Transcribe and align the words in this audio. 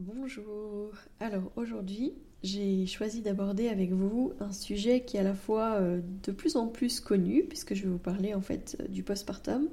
Bonjour. 0.00 0.90
Alors 1.20 1.52
aujourd'hui, 1.54 2.14
j'ai 2.42 2.84
choisi 2.84 3.22
d'aborder 3.22 3.68
avec 3.68 3.92
vous 3.92 4.32
un 4.40 4.50
sujet 4.50 5.04
qui 5.04 5.16
est 5.16 5.20
à 5.20 5.22
la 5.22 5.34
fois 5.34 5.74
euh, 5.74 6.00
de 6.24 6.32
plus 6.32 6.56
en 6.56 6.66
plus 6.66 6.98
connu, 6.98 7.44
puisque 7.44 7.74
je 7.74 7.84
vais 7.84 7.88
vous 7.88 7.98
parler 7.98 8.34
en 8.34 8.40
fait 8.40 8.76
du 8.90 9.04
postpartum, 9.04 9.68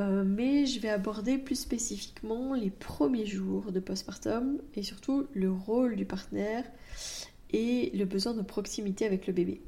euh, 0.00 0.24
mais 0.26 0.66
je 0.66 0.80
vais 0.80 0.88
aborder 0.88 1.38
plus 1.38 1.54
spécifiquement 1.54 2.54
les 2.54 2.70
premiers 2.70 3.24
jours 3.24 3.70
de 3.70 3.78
postpartum 3.78 4.58
et 4.74 4.82
surtout 4.82 5.28
le 5.32 5.52
rôle 5.52 5.94
du 5.94 6.06
partenaire 6.06 6.64
et 7.52 7.92
le 7.94 8.06
besoin 8.06 8.34
de 8.34 8.42
proximité 8.42 9.06
avec 9.06 9.28
le 9.28 9.32
bébé. 9.32 9.60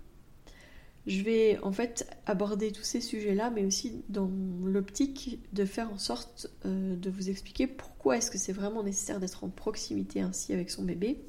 Je 1.06 1.22
vais 1.22 1.58
en 1.62 1.70
fait 1.70 2.10
aborder 2.26 2.72
tous 2.72 2.82
ces 2.82 3.00
sujets-là, 3.00 3.50
mais 3.50 3.64
aussi 3.64 4.02
dans 4.08 4.28
l'optique 4.64 5.38
de 5.52 5.64
faire 5.64 5.92
en 5.92 5.98
sorte 5.98 6.50
euh, 6.64 6.96
de 6.96 7.10
vous 7.10 7.30
expliquer 7.30 7.68
pourquoi 7.68 8.16
est-ce 8.16 8.30
que 8.30 8.38
c'est 8.38 8.52
vraiment 8.52 8.82
nécessaire 8.82 9.20
d'être 9.20 9.44
en 9.44 9.48
proximité 9.48 10.20
ainsi 10.20 10.52
avec 10.52 10.68
son 10.68 10.82
bébé. 10.82 11.20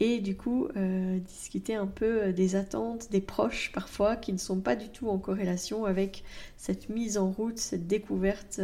Et 0.00 0.20
du 0.20 0.34
coup, 0.34 0.68
euh, 0.76 1.18
discuter 1.18 1.74
un 1.74 1.86
peu 1.86 2.24
euh, 2.24 2.32
des 2.32 2.56
attentes 2.56 3.10
des 3.10 3.20
proches 3.20 3.70
parfois 3.72 4.16
qui 4.16 4.32
ne 4.32 4.38
sont 4.38 4.60
pas 4.60 4.76
du 4.76 4.88
tout 4.88 5.08
en 5.10 5.18
corrélation 5.18 5.84
avec 5.84 6.24
cette 6.56 6.88
mise 6.88 7.18
en 7.18 7.30
route, 7.30 7.58
cette 7.58 7.86
découverte 7.86 8.62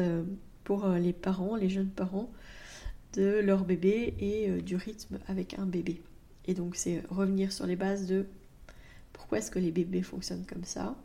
pour 0.65 0.89
les 0.89 1.13
parents, 1.13 1.57
les 1.57 1.69
jeunes 1.69 1.91
parents, 1.91 2.31
de 3.13 3.41
leur 3.41 3.65
bébé 3.65 4.15
et 4.19 4.63
du 4.63 4.77
rythme 4.77 5.19
avec 5.27 5.59
un 5.59 5.67
bébé. 5.67 6.01
Et 6.47 6.55
donc 6.55 6.77
c'est 6.77 7.03
revenir 7.11 7.53
sur 7.53 7.67
les 7.67 7.77
bases 7.77 8.07
de 8.07 8.27
pourquoi 9.13 9.39
est-ce 9.39 9.51
que 9.51 9.59
les 9.59 9.71
bébés 9.71 10.03
fonctionnent 10.03 10.47
comme 10.47 10.65
ça, 10.65 10.97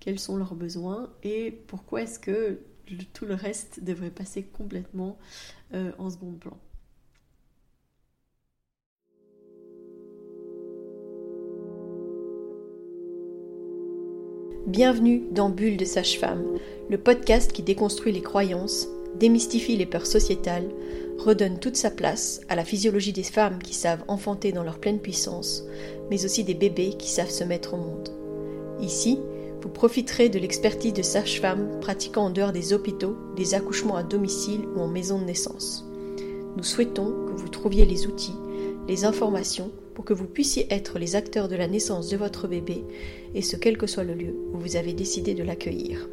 quels 0.00 0.18
sont 0.18 0.36
leurs 0.36 0.54
besoins 0.54 1.10
et 1.22 1.50
pourquoi 1.50 2.02
est-ce 2.02 2.18
que 2.18 2.60
tout 3.12 3.24
le 3.24 3.34
reste 3.34 3.82
devrait 3.82 4.10
passer 4.10 4.42
complètement 4.42 5.18
euh, 5.72 5.92
en 5.98 6.10
second 6.10 6.32
plan. 6.32 6.58
Bienvenue 14.66 15.22
dans 15.30 15.50
Bulle 15.50 15.76
de 15.76 15.84
Sage-Femme, 15.84 16.58
le 16.88 16.98
podcast 16.98 17.52
qui 17.52 17.62
déconstruit 17.62 18.12
les 18.12 18.22
croyances, 18.22 18.88
démystifie 19.14 19.76
les 19.76 19.86
peurs 19.86 20.06
sociétales, 20.06 20.68
redonne 21.18 21.58
toute 21.58 21.76
sa 21.76 21.90
place 21.90 22.40
à 22.48 22.56
la 22.56 22.64
physiologie 22.64 23.12
des 23.12 23.22
femmes 23.22 23.58
qui 23.62 23.74
savent 23.74 24.04
enfanter 24.08 24.52
dans 24.52 24.62
leur 24.62 24.78
pleine 24.78 25.00
puissance, 25.00 25.64
mais 26.10 26.24
aussi 26.24 26.44
des 26.44 26.54
bébés 26.54 26.94
qui 26.98 27.08
savent 27.08 27.30
se 27.30 27.44
mettre 27.44 27.74
au 27.74 27.78
monde. 27.78 28.10
Ici, 28.80 29.18
vous 29.62 29.70
profiterez 29.70 30.28
de 30.28 30.38
l'expertise 30.38 30.92
de 30.92 31.02
sages-femmes 31.02 31.80
pratiquant 31.80 32.26
en 32.26 32.30
dehors 32.30 32.52
des 32.52 32.74
hôpitaux, 32.74 33.16
des 33.36 33.54
accouchements 33.54 33.96
à 33.96 34.02
domicile 34.02 34.60
ou 34.76 34.80
en 34.80 34.88
maison 34.88 35.18
de 35.18 35.24
naissance. 35.24 35.86
Nous 36.56 36.62
souhaitons 36.62 37.14
que 37.26 37.32
vous 37.32 37.48
trouviez 37.48 37.86
les 37.86 38.06
outils, 38.06 38.36
les 38.86 39.06
informations 39.06 39.70
pour 39.94 40.04
que 40.04 40.12
vous 40.12 40.26
puissiez 40.26 40.66
être 40.70 40.98
les 40.98 41.16
acteurs 41.16 41.48
de 41.48 41.56
la 41.56 41.68
naissance 41.68 42.10
de 42.10 42.16
votre 42.16 42.46
bébé, 42.46 42.84
et 43.34 43.42
ce 43.42 43.56
quel 43.56 43.78
que 43.78 43.86
soit 43.86 44.04
le 44.04 44.14
lieu 44.14 44.34
où 44.52 44.58
vous 44.58 44.76
avez 44.76 44.92
décidé 44.92 45.34
de 45.34 45.42
l'accueillir. 45.42 46.08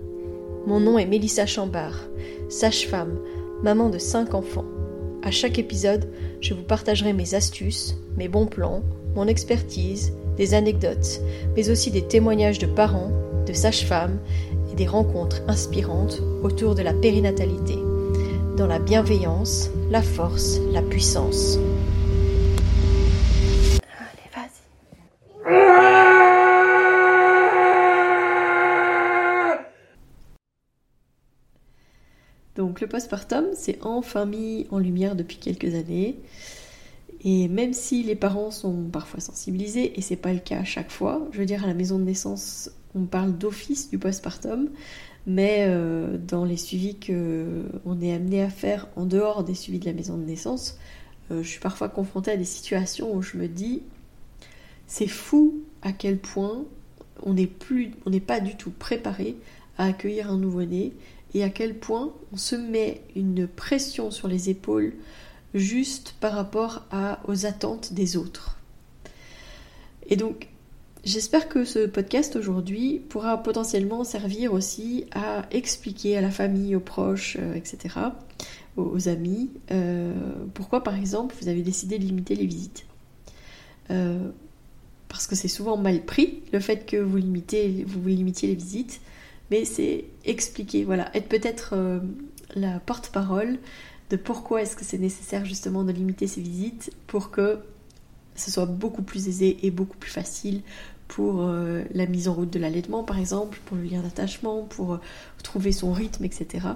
Mon 0.66 0.80
nom 0.80 0.98
est 0.98 1.06
Mélissa 1.06 1.46
Chambard, 1.46 2.08
sage-femme, 2.48 3.20
maman 3.64 3.90
de 3.90 3.98
cinq 3.98 4.34
enfants. 4.34 4.66
À 5.24 5.30
chaque 5.30 5.60
épisode, 5.60 6.10
je 6.40 6.56
vous 6.56 6.64
partagerai 6.64 7.14
mes 7.14 7.36
astuces, 7.36 7.96
mes 8.18 8.28
bons 8.28 8.48
plans, 8.48 8.82
mon 9.16 9.28
expertise, 9.28 10.14
des 10.36 10.56
anecdotes, 10.56 11.22
mais 11.56 11.70
aussi 11.70 11.92
des 11.92 12.02
témoignages 12.02 12.58
de 12.58 12.66
parents, 12.66 13.12
de 13.46 13.54
sages-femmes 13.54 14.18
et 14.72 14.76
des 14.76 14.88
rencontres 14.88 15.44
inspirantes 15.48 16.24
autour 16.42 16.74
de 16.74 16.82
la 16.82 16.94
périnatalité, 16.94 17.76
dans 18.58 18.66
la 18.66 18.80
bienveillance, 18.80 19.70
la 19.92 20.02
force, 20.02 20.60
la 20.72 20.82
puissance. 20.82 21.60
Le 32.82 32.88
postpartum, 32.88 33.46
c'est 33.54 33.78
enfin 33.84 34.26
mis 34.26 34.66
en 34.72 34.80
lumière 34.80 35.16
depuis 35.16 35.38
quelques 35.38 35.76
années. 35.76 36.18
Et 37.24 37.48
même 37.48 37.74
si 37.74 38.02
les 38.02 38.16
parents 38.16 38.50
sont 38.50 38.86
parfois 38.92 39.20
sensibilisés, 39.20 40.00
et 40.00 40.02
c'est 40.02 40.16
pas 40.16 40.34
le 40.34 40.40
cas 40.40 40.58
à 40.58 40.64
chaque 40.64 40.90
fois, 40.90 41.28
je 41.32 41.38
veux 41.38 41.46
dire 41.46 41.64
à 41.64 41.68
la 41.68 41.76
maison 41.76 42.00
de 42.00 42.04
naissance, 42.06 42.72
on 42.96 43.06
parle 43.06 43.38
d'office 43.38 43.92
du 43.92 44.00
postpartum, 44.00 44.72
mais 45.28 45.66
euh, 45.68 46.18
dans 46.18 46.44
les 46.44 46.58
suivis 46.58 46.96
qu'on 46.96 48.02
est 48.02 48.14
amené 48.14 48.42
à 48.42 48.50
faire 48.50 48.88
en 48.96 49.06
dehors 49.06 49.44
des 49.44 49.54
suivis 49.54 49.78
de 49.78 49.86
la 49.86 49.94
maison 49.94 50.18
de 50.18 50.24
naissance, 50.24 50.80
euh, 51.30 51.44
je 51.44 51.48
suis 51.48 51.60
parfois 51.60 51.88
confrontée 51.88 52.32
à 52.32 52.38
des 52.38 52.46
situations 52.46 53.14
où 53.14 53.22
je 53.22 53.38
me 53.38 53.48
dis, 53.48 53.84
c'est 54.88 55.06
fou 55.06 55.62
à 55.84 55.92
quel 55.92 56.18
point 56.18 56.66
on 57.22 57.36
n'est 57.36 58.20
pas 58.20 58.40
du 58.40 58.56
tout 58.56 58.72
préparé 58.72 59.36
à 59.78 59.86
accueillir 59.86 60.32
un 60.32 60.38
nouveau-né 60.38 60.94
et 61.34 61.44
à 61.44 61.50
quel 61.50 61.76
point 61.76 62.14
on 62.34 62.38
se 62.38 62.56
met 62.56 63.02
une 63.16 63.48
pression 63.48 64.12
sur 64.12 64.28
les 64.28 64.50
épaules 64.50 64.94
juste 65.54 66.16
par 66.20 66.34
rapport 66.34 66.86
aux 67.28 67.46
attentes 67.46 67.94
des 67.94 68.18
autres. 68.18 68.58
Et 70.08 70.16
donc, 70.16 70.48
j'espère 71.04 71.50
que 71.50 71.66
ce 71.66 71.86
podcast 71.86 72.36
aujourd'hui 72.36 73.02
pourra 73.10 73.42
potentiellement 73.42 74.04
servir 74.04 74.54
aussi 74.54 75.06
à 75.14 75.46
expliquer 75.52 76.18
à 76.18 76.22
la 76.22 76.32
famille, 76.32 76.76
aux 76.76 76.82
proches, 76.82 77.38
euh, 77.40 77.54
etc., 77.56 77.96
aux, 78.78 79.10
amis, 79.10 79.50
euh, 79.72 80.14
pourquoi 80.54 80.82
par 80.82 80.96
exemple 80.96 81.36
vous 81.42 81.50
avez 81.50 81.62
décidé 81.62 82.00
de 82.00 82.06
limiter 82.06 82.36
les 82.36 82.46
visites. 82.46 82.86
Euh, 83.90 84.30
parce 85.10 85.28
que 85.28 85.36
c'est 85.36 85.50
souvent 85.50 85.76
mal 85.76 86.06
pris 86.06 86.42
le 86.54 86.62
fait 86.62 86.86
que 86.86 86.96
vous 86.96 87.18
limitiez 87.18 87.68
les 87.68 88.56
visites 88.56 89.02
mais 89.52 89.66
c'est 89.66 90.06
expliquer, 90.26 90.86
voilà, 90.86 91.16
être 91.16 91.28
peut-être 91.28 91.74
euh, 91.74 92.00
la 92.56 92.80
porte-parole 92.80 93.60
de 94.10 94.16
pourquoi 94.16 94.62
est-ce 94.62 94.76
que 94.76 94.86
c'est 94.86 94.98
nécessaire 94.98 95.46
justement 95.46 95.84
de 95.84 95.92
limiter 95.92 96.26
ces 96.26 96.42
visites 96.42 96.92
pour 97.06 97.32
que 97.32 97.60
ce 98.36 98.50
soit 98.50 98.66
beaucoup 98.66 99.04
plus 99.04 99.28
aisé 99.28 99.66
et 99.66 99.70
beaucoup 99.70 99.98
plus 99.98 100.10
facile 100.10 100.62
pour 101.10 101.42
euh, 101.42 101.84
la 101.94 102.06
mise 102.06 102.30
en 102.30 102.34
route 102.34 102.50
de 102.50 102.60
l'allaitement 102.60 103.04
par 103.04 103.20
exemple, 103.20 103.60
pour 103.66 103.76
le 103.76 103.84
lien 103.84 104.02
d'attachement, 104.02 104.64
pour 104.64 104.94
euh, 104.94 105.02
trouver 105.44 105.74
son 105.74 105.92
rythme, 105.92 106.24
etc. 106.24 106.68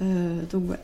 donc 0.00 0.64
voilà. 0.64 0.82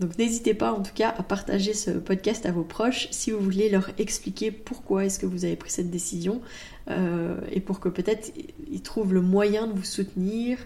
Donc 0.00 0.18
n'hésitez 0.18 0.54
pas 0.54 0.72
en 0.72 0.82
tout 0.82 0.94
cas 0.94 1.14
à 1.16 1.22
partager 1.22 1.74
ce 1.74 1.90
podcast 1.90 2.46
à 2.46 2.52
vos 2.52 2.64
proches 2.64 3.08
si 3.10 3.30
vous 3.30 3.38
voulez 3.38 3.68
leur 3.68 3.90
expliquer 3.98 4.50
pourquoi 4.50 5.04
est-ce 5.04 5.18
que 5.18 5.26
vous 5.26 5.44
avez 5.44 5.56
pris 5.56 5.70
cette 5.70 5.90
décision 5.90 6.40
euh, 6.88 7.38
et 7.52 7.60
pour 7.60 7.78
que 7.78 7.88
peut-être 7.88 8.32
ils 8.70 8.82
trouvent 8.82 9.12
le 9.14 9.20
moyen 9.20 9.66
de 9.66 9.72
vous 9.72 9.84
soutenir 9.84 10.58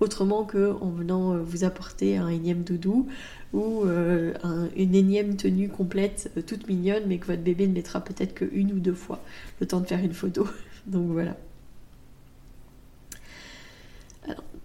autrement 0.00 0.44
qu'en 0.44 0.90
venant 0.90 1.34
euh, 1.34 1.38
vous 1.42 1.64
apporter 1.64 2.16
un 2.16 2.28
énième 2.28 2.62
doudou 2.62 3.06
ou 3.52 3.84
euh, 3.84 4.32
une 4.76 4.94
énième 4.94 5.36
tenue 5.36 5.68
complète 5.68 6.30
toute 6.46 6.66
mignonne 6.66 7.04
mais 7.06 7.18
que 7.18 7.26
votre 7.26 7.42
bébé 7.42 7.68
ne 7.68 7.74
mettra 7.74 8.00
peut-être 8.00 8.34
qu'une 8.34 8.72
ou 8.72 8.80
deux 8.80 8.94
fois 8.94 9.22
le 9.60 9.66
temps 9.66 9.80
de 9.80 9.86
faire 9.86 10.00
une 10.00 10.14
photo. 10.14 10.48
Donc 10.86 11.10
voilà. 11.10 11.36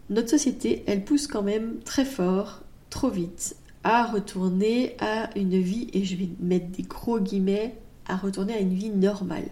notre 0.09 0.29
société, 0.29 0.83
elle 0.87 1.03
pousse 1.03 1.27
quand 1.27 1.43
même 1.43 1.79
très 1.83 2.05
fort, 2.05 2.61
trop 2.89 3.09
vite, 3.09 3.57
à 3.85 4.03
retourner 4.03 4.97
à 4.99 5.29
une 5.37 5.61
vie, 5.61 5.89
et 5.93 6.03
je 6.03 6.15
vais 6.15 6.27
mettre 6.39 6.69
des 6.69 6.81
gros 6.81 7.19
guillemets, 7.19 7.77
à 8.07 8.17
retourner 8.17 8.55
à 8.55 8.59
une 8.59 8.73
vie 8.73 8.89
normale. 8.89 9.47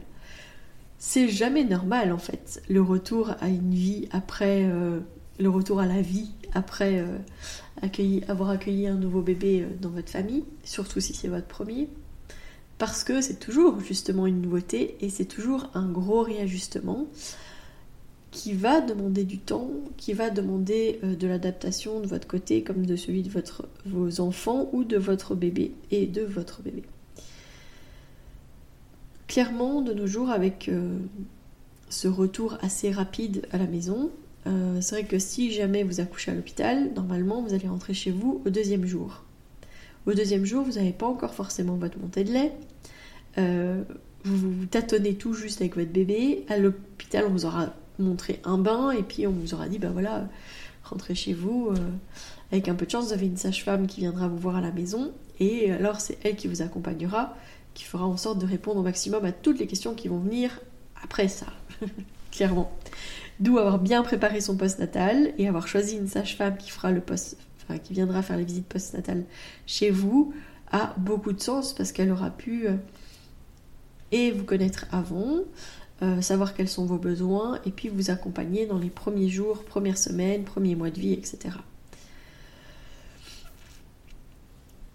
C'est 0.98 1.30
jamais 1.30 1.64
normal 1.64 2.12
en 2.12 2.18
fait, 2.18 2.64
le 2.68 2.82
retour 2.82 3.36
à 3.40 3.48
une 3.48 3.74
vie 3.74 4.10
après, 4.12 4.64
euh, 4.64 5.00
le 5.40 5.50
retour 5.50 5.80
à 5.80 5.86
la 5.86 6.02
vie 6.02 6.32
après 6.54 7.00
euh, 7.00 7.20
avoir 8.28 8.50
accueilli 8.50 8.88
un 8.88 8.96
nouveau 8.96 9.22
bébé 9.22 9.62
euh, 9.62 9.68
dans 9.80 9.90
votre 9.90 10.10
famille, 10.10 10.46
surtout 10.63 11.00
si 11.00 11.13
c'est 11.13 11.28
votre 11.28 11.48
premier, 11.48 11.88
parce 12.80 13.04
que 13.04 13.22
c'est 13.22 13.40
toujours 13.40 13.81
justement 13.81 14.25
une 14.25 14.42
nouveauté 14.42 14.98
et 15.02 15.10
c'est 15.12 15.25
toujours 15.25 15.69
un 15.75 15.88
gros 15.88 16.24
réajustement 16.24 17.06
qui 18.33 18.53
va 18.53 18.81
demander 18.81 19.24
du 19.24 19.38
temps, 19.38 19.69
qui 19.95 20.12
va 20.13 20.31
demander 20.31 21.00
euh, 21.03 21.15
de 21.15 21.27
l'adaptation 21.27 22.00
de 22.01 22.07
votre 22.07 22.27
côté 22.27 22.63
comme 22.63 22.85
de 22.85 22.95
celui 22.95 23.21
de 23.21 23.30
votre, 23.30 23.69
vos 23.85 24.19
enfants 24.19 24.69
ou 24.74 24.83
de 24.83 24.97
votre 24.97 25.35
bébé 25.35 25.71
et 25.91 26.07
de 26.07 26.24
votre 26.24 26.62
bébé. 26.63 26.83
Clairement, 29.27 29.81
de 29.81 29.94
nos 29.94 30.07
jours, 30.07 30.31
avec 30.31 30.68
euh, 30.68 30.97
ce 31.89 32.07
retour 32.07 32.57
assez 32.62 32.91
rapide 32.91 33.47
à 33.51 33.59
la 33.59 33.68
maison, 33.68 34.09
euh, 34.47 34.81
c'est 34.81 34.95
vrai 34.95 35.06
que 35.06 35.19
si 35.19 35.51
jamais 35.51 35.83
vous 35.83 36.01
accouchez 36.01 36.31
à 36.31 36.33
l'hôpital, 36.33 36.91
normalement 36.95 37.41
vous 37.41 37.53
allez 37.53 37.68
rentrer 37.68 37.94
chez 37.94 38.12
vous 38.12 38.41
au 38.45 38.50
deuxième 38.50 38.85
jour. 38.85 39.24
Au 40.07 40.13
deuxième 40.13 40.44
jour, 40.44 40.63
vous 40.63 40.74
n'avez 40.74 40.91
pas 40.91 41.06
encore 41.06 41.35
forcément 41.35 41.75
votre 41.75 42.00
montée 42.00 42.24
de 42.24 42.33
lait. 42.33 42.51
vous 44.25 44.51
vous 44.51 44.65
tâtonnez 44.65 45.15
tout 45.15 45.33
juste 45.33 45.62
avec 45.62 45.77
votre 45.77 45.91
bébé. 45.91 46.45
À 46.50 46.57
l'hôpital, 46.57 47.25
on 47.27 47.31
vous 47.31 47.45
aura 47.45 47.74
montrer 48.00 48.42
un 48.44 48.57
bain 48.57 48.92
et 48.92 49.04
puis 49.04 49.28
on 49.28 49.31
vous 49.31 49.54
aura 49.54 49.68
dit 49.68 49.80
bah 49.80 49.90
voilà 49.92 50.28
rentrez 50.84 51.16
chez 51.16 51.34
vous. 51.34 51.69
euh, 51.72 51.78
avec 52.51 52.68
un 52.68 52.75
peu 52.75 52.86
de 52.86 52.92
chance, 52.92 53.07
vous 53.07 53.13
avez 53.13 53.25
une 53.25 53.38
sage-femme 53.38 53.88
qui 53.88 54.01
viendra 54.01 54.28
vous 54.28 54.38
voir 54.38 54.57
à 54.57 54.62
la 54.62 54.72
maison. 54.72 55.12
Et 55.40 55.72
alors, 55.72 56.00
c'est 56.00 56.19
elle 56.24 56.36
qui 56.36 56.48
vous 56.48 56.62
accompagnera, 56.62 57.36
qui 57.74 57.84
fera 57.84 58.06
en 58.06 58.16
sorte 58.16 58.40
de 58.40 58.45
répondre 58.45 58.80
au 58.80 58.84
maximum 58.84 59.25
à 59.25 59.31
toutes 59.31 59.60
les 59.60 59.66
questions 59.66 59.95
qui 59.95 60.07
vont 60.07 60.19
venir 60.19 60.60
après 61.04 61.28
ça. 61.28 61.48
Clairement. 62.31 62.72
D'où 63.40 63.57
avoir 63.57 63.80
bien 63.80 64.04
préparé 64.04 64.40
son 64.40 64.56
post-natal 64.56 65.34
et 65.40 65.48
avoir 65.48 65.68
choisi 65.68 65.98
une 65.98 66.07
sage-femme 66.07 66.57
qui 66.57 66.69
fera 66.69 66.92
le 66.92 67.01
post, 67.01 67.38
enfin, 67.63 67.80
qui 67.80 67.94
viendra 67.94 68.22
faire 68.22 68.38
les 68.38 68.45
visites 68.45 68.68
post-natales 68.68 69.24
chez 69.66 69.90
vous 69.90 70.34
a 70.72 70.94
beaucoup 70.98 71.34
de 71.34 71.42
sens 71.42 71.74
parce 71.74 71.92
qu'elle 71.92 72.12
aura 72.12 72.30
pu 72.30 72.68
euh, 72.68 72.75
et 74.12 74.30
vous 74.30 74.44
connaître 74.44 74.86
avant, 74.92 75.40
euh, 76.01 76.22
savoir 76.22 76.54
quels 76.54 76.68
sont 76.68 76.86
vos 76.86 76.98
besoins 76.98 77.60
et 77.66 77.72
puis 77.72 77.88
vous 77.88 78.10
accompagner 78.10 78.66
dans 78.66 78.80
les 78.80 78.90
premiers 78.90 79.30
jours, 79.30 79.63
premières 79.63 79.98
semaines, 79.98 80.44
premiers 80.44 80.75
mois 80.75 80.90
de 80.90 81.00
vie, 81.00 81.13
etc. 81.13 81.56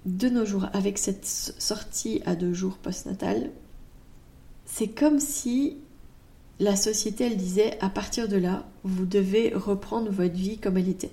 De 0.05 0.29
nos 0.29 0.45
jours, 0.45 0.67
avec 0.73 0.99
cette 0.99 1.27
sortie 1.27 2.23
à 2.27 2.35
deux 2.35 2.53
jours 2.53 2.79
post-natal, 2.79 3.50
c'est 4.65 4.89
comme 4.89 5.21
si 5.21 5.77
la 6.61 6.77
société, 6.77 7.25
elle 7.25 7.37
disait, 7.37 7.79
à 7.81 7.89
partir 7.89 8.29
de 8.29 8.37
là, 8.37 8.67
vous 8.83 9.06
devez 9.06 9.53
reprendre 9.55 10.11
votre 10.11 10.35
vie 10.35 10.59
comme 10.59 10.77
elle 10.77 10.89
était. 10.89 11.12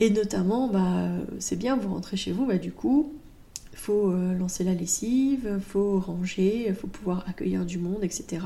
Et 0.00 0.10
notamment, 0.10 0.68
bah, 0.68 1.08
c'est 1.38 1.56
bien, 1.56 1.76
vous 1.76 1.92
rentrez 1.92 2.16
chez 2.16 2.32
vous, 2.32 2.46
bah, 2.46 2.58
du 2.58 2.72
coup, 2.72 3.12
faut 3.78 4.10
euh, 4.10 4.36
lancer 4.36 4.64
la 4.64 4.74
lessive, 4.74 5.58
faut 5.60 6.00
ranger, 6.00 6.72
faut 6.74 6.86
pouvoir 6.86 7.24
accueillir 7.28 7.64
du 7.64 7.78
monde, 7.78 8.02
etc. 8.02 8.44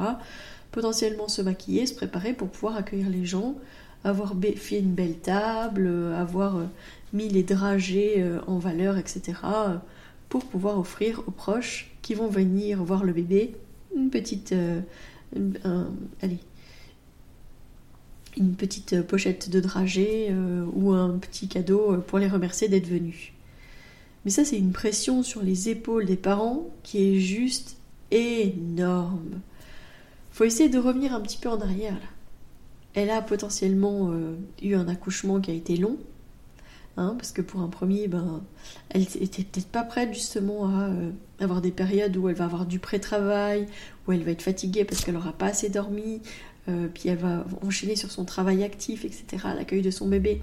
Potentiellement 0.70 1.28
se 1.28 1.42
maquiller, 1.42 1.86
se 1.86 1.94
préparer 1.94 2.32
pour 2.32 2.48
pouvoir 2.48 2.76
accueillir 2.76 3.08
les 3.10 3.24
gens, 3.24 3.56
avoir 4.04 4.34
fait 4.56 4.78
une 4.78 4.94
belle 4.94 5.18
table, 5.18 5.86
euh, 5.86 6.20
avoir 6.20 6.56
euh, 6.56 6.64
mis 7.12 7.28
les 7.28 7.42
dragées 7.42 8.24
en 8.46 8.58
valeur, 8.58 8.96
etc. 8.98 9.34
pour 10.28 10.44
pouvoir 10.44 10.78
offrir 10.78 11.22
aux 11.26 11.32
proches 11.32 11.90
qui 12.02 12.14
vont 12.14 12.28
venir 12.28 12.82
voir 12.82 13.04
le 13.04 13.12
bébé 13.12 13.54
une 18.36 18.54
petite 18.54 19.02
pochette 19.02 19.50
de 19.50 19.60
dragées 19.60 20.28
euh, 20.30 20.64
ou 20.72 20.92
un 20.92 21.18
petit 21.18 21.48
cadeau 21.48 21.98
pour 22.06 22.18
les 22.18 22.28
remercier 22.28 22.68
d'être 22.68 22.88
venus. 22.88 23.32
Mais 24.24 24.30
ça, 24.30 24.44
c'est 24.44 24.58
une 24.58 24.72
pression 24.72 25.22
sur 25.22 25.42
les 25.42 25.68
épaules 25.68 26.06
des 26.06 26.16
parents 26.16 26.66
qui 26.82 27.02
est 27.02 27.18
juste 27.18 27.76
énorme. 28.10 29.40
Faut 30.32 30.44
essayer 30.44 30.68
de 30.68 30.78
revenir 30.78 31.14
un 31.14 31.20
petit 31.20 31.38
peu 31.38 31.48
en 31.48 31.60
arrière 31.60 31.94
là. 31.94 32.08
Elle 32.94 33.10
a 33.10 33.22
potentiellement 33.22 34.10
euh, 34.10 34.34
eu 34.62 34.74
un 34.74 34.86
accouchement 34.86 35.40
qui 35.40 35.50
a 35.50 35.54
été 35.54 35.76
long, 35.78 35.96
hein, 36.98 37.14
parce 37.16 37.32
que 37.32 37.40
pour 37.40 37.62
un 37.62 37.68
premier, 37.68 38.06
ben, 38.06 38.42
elle 38.90 39.02
était 39.02 39.44
peut-être 39.44 39.68
pas 39.68 39.82
prête 39.82 40.12
justement 40.12 40.66
à 40.68 40.88
euh, 40.88 41.10
avoir 41.40 41.62
des 41.62 41.70
périodes 41.70 42.14
où 42.18 42.28
elle 42.28 42.34
va 42.34 42.44
avoir 42.44 42.66
du 42.66 42.78
pré-travail, 42.78 43.66
où 44.06 44.12
elle 44.12 44.22
va 44.22 44.32
être 44.32 44.42
fatiguée 44.42 44.84
parce 44.84 45.02
qu'elle 45.04 45.14
n'aura 45.14 45.32
pas 45.32 45.46
assez 45.46 45.70
dormi, 45.70 46.20
euh, 46.68 46.86
puis 46.92 47.08
elle 47.08 47.16
va 47.16 47.46
enchaîner 47.62 47.96
sur 47.96 48.10
son 48.10 48.26
travail 48.26 48.62
actif, 48.62 49.06
etc., 49.06 49.24
l'accueil 49.56 49.80
de 49.80 49.90
son 49.90 50.06
bébé, 50.06 50.42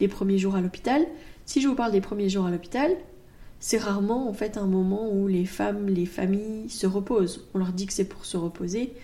les 0.00 0.08
premiers 0.08 0.38
jours 0.38 0.56
à 0.56 0.62
l'hôpital. 0.62 1.06
Si 1.44 1.60
je 1.60 1.68
vous 1.68 1.74
parle 1.74 1.92
des 1.92 2.00
premiers 2.00 2.30
jours 2.30 2.46
à 2.46 2.50
l'hôpital, 2.50 2.92
c'est 3.60 3.78
rarement 3.78 4.28
en 4.28 4.32
fait 4.32 4.56
un 4.56 4.66
moment 4.66 5.12
où 5.12 5.28
les 5.28 5.44
femmes, 5.44 5.88
les 5.88 6.06
familles 6.06 6.68
se 6.70 6.86
reposent. 6.86 7.46
On 7.54 7.58
leur 7.58 7.72
dit 7.72 7.86
que 7.86 7.92
c'est 7.92 8.06
pour 8.08 8.24
se 8.24 8.38
reposer, 8.38 8.94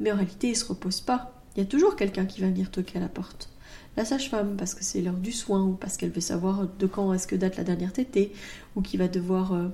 mais 0.00 0.10
en 0.10 0.16
réalité 0.16 0.48
ils 0.48 0.52
ne 0.52 0.56
se 0.56 0.64
reposent 0.64 1.02
pas. 1.02 1.34
Il 1.54 1.60
y 1.60 1.62
a 1.62 1.66
toujours 1.66 1.94
quelqu'un 1.94 2.24
qui 2.24 2.40
va 2.40 2.48
venir 2.48 2.70
toquer 2.70 2.98
à 2.98 3.00
la 3.02 3.08
porte. 3.08 3.50
La 3.96 4.04
sage-femme, 4.04 4.56
parce 4.56 4.74
que 4.74 4.84
c'est 4.84 5.02
l'heure 5.02 5.14
du 5.14 5.32
soin, 5.32 5.62
ou 5.62 5.72
parce 5.72 5.96
qu'elle 5.96 6.10
veut 6.10 6.20
savoir 6.20 6.68
de 6.78 6.86
quand 6.86 7.12
est-ce 7.12 7.26
que 7.26 7.36
date 7.36 7.56
la 7.56 7.64
dernière 7.64 7.92
tétée, 7.92 8.32
ou 8.76 8.80
qui 8.80 8.96
va 8.96 9.08
devoir 9.08 9.52
euh, 9.52 9.68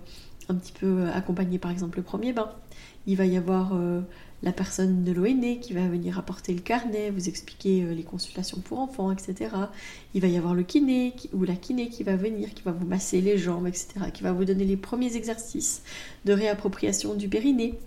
un 0.49 0.55
petit 0.55 0.73
peu 0.73 1.09
accompagner 1.13 1.59
par 1.59 1.71
exemple 1.71 1.99
le 1.99 2.05
premier 2.05 2.33
bain. 2.33 2.51
Il 3.07 3.17
va 3.17 3.27
y 3.27 3.37
avoir 3.37 3.75
euh, 3.75 4.01
la 4.45 4.53
personne 4.53 5.05
de 5.05 5.13
l'ONE 5.13 5.59
qui 5.59 5.73
va 5.73 5.89
venir 5.89 6.19
apporter 6.19 6.53
le 6.53 6.61
carnet, 6.61 7.11
vous 7.11 7.29
expliquer 7.31 7.83
euh, 7.83 7.95
les 7.95 8.03
consultations 8.03 8.61
pour 8.61 8.79
enfants, 8.79 9.11
etc. 9.11 9.51
Il 10.13 10.21
va 10.21 10.29
y 10.29 10.37
avoir 10.37 10.55
le 10.55 10.63
kiné 10.63 11.15
ou 11.33 11.45
la 11.45 11.57
kiné 11.57 11.89
qui 11.89 12.03
va 12.03 12.15
venir, 12.15 12.53
qui 12.53 12.63
va 12.63 12.73
vous 12.73 12.87
masser 12.87 13.23
les 13.23 13.39
jambes, 13.39 13.67
etc. 13.67 13.89
Qui 14.13 14.23
va 14.23 14.33
vous 14.33 14.45
donner 14.45 14.67
les 14.67 14.77
premiers 14.77 15.17
exercices 15.17 15.83
de 16.27 16.35
réappropriation 16.35 17.15
du 17.15 17.27
périnée. 17.29 17.79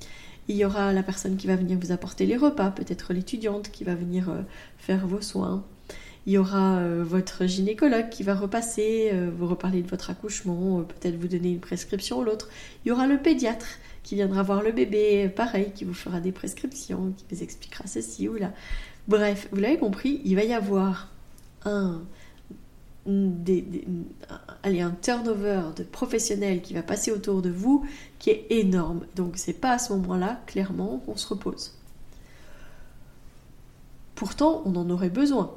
Il 0.47 0.55
y 0.55 0.65
aura 0.65 0.93
la 0.93 1.03
personne 1.03 1.37
qui 1.37 1.45
va 1.45 1.55
venir 1.55 1.77
vous 1.79 1.91
apporter 1.91 2.25
les 2.25 2.37
repas, 2.37 2.71
peut-être 2.71 3.13
l'étudiante 3.13 3.69
qui 3.69 3.83
va 3.83 3.93
venir 3.93 4.29
euh, 4.29 4.41
faire 4.77 5.05
vos 5.05 5.21
soins. 5.21 5.63
Il 6.27 6.33
y 6.33 6.37
aura 6.37 6.79
euh, 6.79 7.05
votre 7.07 7.45
gynécologue 7.45 8.09
qui 8.09 8.21
va 8.21 8.35
repasser, 8.35 9.11
euh, 9.13 9.31
vous 9.33 9.47
reparler 9.47 9.81
de 9.81 9.87
votre 9.87 10.09
accouchement, 10.09 10.79
euh, 10.79 10.83
peut-être 10.83 11.15
vous 11.15 11.29
donner 11.29 11.51
une 11.51 11.61
prescription 11.61 12.19
ou 12.19 12.23
l'autre. 12.23 12.49
Il 12.83 12.89
y 12.89 12.91
aura 12.91 13.07
le 13.07 13.17
pédiatre 13.17 13.65
qui 14.03 14.15
viendra 14.15 14.43
voir 14.43 14.61
le 14.61 14.73
bébé, 14.73 15.29
pareil, 15.29 15.71
qui 15.73 15.85
vous 15.85 15.93
fera 15.93 16.19
des 16.19 16.33
prescriptions, 16.33 17.13
qui 17.15 17.23
vous 17.33 17.43
expliquera 17.43 17.87
ceci 17.87 18.27
ou 18.27 18.35
là. 18.35 18.51
Bref, 19.07 19.47
vous 19.53 19.61
l'avez 19.61 19.77
compris, 19.77 20.19
il 20.25 20.35
va 20.35 20.43
y 20.43 20.53
avoir 20.53 21.07
un, 21.63 22.01
turnover 25.01 25.61
de 25.77 25.83
professionnels 25.83 26.61
qui 26.61 26.73
va 26.73 26.83
passer 26.83 27.09
autour 27.11 27.41
de 27.41 27.49
vous 27.49 27.85
qui 28.19 28.31
est 28.31 28.47
énorme. 28.49 29.05
Donc 29.15 29.37
c'est 29.37 29.53
pas 29.53 29.71
à 29.71 29.79
ce 29.79 29.93
moment-là, 29.93 30.41
clairement, 30.45 31.01
qu'on 31.05 31.15
se 31.15 31.27
repose. 31.27 31.71
Pourtant, 34.15 34.61
on 34.65 34.75
en 34.75 34.89
aurait 34.89 35.09
besoin. 35.09 35.55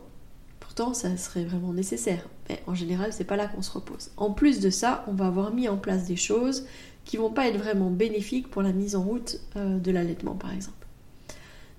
Pourtant, 0.71 0.95
ça 0.95 1.17
serait 1.17 1.43
vraiment 1.43 1.73
nécessaire. 1.73 2.29
Mais 2.49 2.63
en 2.69 2.77
général, 2.77 3.13
c'est 3.13 3.25
pas 3.25 3.35
là 3.35 3.49
qu'on 3.49 3.61
se 3.61 3.73
repose. 3.73 4.13
En 4.17 4.31
plus 4.31 4.61
de 4.61 4.71
ça, 4.71 5.05
on 5.09 5.13
va 5.15 5.27
avoir 5.27 5.53
mis 5.53 5.67
en 5.67 5.77
place 5.77 6.05
des 6.05 6.15
choses 6.15 6.65
qui 7.05 7.17
vont 7.17 7.33
pas 7.33 7.49
être 7.49 7.57
vraiment 7.57 7.91
bénéfiques 7.91 8.49
pour 8.49 8.63
la 8.63 8.73
mise 8.73 8.95
en 8.95 9.03
route 9.03 9.41
euh, 9.57 9.81
de 9.81 9.91
l'allaitement, 9.91 10.37
par 10.37 10.55
exemple. 10.55 10.87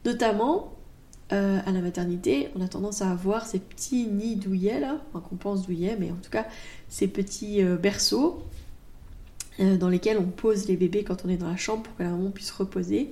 Notamment, 0.03 0.73
euh, 1.31 1.61
à 1.65 1.71
la 1.71 1.79
maternité, 1.79 2.49
on 2.53 2.59
a 2.59 2.67
tendance 2.67 3.01
à 3.01 3.09
avoir 3.09 3.45
ces 3.45 3.59
petits 3.59 4.07
nids 4.07 4.35
douillets 4.35 4.81
là, 4.81 4.97
enfin, 5.13 5.25
qu'on 5.25 5.37
pense 5.37 5.65
douillets, 5.65 5.95
mais 5.97 6.11
en 6.11 6.17
tout 6.21 6.29
cas 6.29 6.45
ces 6.89 7.07
petits 7.07 7.63
euh, 7.63 7.77
berceaux 7.77 8.43
dans 9.57 9.87
lesquels 9.87 10.17
on 10.17 10.25
pose 10.25 10.67
les 10.67 10.75
bébés 10.75 11.05
quand 11.05 11.23
on 11.23 11.29
est 11.29 11.37
dans 11.37 11.49
la 11.49 11.55
chambre 11.55 11.83
pour 11.83 11.95
que 11.95 12.03
la 12.03 12.09
maman 12.09 12.29
puisse 12.29 12.51
reposer. 12.51 13.11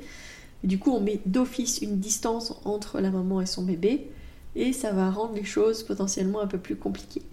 Du 0.65 0.77
coup, 0.77 0.91
on 0.91 0.99
met 0.99 1.21
d'office 1.25 1.79
une 1.81 1.99
distance 1.99 2.53
entre 2.65 2.99
la 2.99 3.11
maman 3.11 3.39
et 3.39 3.45
son 3.45 3.63
bébé, 3.63 4.09
et 4.55 4.73
ça 4.73 4.91
va 4.91 5.09
rendre 5.09 5.33
les 5.33 5.43
choses 5.43 5.83
potentiellement 5.83 6.41
un 6.41 6.47
peu 6.47 6.57
plus 6.57 6.75
compliquées. 6.75 7.23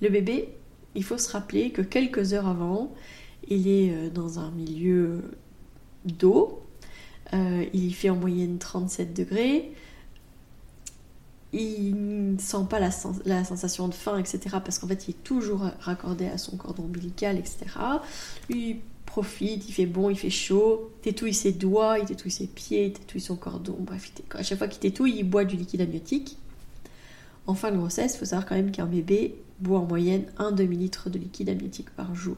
Le 0.00 0.08
bébé, 0.08 0.54
il 0.94 1.04
faut 1.04 1.18
se 1.18 1.30
rappeler 1.30 1.70
que 1.70 1.82
quelques 1.82 2.32
heures 2.32 2.48
avant, 2.48 2.92
il 3.48 3.68
est 3.68 4.10
dans 4.10 4.38
un 4.38 4.50
milieu 4.50 5.22
d'eau, 6.04 6.62
euh, 7.34 7.64
il 7.72 7.84
y 7.84 7.92
fait 7.92 8.10
en 8.10 8.16
moyenne 8.16 8.58
37 8.58 9.14
degrés, 9.14 9.72
il 11.52 12.32
ne 12.34 12.38
sent 12.38 12.66
pas 12.68 12.78
la, 12.78 12.90
sens 12.90 13.16
la, 13.24 13.44
sensation 13.44 13.88
de 13.88 13.94
faim, 13.94 14.18
etc. 14.18 14.56
Parce 14.64 14.78
qu'en 14.78 14.86
fait, 14.86 15.08
il 15.08 15.12
est 15.12 15.24
toujours 15.24 15.62
raccordé 15.80 16.26
à 16.26 16.36
son 16.36 16.56
cordon 16.56 16.84
ombilical, 16.84 17.38
etc. 17.38 17.66
profite, 19.08 19.66
il 19.68 19.72
fait 19.72 19.86
bon, 19.86 20.10
il 20.10 20.18
fait 20.18 20.30
chaud, 20.30 20.92
tétouille 21.02 21.32
ses 21.32 21.52
doigts, 21.52 21.98
il 21.98 22.04
tétouille 22.04 22.30
ses 22.30 22.46
pieds, 22.46 22.86
il 22.86 22.92
tétouille 22.92 23.22
son 23.22 23.36
cordon. 23.36 23.76
Bref, 23.80 24.12
à 24.32 24.42
chaque 24.42 24.58
fois 24.58 24.68
qu'il 24.68 24.80
tétouille, 24.80 25.14
il 25.16 25.24
boit 25.24 25.44
du 25.44 25.56
liquide 25.56 25.80
amniotique. 25.80 26.36
En 27.46 27.54
fin 27.54 27.70
de 27.70 27.78
grossesse, 27.78 28.14
il 28.14 28.18
faut 28.18 28.26
savoir 28.26 28.46
quand 28.46 28.54
même 28.54 28.70
qu'un 28.70 28.86
bébé 28.86 29.34
boit 29.60 29.78
en 29.78 29.86
moyenne 29.86 30.26
un 30.36 30.52
demi-litre 30.52 31.08
de 31.08 31.18
liquide 31.18 31.48
amniotique 31.48 31.90
par 31.90 32.14
jour. 32.14 32.36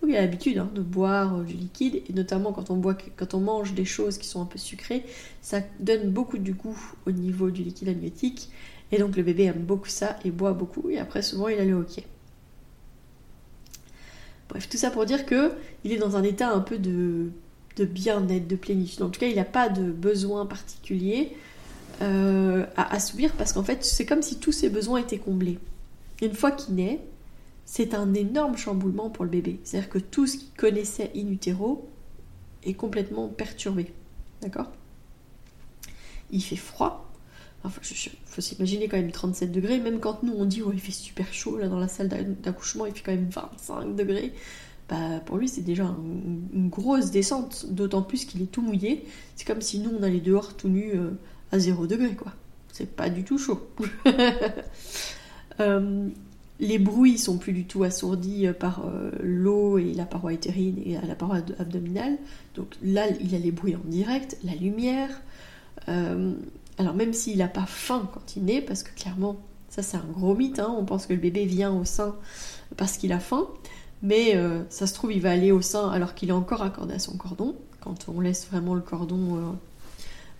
Donc 0.00 0.10
il 0.10 0.16
a 0.16 0.20
l'habitude 0.20 0.58
hein, 0.58 0.68
de 0.74 0.82
boire 0.82 1.40
du 1.44 1.54
liquide, 1.54 2.02
et 2.08 2.12
notamment 2.12 2.52
quand 2.52 2.70
on, 2.70 2.76
boit, 2.76 2.98
quand 3.16 3.34
on 3.34 3.40
mange 3.40 3.72
des 3.72 3.84
choses 3.84 4.18
qui 4.18 4.26
sont 4.26 4.42
un 4.42 4.46
peu 4.46 4.58
sucrées, 4.58 5.04
ça 5.40 5.60
donne 5.78 6.10
beaucoup 6.10 6.38
du 6.38 6.52
goût 6.52 6.78
au 7.06 7.12
niveau 7.12 7.50
du 7.50 7.62
liquide 7.62 7.88
amniotique, 7.88 8.50
et 8.90 8.98
donc 8.98 9.16
le 9.16 9.22
bébé 9.22 9.44
aime 9.44 9.62
beaucoup 9.62 9.88
ça 9.88 10.18
et 10.24 10.30
boit 10.30 10.52
beaucoup, 10.52 10.90
et 10.90 10.98
après 10.98 11.22
souvent 11.22 11.48
il 11.48 11.58
a 11.58 11.64
le 11.64 11.74
hockey. 11.74 12.04
Bref, 14.48 14.68
tout 14.68 14.76
ça 14.76 14.90
pour 14.90 15.06
dire 15.06 15.26
que 15.26 15.52
il 15.84 15.92
est 15.92 15.98
dans 15.98 16.16
un 16.16 16.22
état 16.22 16.50
un 16.50 16.60
peu 16.60 16.78
de, 16.78 17.30
bien-être, 17.78 18.46
de 18.46 18.56
plénitude. 18.56 19.02
En 19.02 19.10
tout 19.10 19.20
cas, 19.20 19.26
il 19.26 19.36
n'a 19.36 19.44
pas 19.44 19.68
de 19.68 19.90
besoin 19.90 20.46
particulier 20.46 21.36
euh, 22.02 22.64
à 22.76 22.94
assouvir 22.94 23.32
parce 23.32 23.52
qu'en 23.52 23.64
fait, 23.64 23.84
c'est 23.84 24.06
comme 24.06 24.22
si 24.22 24.38
tous 24.38 24.52
ses 24.52 24.68
besoins 24.68 25.00
étaient 25.00 25.18
comblés. 25.18 25.58
Une 26.22 26.34
fois 26.34 26.50
qu'il 26.50 26.74
naît, 26.76 27.00
c'est 27.64 27.94
un 27.94 28.14
énorme 28.14 28.56
chamboulement 28.56 29.10
pour 29.10 29.24
le 29.24 29.30
bébé. 29.30 29.60
C'est-à-dire 29.64 29.90
que 29.90 29.98
tout 29.98 30.26
ce 30.26 30.36
qu'il 30.36 30.52
connaissait 30.56 31.10
in 31.16 31.28
utero 31.28 31.88
est 32.64 32.74
complètement 32.74 33.28
perturbé. 33.28 33.92
D'accord? 34.40 34.70
Il 36.30 36.42
fait 36.42 36.56
froid. 36.56 37.05
Enfin, 37.66 37.80
il 37.82 38.10
faut 38.26 38.40
s'imaginer 38.40 38.88
quand 38.88 38.96
même 38.96 39.10
37 39.10 39.52
degrés. 39.52 39.78
Même 39.78 40.00
quand 40.00 40.22
nous 40.22 40.34
on 40.36 40.44
dit 40.44 40.62
oh, 40.62 40.70
il 40.72 40.80
fait 40.80 40.92
super 40.92 41.32
chaud 41.32 41.58
là 41.58 41.68
dans 41.68 41.78
la 41.78 41.88
salle 41.88 42.08
d'accouchement, 42.42 42.86
il 42.86 42.92
fait 42.92 43.02
quand 43.04 43.12
même 43.12 43.28
25 43.28 43.96
degrés. 43.96 44.32
Bah, 44.88 45.20
pour 45.24 45.36
lui, 45.36 45.48
c'est 45.48 45.62
déjà 45.62 45.84
une, 45.84 46.68
grosse 46.68 47.10
descente. 47.10 47.66
D'autant 47.68 48.02
plus 48.02 48.24
qu'il 48.24 48.42
est 48.42 48.50
tout 48.50 48.62
mouillé. 48.62 49.04
C'est 49.34 49.46
comme 49.46 49.60
si 49.60 49.80
nous 49.80 49.90
on 49.98 50.02
allait 50.02 50.20
dehors 50.20 50.54
tout 50.56 50.68
nu 50.68 50.92
euh, 50.94 51.10
à 51.52 51.58
0 51.58 51.86
degré 51.86 52.14
quoi. 52.14 52.32
c'est 52.72 52.94
pas 52.94 53.10
du 53.10 53.24
tout 53.24 53.38
chaud. 53.38 53.68
Euh, 55.58 56.10
les 56.60 56.78
bruits 56.78 57.16
sont 57.16 57.38
plus 57.38 57.54
du 57.54 57.64
tout 57.64 57.82
assourdis 57.82 58.46
par 58.60 58.84
l'eau 59.22 59.78
et 59.78 59.94
la 59.94 60.04
paroi 60.04 60.34
éthérine 60.34 60.76
et 60.84 60.98
la 61.06 61.14
paroi 61.14 61.38
abdominale. 61.58 62.18
Donc 62.54 62.74
là, 62.82 63.06
il 63.22 63.34
a 63.34 63.38
les 63.38 63.52
bruits 63.52 63.74
en 63.74 63.88
direct, 63.88 64.36
la 64.44 64.54
lumière. 64.54 65.08
Alors 66.78 66.94
même 66.94 67.12
s'il 67.12 67.38
n'a 67.38 67.48
pas 67.48 67.66
faim 67.66 68.08
quand 68.12 68.36
il 68.36 68.44
naît, 68.44 68.60
parce 68.60 68.82
que 68.82 68.94
clairement, 68.94 69.36
ça 69.68 69.82
c'est 69.82 69.96
un 69.96 70.04
gros 70.12 70.34
mythe, 70.34 70.58
hein, 70.58 70.74
on 70.76 70.84
pense 70.84 71.06
que 71.06 71.12
le 71.12 71.20
bébé 71.20 71.44
vient 71.46 71.72
au 71.72 71.84
sein 71.84 72.14
parce 72.76 72.96
qu'il 72.96 73.12
a 73.12 73.20
faim, 73.20 73.46
mais 74.02 74.38
ça 74.68 74.86
se 74.86 74.94
trouve 74.94 75.12
il 75.12 75.20
va 75.20 75.30
aller 75.30 75.52
au 75.52 75.62
sein 75.62 75.88
alors 75.90 76.14
qu'il 76.14 76.28
est 76.28 76.32
encore 76.32 76.62
accordé 76.62 76.94
à 76.94 76.98
son 76.98 77.16
cordon, 77.16 77.56
quand 77.80 78.08
on 78.08 78.20
laisse 78.20 78.46
vraiment 78.50 78.74
le 78.74 78.80
cordon 78.80 79.56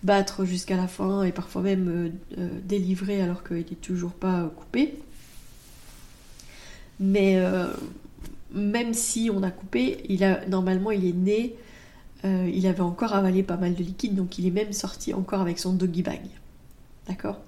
battre 0.03 0.45
jusqu'à 0.45 0.77
la 0.77 0.87
fin 0.87 1.23
et 1.23 1.31
parfois 1.31 1.61
même 1.61 1.89
euh, 1.89 2.09
euh, 2.39 2.49
délivrer 2.63 3.21
alors 3.21 3.43
qu'il 3.43 3.57
n'est 3.57 3.81
toujours 3.81 4.11
pas 4.11 4.41
euh, 4.41 4.47
coupé. 4.47 4.95
Mais 6.99 7.39
même 8.51 8.95
si 8.95 9.29
on 9.31 9.43
a 9.43 9.51
coupé, 9.51 10.03
il 10.09 10.23
a, 10.23 10.47
normalement 10.47 10.89
il 10.89 11.05
est 11.05 11.13
né, 11.13 11.55
il 12.23 12.67
avait 12.67 12.81
encore 12.81 13.13
avalé 13.13 13.43
pas 13.43 13.57
mal 13.57 13.75
de 13.75 13.83
liquide, 13.83 14.15
donc 14.15 14.37
il 14.37 14.45
est 14.47 14.51
même 14.51 14.73
sorti 14.73 15.13
encore 15.13 15.41
avec 15.41 15.59
son 15.59 15.73
doggy 15.73 16.01
bag. 16.01 16.21
D'accord? 17.07 17.39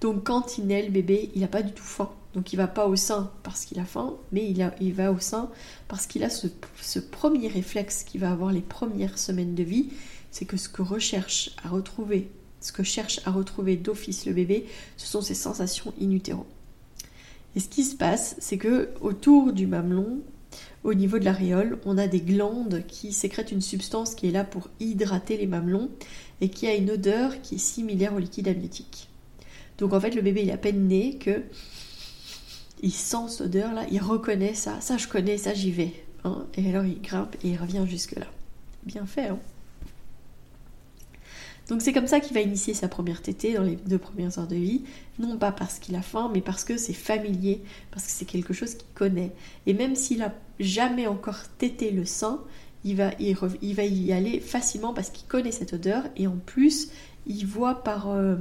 Donc 0.00 0.24
quand 0.24 0.58
il 0.58 0.66
naît, 0.66 0.82
le 0.82 0.90
bébé, 0.90 1.30
il 1.34 1.40
n'a 1.40 1.48
pas 1.48 1.62
du 1.62 1.72
tout 1.72 1.84
faim. 1.84 2.10
Donc 2.34 2.52
il 2.52 2.56
va 2.56 2.66
pas 2.66 2.86
au 2.86 2.96
sein 2.96 3.30
parce 3.42 3.64
qu'il 3.64 3.78
a 3.80 3.84
faim, 3.84 4.14
mais 4.30 4.46
il, 4.46 4.92
va 4.92 5.10
au 5.10 5.18
sein 5.18 5.50
parce 5.88 6.06
qu'il 6.06 6.22
a 6.22 6.28
ce, 6.28 6.48
ce, 6.82 6.98
premier 6.98 7.48
réflexe 7.48 8.04
qu'il 8.04 8.20
va 8.20 8.30
avoir 8.30 8.52
les 8.52 8.60
premières 8.60 9.16
semaines 9.16 9.54
de 9.54 9.62
vie, 9.62 9.88
c'est 10.30 10.44
que 10.44 10.58
ce 10.58 10.68
que 10.68 10.82
recherche 10.82 11.56
à 11.64 11.70
retrouver, 11.70 12.30
ce 12.60 12.72
que 12.72 12.82
cherche 12.82 13.20
à 13.24 13.30
retrouver 13.30 13.76
d'office 13.76 14.26
le 14.26 14.34
bébé, 14.34 14.66
ce 14.98 15.06
sont 15.06 15.22
ses 15.22 15.34
sensations 15.34 15.94
in 15.98 16.10
utero. 16.10 16.46
Et 17.54 17.60
ce 17.60 17.68
qui 17.68 17.84
se 17.84 17.96
passe, 17.96 18.36
c'est 18.38 18.58
que 18.58 18.90
autour 19.00 19.54
du 19.54 19.66
mamelon, 19.66 20.20
au 20.86 20.94
niveau 20.94 21.18
de 21.18 21.24
l'aréole, 21.24 21.78
on 21.84 21.98
a 21.98 22.06
des 22.06 22.20
glandes 22.20 22.84
qui 22.86 23.12
sécrètent 23.12 23.50
une 23.50 23.60
substance 23.60 24.14
qui 24.14 24.28
est 24.28 24.30
là 24.30 24.44
pour 24.44 24.68
hydrater 24.78 25.36
les 25.36 25.48
mamelons 25.48 25.90
et 26.40 26.48
qui 26.48 26.68
a 26.68 26.74
une 26.74 26.92
odeur 26.92 27.42
qui 27.42 27.56
est 27.56 27.58
similaire 27.58 28.14
au 28.14 28.20
liquide 28.20 28.46
amniotique. 28.46 29.08
Donc 29.78 29.92
en 29.92 30.00
fait, 30.00 30.14
le 30.14 30.22
bébé 30.22 30.42
il 30.42 30.48
est 30.48 30.52
à 30.52 30.56
peine 30.56 30.86
né 30.86 31.16
que 31.18 31.42
il 32.82 32.92
sent 32.92 33.28
cette 33.28 33.46
odeur 33.46 33.74
là, 33.74 33.84
il 33.90 34.00
reconnaît 34.00 34.54
ça, 34.54 34.80
ça 34.80 34.96
je 34.96 35.08
connais, 35.08 35.38
ça 35.38 35.54
j'y 35.54 35.72
vais. 35.72 35.92
Hein. 36.22 36.46
et 36.56 36.68
alors 36.68 36.84
il 36.84 37.00
grimpe 37.00 37.34
et 37.42 37.48
il 37.48 37.56
revient 37.56 37.84
jusque 37.88 38.12
là. 38.12 38.26
Bien 38.84 39.06
fait, 39.06 39.26
hein 39.26 39.40
donc 41.68 41.82
c'est 41.82 41.92
comme 41.92 42.06
ça 42.06 42.20
qu'il 42.20 42.32
va 42.32 42.40
initier 42.40 42.74
sa 42.74 42.86
première 42.86 43.22
tétée 43.22 43.54
dans 43.54 43.64
les 43.64 43.74
deux 43.74 43.98
premières 43.98 44.38
heures 44.38 44.46
de 44.46 44.54
vie, 44.54 44.82
non 45.18 45.36
pas 45.36 45.50
parce 45.50 45.80
qu'il 45.80 45.96
a 45.96 46.02
faim, 46.02 46.30
mais 46.32 46.40
parce 46.40 46.62
que 46.62 46.76
c'est 46.76 46.92
familier, 46.92 47.60
parce 47.90 48.04
que 48.04 48.12
c'est 48.12 48.24
quelque 48.24 48.54
chose 48.54 48.76
qu'il 48.76 48.88
connaît. 48.94 49.32
Et 49.66 49.74
même 49.74 49.96
s'il 49.96 50.22
a 50.22 50.32
jamais 50.60 51.06
encore 51.06 51.42
tété 51.58 51.90
le 51.90 52.04
sein, 52.04 52.40
il 52.84 52.96
va, 52.96 53.12
y 53.18 54.12
aller 54.12 54.40
facilement 54.40 54.94
parce 54.94 55.10
qu'il 55.10 55.26
connaît 55.26 55.52
cette 55.52 55.72
odeur 55.72 56.04
et 56.16 56.26
en 56.26 56.36
plus 56.36 56.88
il 57.26 57.44
voit 57.44 57.82
par, 57.82 58.08
euh, 58.10 58.36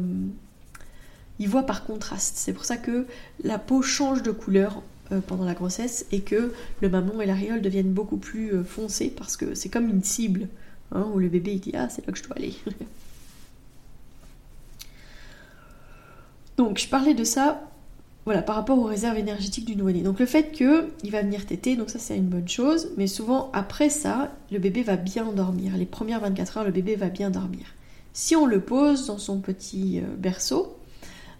contraste. 1.88 2.36
C'est 2.38 2.54
pour 2.54 2.66
ça 2.66 2.78
que 2.78 3.08
la 3.44 3.58
peau 3.58 3.82
change 3.82 4.22
de 4.22 4.32
couleur 4.32 4.84
euh, 5.12 5.20
pendant 5.20 5.46
la 5.46 5.56
grossesse 5.56 6.06
et 6.12 6.22
que 6.22 6.54
le 6.82 6.90
mamelon 6.90 7.22
et 7.22 7.26
l'aréole 7.26 7.62
deviennent 7.62 7.94
beaucoup 7.94 8.18
plus 8.18 8.54
euh, 8.54 8.64
foncés 8.64 9.12
parce 9.16 9.36
que 9.36 9.56
c'est 9.56 9.70
comme 9.70 9.90
une 9.90 10.04
cible 10.04 10.48
hein, 10.92 11.08
où 11.14 11.20
le 11.20 11.30
bébé 11.30 11.54
il 11.54 11.60
dit 11.60 11.72
ah 11.76 11.90
c'est 11.90 12.06
là 12.06 12.14
que 12.14 12.20
je 12.20 12.24
dois 12.24 12.36
aller. 12.36 12.54
Donc 16.58 16.78
je 16.78 16.88
parlais 16.88 17.14
de 17.16 17.24
ça 17.24 17.70
voilà, 18.26 18.42
par 18.42 18.56
rapport 18.56 18.80
aux 18.80 18.86
réserves 18.86 19.18
énergétiques 19.18 19.66
du 19.66 19.76
nouveau-né. 19.76 20.02
Donc 20.02 20.20
le 20.20 20.26
fait 20.26 20.52
qu'il 20.52 21.12
va 21.12 21.22
venir 21.22 21.46
téter, 21.46 21.76
donc 21.76 21.92
ça 21.92 22.00
c'est 22.00 22.18
une 22.18 22.28
bonne 22.28 22.48
chose, 22.48 22.90
mais 22.98 23.06
souvent 23.08 23.52
après 23.54 23.90
ça, 23.90 24.32
le 24.52 24.58
bébé 24.58 24.82
va 24.82 24.98
bien 24.98 25.32
dormir. 25.32 25.78
Les 25.78 25.86
premières 25.86 26.22
24 26.22 26.58
heures, 26.58 26.64
le 26.64 26.72
bébé 26.72 26.96
va 26.96 27.10
bien 27.10 27.30
dormir. 27.30 27.66
Si 28.14 28.36
on 28.36 28.48
le 28.48 28.62
pose 28.62 29.08
dans 29.08 29.20
son 29.20 29.40
petit 29.40 30.00
euh, 30.00 30.16
berceau, 30.18 30.76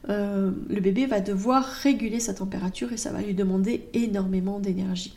euh, 0.10 0.52
le 0.70 0.82
bébé 0.82 1.08
va 1.08 1.22
devoir 1.22 1.66
réguler 1.66 2.20
sa 2.20 2.36
température 2.36 2.94
et 2.94 2.98
ça 2.98 3.12
va 3.12 3.22
lui 3.22 3.34
demander 3.34 3.88
énormément 3.94 4.60
d'énergie. 4.60 5.16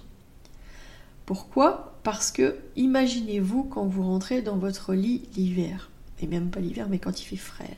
Pourquoi? 1.27 1.99
Parce 2.03 2.31
que 2.31 2.57
imaginez-vous 2.77 3.65
quand 3.65 3.85
vous 3.85 4.05
rentrez 4.05 4.41
dans 4.41 4.57
votre 4.57 4.95
lit 4.95 5.23
l'hiver, 5.37 5.91
et 6.23 6.27
même 6.27 6.49
pas 6.49 6.61
l'hiver, 6.61 6.87
mais 6.89 6.99
quand 6.99 7.21
il 7.21 7.25
fait 7.25 7.37
frais. 7.37 7.77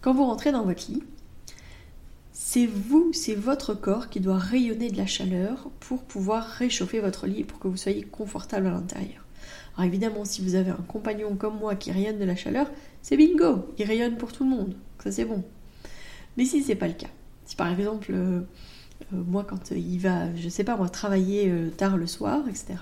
Quand 0.00 0.12
vous 0.12 0.24
rentrez 0.24 0.50
dans 0.50 0.64
votre 0.64 0.90
lit, 0.90 1.04
c'est 2.40 2.66
vous, 2.66 3.12
c'est 3.12 3.34
votre 3.34 3.74
corps 3.74 4.08
qui 4.08 4.20
doit 4.20 4.38
rayonner 4.38 4.90
de 4.90 4.96
la 4.96 5.06
chaleur 5.06 5.68
pour 5.80 6.04
pouvoir 6.04 6.44
réchauffer 6.44 7.00
votre 7.00 7.26
lit 7.26 7.42
pour 7.42 7.58
que 7.58 7.66
vous 7.66 7.76
soyez 7.76 8.02
confortable 8.04 8.68
à 8.68 8.70
l'intérieur. 8.70 9.24
Alors 9.76 9.86
évidemment, 9.86 10.24
si 10.24 10.40
vous 10.40 10.54
avez 10.54 10.70
un 10.70 10.84
compagnon 10.86 11.34
comme 11.34 11.58
moi 11.58 11.74
qui 11.74 11.90
rayonne 11.90 12.18
de 12.18 12.24
la 12.24 12.36
chaleur, 12.36 12.70
c'est 13.02 13.16
bingo, 13.16 13.66
il 13.76 13.84
rayonne 13.84 14.16
pour 14.16 14.32
tout 14.32 14.44
le 14.44 14.50
monde, 14.50 14.74
ça 15.02 15.10
c'est 15.10 15.24
bon. 15.24 15.42
Mais 16.36 16.44
si 16.44 16.62
c'est 16.62 16.76
pas 16.76 16.86
le 16.86 16.94
cas, 16.94 17.08
si 17.44 17.56
par 17.56 17.72
exemple 17.72 18.12
euh, 18.14 18.40
euh, 19.12 19.22
moi 19.26 19.42
quand 19.42 19.72
il 19.72 19.98
va, 19.98 20.34
je 20.36 20.48
sais 20.48 20.64
pas 20.64 20.76
moi, 20.76 20.88
travailler 20.88 21.50
euh, 21.50 21.70
tard 21.70 21.96
le 21.96 22.06
soir, 22.06 22.48
etc. 22.48 22.76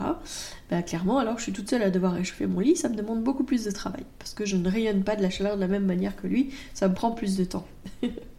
Bah, 0.70 0.82
clairement, 0.82 1.18
alors 1.18 1.38
je 1.38 1.44
suis 1.44 1.52
toute 1.52 1.70
seule 1.70 1.82
à 1.82 1.90
devoir 1.90 2.12
réchauffer 2.12 2.46
mon 2.46 2.60
lit, 2.60 2.76
ça 2.76 2.90
me 2.90 2.94
demande 2.94 3.24
beaucoup 3.24 3.44
plus 3.44 3.64
de 3.64 3.70
travail 3.70 4.04
parce 4.18 4.34
que 4.34 4.44
je 4.44 4.56
ne 4.56 4.68
rayonne 4.68 5.02
pas 5.02 5.16
de 5.16 5.22
la 5.22 5.30
chaleur 5.30 5.56
de 5.56 5.62
la 5.62 5.68
même 5.68 5.86
manière 5.86 6.14
que 6.14 6.26
lui, 6.26 6.50
ça 6.74 6.88
me 6.88 6.94
prend 6.94 7.10
plus 7.10 7.38
de 7.38 7.44
temps. 7.44 7.66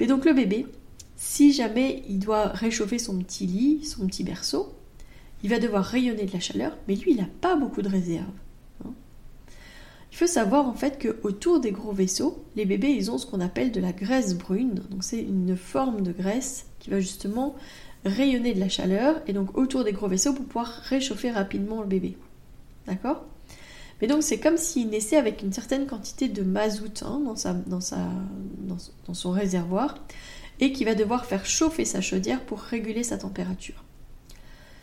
Mais 0.00 0.06
donc 0.06 0.24
le 0.24 0.32
bébé, 0.32 0.66
si 1.16 1.52
jamais 1.52 2.02
il 2.08 2.18
doit 2.18 2.48
réchauffer 2.48 2.98
son 2.98 3.18
petit 3.18 3.46
lit, 3.46 3.84
son 3.84 4.06
petit 4.06 4.24
berceau, 4.24 4.74
il 5.42 5.50
va 5.50 5.58
devoir 5.58 5.84
rayonner 5.84 6.24
de 6.24 6.32
la 6.32 6.40
chaleur, 6.40 6.76
mais 6.88 6.94
lui, 6.94 7.12
il 7.12 7.18
n'a 7.18 7.28
pas 7.40 7.56
beaucoup 7.56 7.82
de 7.82 7.88
réserve. 7.88 8.24
Hein. 8.84 8.92
Il 10.12 10.16
faut 10.16 10.26
savoir 10.26 10.66
en 10.66 10.74
fait 10.74 10.98
que 10.98 11.18
autour 11.22 11.60
des 11.60 11.72
gros 11.72 11.92
vaisseaux, 11.92 12.42
les 12.56 12.64
bébés, 12.64 12.90
ils 12.90 13.10
ont 13.10 13.18
ce 13.18 13.26
qu'on 13.26 13.40
appelle 13.40 13.70
de 13.70 13.80
la 13.80 13.92
graisse 13.92 14.36
brune. 14.36 14.82
Donc 14.90 15.04
c'est 15.04 15.20
une 15.20 15.56
forme 15.56 16.02
de 16.02 16.12
graisse 16.12 16.66
qui 16.78 16.90
va 16.90 17.00
justement 17.00 17.54
rayonner 18.04 18.54
de 18.54 18.60
la 18.60 18.68
chaleur 18.68 19.20
et 19.26 19.32
donc 19.32 19.56
autour 19.58 19.84
des 19.84 19.92
gros 19.92 20.08
vaisseaux 20.08 20.32
pour 20.32 20.46
pouvoir 20.46 20.68
réchauffer 20.84 21.30
rapidement 21.30 21.80
le 21.80 21.86
bébé. 21.86 22.16
D'accord? 22.86 23.24
Mais 24.00 24.06
donc 24.06 24.22
c'est 24.22 24.38
comme 24.38 24.56
s'il 24.56 24.88
naissait 24.88 25.16
avec 25.16 25.42
une 25.42 25.52
certaine 25.52 25.86
quantité 25.86 26.28
de 26.28 26.42
mazout 26.42 27.02
hein, 27.02 27.22
dans, 27.66 29.14
son 29.14 29.30
réservoir 29.30 29.96
et 30.60 30.72
qui 30.72 30.84
va 30.84 30.94
devoir 30.94 31.26
faire 31.26 31.46
chauffer 31.46 31.84
sa 31.84 32.00
chaudière 32.00 32.42
pour 32.44 32.60
réguler 32.60 33.02
sa 33.02 33.18
température. 33.18 33.84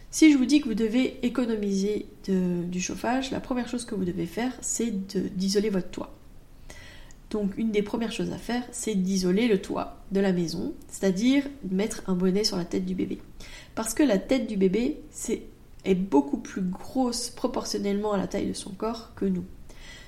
Si 0.10 0.32
je 0.32 0.38
vous 0.38 0.46
dis 0.46 0.62
que 0.62 0.68
vous 0.68 0.76
devez 0.76 1.26
économiser 1.26 2.06
du 2.28 2.82
chauffage, 2.82 3.32
la 3.32 3.40
première 3.40 3.68
chose 3.68 3.86
que 3.86 3.96
vous 3.96 4.06
devez 4.06 4.28
faire, 4.28 4.54
c'est 4.62 4.92
d'isoler 5.36 5.70
votre 5.70 5.90
toit. 5.90 6.16
Donc 7.32 7.58
une 7.58 7.72
des 7.72 7.82
premières 7.82 8.12
choses 8.12 8.32
à 8.32 8.38
faire, 8.38 8.64
c'est 8.72 8.94
d'isoler 8.94 9.48
le 9.48 9.60
toit 9.60 10.04
de 10.12 10.20
la 10.20 10.32
maison, 10.32 10.76
c'est-à-dire 10.88 11.44
mettre 11.72 12.04
un 12.06 12.14
bonnet 12.14 12.44
sur 12.44 12.58
la 12.58 12.66
tête 12.66 12.86
du 12.86 12.94
bébé. 12.94 13.18
Parce 13.74 13.96
que 13.96 14.04
la 14.04 14.20
tête 14.20 14.46
du 14.46 14.56
bébé, 14.56 15.02
c'est 15.10 15.42
est 15.86 15.96
beaucoup 15.96 16.38
plus 16.38 16.62
grosse 16.62 17.30
proportionnellement 17.30 18.14
à 18.14 18.18
la 18.18 18.28
taille 18.28 18.48
de 18.48 18.54
son 18.54 18.72
corps 18.72 19.12
que 19.16 19.26
nous. 19.26 19.46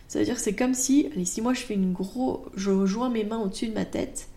Ça 0.07 0.19
veut 0.19 0.25
dire 0.25 0.39
c'est 0.39 0.53
comme 0.55 0.73
si, 0.73 1.09
allez, 1.13 1.25
si 1.25 1.41
moi 1.41 1.53
je 1.53 1.61
fais 1.61 1.73
une 1.73 1.93
grosse, 1.93 2.39
je 2.55 2.85
joins 2.85 3.09
mes 3.09 3.23
mains 3.23 3.39
au-dessus 3.39 3.67
de 3.67 3.73
ma 3.73 3.85
tête, 3.85 4.29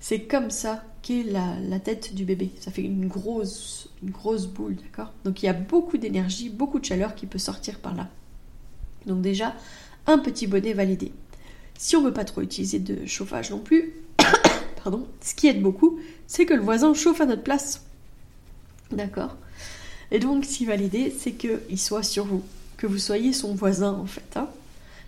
c'est 0.00 0.22
comme 0.22 0.50
ça 0.50 0.84
qu'est 1.02 1.22
la, 1.22 1.58
la, 1.60 1.78
tête 1.78 2.14
du 2.14 2.24
bébé. 2.24 2.50
Ça 2.60 2.70
fait 2.70 2.82
une 2.82 3.06
grosse, 3.06 3.88
une 4.02 4.10
grosse 4.10 4.46
boule, 4.46 4.76
d'accord? 4.76 5.12
Donc 5.24 5.42
il 5.42 5.46
y 5.46 5.48
a 5.48 5.54
beaucoup 5.54 5.98
d'énergie, 5.98 6.50
beaucoup 6.50 6.78
de 6.78 6.84
chaleur 6.84 7.14
qui 7.14 7.26
peut 7.26 7.38
sortir 7.38 7.78
par 7.78 7.94
là. 7.94 8.08
Donc 9.06 9.20
déjà, 9.22 9.54
un 10.06 10.18
petit 10.18 10.46
bonnet 10.46 10.72
va 10.72 10.84
l'aider. 10.84 11.12
Si 11.78 11.96
on 11.96 12.00
ne 12.00 12.06
veut 12.06 12.12
pas 12.12 12.24
trop 12.24 12.40
utiliser 12.40 12.78
de 12.78 13.06
chauffage 13.06 13.50
non 13.50 13.58
plus, 13.58 13.94
pardon, 14.82 15.06
ce 15.20 15.34
qui 15.34 15.48
aide 15.48 15.62
beaucoup, 15.62 15.98
c'est 16.26 16.46
que 16.46 16.54
le 16.54 16.62
voisin 16.62 16.94
chauffe 16.94 17.20
à 17.20 17.26
notre 17.26 17.42
place. 17.42 17.84
D'accord? 18.90 19.36
Et 20.14 20.20
donc, 20.20 20.44
ce 20.44 20.58
qui 20.58 20.64
va 20.64 20.76
l'aider, 20.76 21.10
c'est 21.10 21.32
qu'il 21.32 21.76
soit 21.76 22.04
sur 22.04 22.24
vous, 22.24 22.44
que 22.76 22.86
vous 22.86 22.98
soyez 22.98 23.32
son 23.32 23.52
voisin 23.56 23.94
en 23.94 24.06
fait. 24.06 24.36
Hein. 24.36 24.48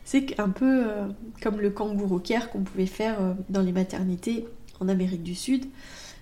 C'est 0.04 0.40
un 0.40 0.48
peu 0.48 0.84
euh, 0.84 1.06
comme 1.40 1.60
le 1.60 1.70
kangourou 1.70 2.18
care 2.18 2.50
qu'on 2.50 2.62
pouvait 2.62 2.86
faire 2.86 3.20
euh, 3.20 3.34
dans 3.48 3.62
les 3.62 3.70
maternités 3.70 4.48
en 4.80 4.88
Amérique 4.88 5.22
du 5.22 5.36
Sud. 5.36 5.66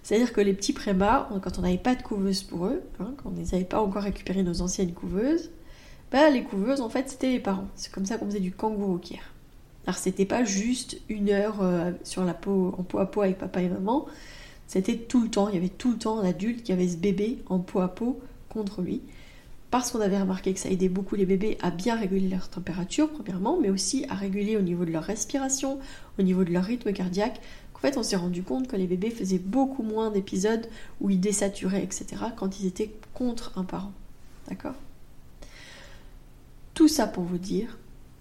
C'est-à-dire 0.02 0.34
que 0.34 0.42
les 0.42 0.52
petits 0.52 0.74
prémats, 0.74 1.30
quand 1.42 1.58
on 1.58 1.62
n'avait 1.62 1.78
pas 1.78 1.94
de 1.94 2.02
couveuse 2.02 2.42
pour 2.42 2.66
eux, 2.66 2.82
hein, 3.00 3.14
quand 3.22 3.30
on 3.34 3.40
ne 3.40 3.46
avait 3.54 3.64
pas 3.64 3.80
encore 3.80 4.02
récupéré 4.02 4.42
nos 4.42 4.60
anciennes 4.60 4.92
couveuses, 4.92 5.50
bah, 6.12 6.28
les 6.28 6.42
couveuses, 6.42 6.82
en 6.82 6.90
fait, 6.90 7.08
c'était 7.08 7.30
les 7.30 7.40
parents. 7.40 7.68
C'est 7.76 7.90
comme 7.90 8.04
ça 8.04 8.18
qu'on 8.18 8.26
faisait 8.26 8.38
du 8.38 8.52
kangourou 8.52 8.98
care. 8.98 9.32
Alors, 9.86 9.96
c'était 9.96 10.26
pas 10.26 10.44
juste 10.44 10.98
une 11.08 11.30
heure 11.30 11.62
euh, 11.62 11.90
sur 12.04 12.22
la 12.22 12.34
peau, 12.34 12.74
en 12.76 12.82
peau 12.82 12.98
à 12.98 13.10
peau 13.10 13.22
avec 13.22 13.38
papa 13.38 13.62
et 13.62 13.68
maman. 13.70 14.04
C'était 14.66 14.98
tout 14.98 15.22
le 15.22 15.30
temps. 15.30 15.48
Il 15.48 15.54
y 15.54 15.58
avait 15.58 15.70
tout 15.70 15.92
le 15.92 15.96
temps 15.96 16.18
un 16.18 16.28
adulte 16.28 16.62
qui 16.62 16.72
avait 16.72 16.88
ce 16.88 16.98
bébé 16.98 17.38
en 17.48 17.60
peau 17.60 17.80
à 17.80 17.88
peau 17.88 18.20
contre 18.54 18.80
lui. 18.80 19.02
parce 19.74 19.90
qu'on 19.90 20.00
avait 20.00 20.20
remarqué 20.20 20.54
que 20.54 20.60
ça 20.60 20.70
aidait 20.70 20.88
beaucoup 20.88 21.16
les 21.16 21.26
bébés 21.26 21.58
à 21.60 21.72
bien 21.72 21.96
réguler 21.96 22.28
leur 22.28 22.48
température, 22.48 23.10
premièrement, 23.10 23.58
mais 23.60 23.70
aussi 23.70 24.06
à 24.08 24.14
réguler 24.14 24.56
au 24.56 24.60
niveau 24.60 24.84
de 24.84 24.92
leur 24.92 25.02
respiration, 25.02 25.80
au 26.16 26.22
niveau 26.22 26.44
de 26.44 26.52
leur 26.52 26.62
rythme 26.62 26.92
cardiaque. 26.92 27.40
En 27.74 27.80
fait, 27.80 27.98
on 27.98 28.04
s'est 28.04 28.14
rendu 28.14 28.44
compte 28.44 28.68
que 28.68 28.76
les 28.76 28.86
bébés 28.86 29.10
faisaient 29.10 29.40
beaucoup 29.40 29.82
moins 29.82 30.12
d'épisodes 30.12 30.68
où 31.00 31.10
ils 31.10 31.18
désaturaient, 31.18 31.82
etc., 31.82 32.06
quand 32.36 32.60
ils 32.60 32.66
étaient 32.66 32.94
contre 33.14 33.50
un 33.58 33.64
parent. 33.64 33.92
D'accord? 34.48 34.76
Tout 36.74 36.86
ça 36.86 37.08
pour 37.08 37.24
vous 37.24 37.38
dire 37.38 37.76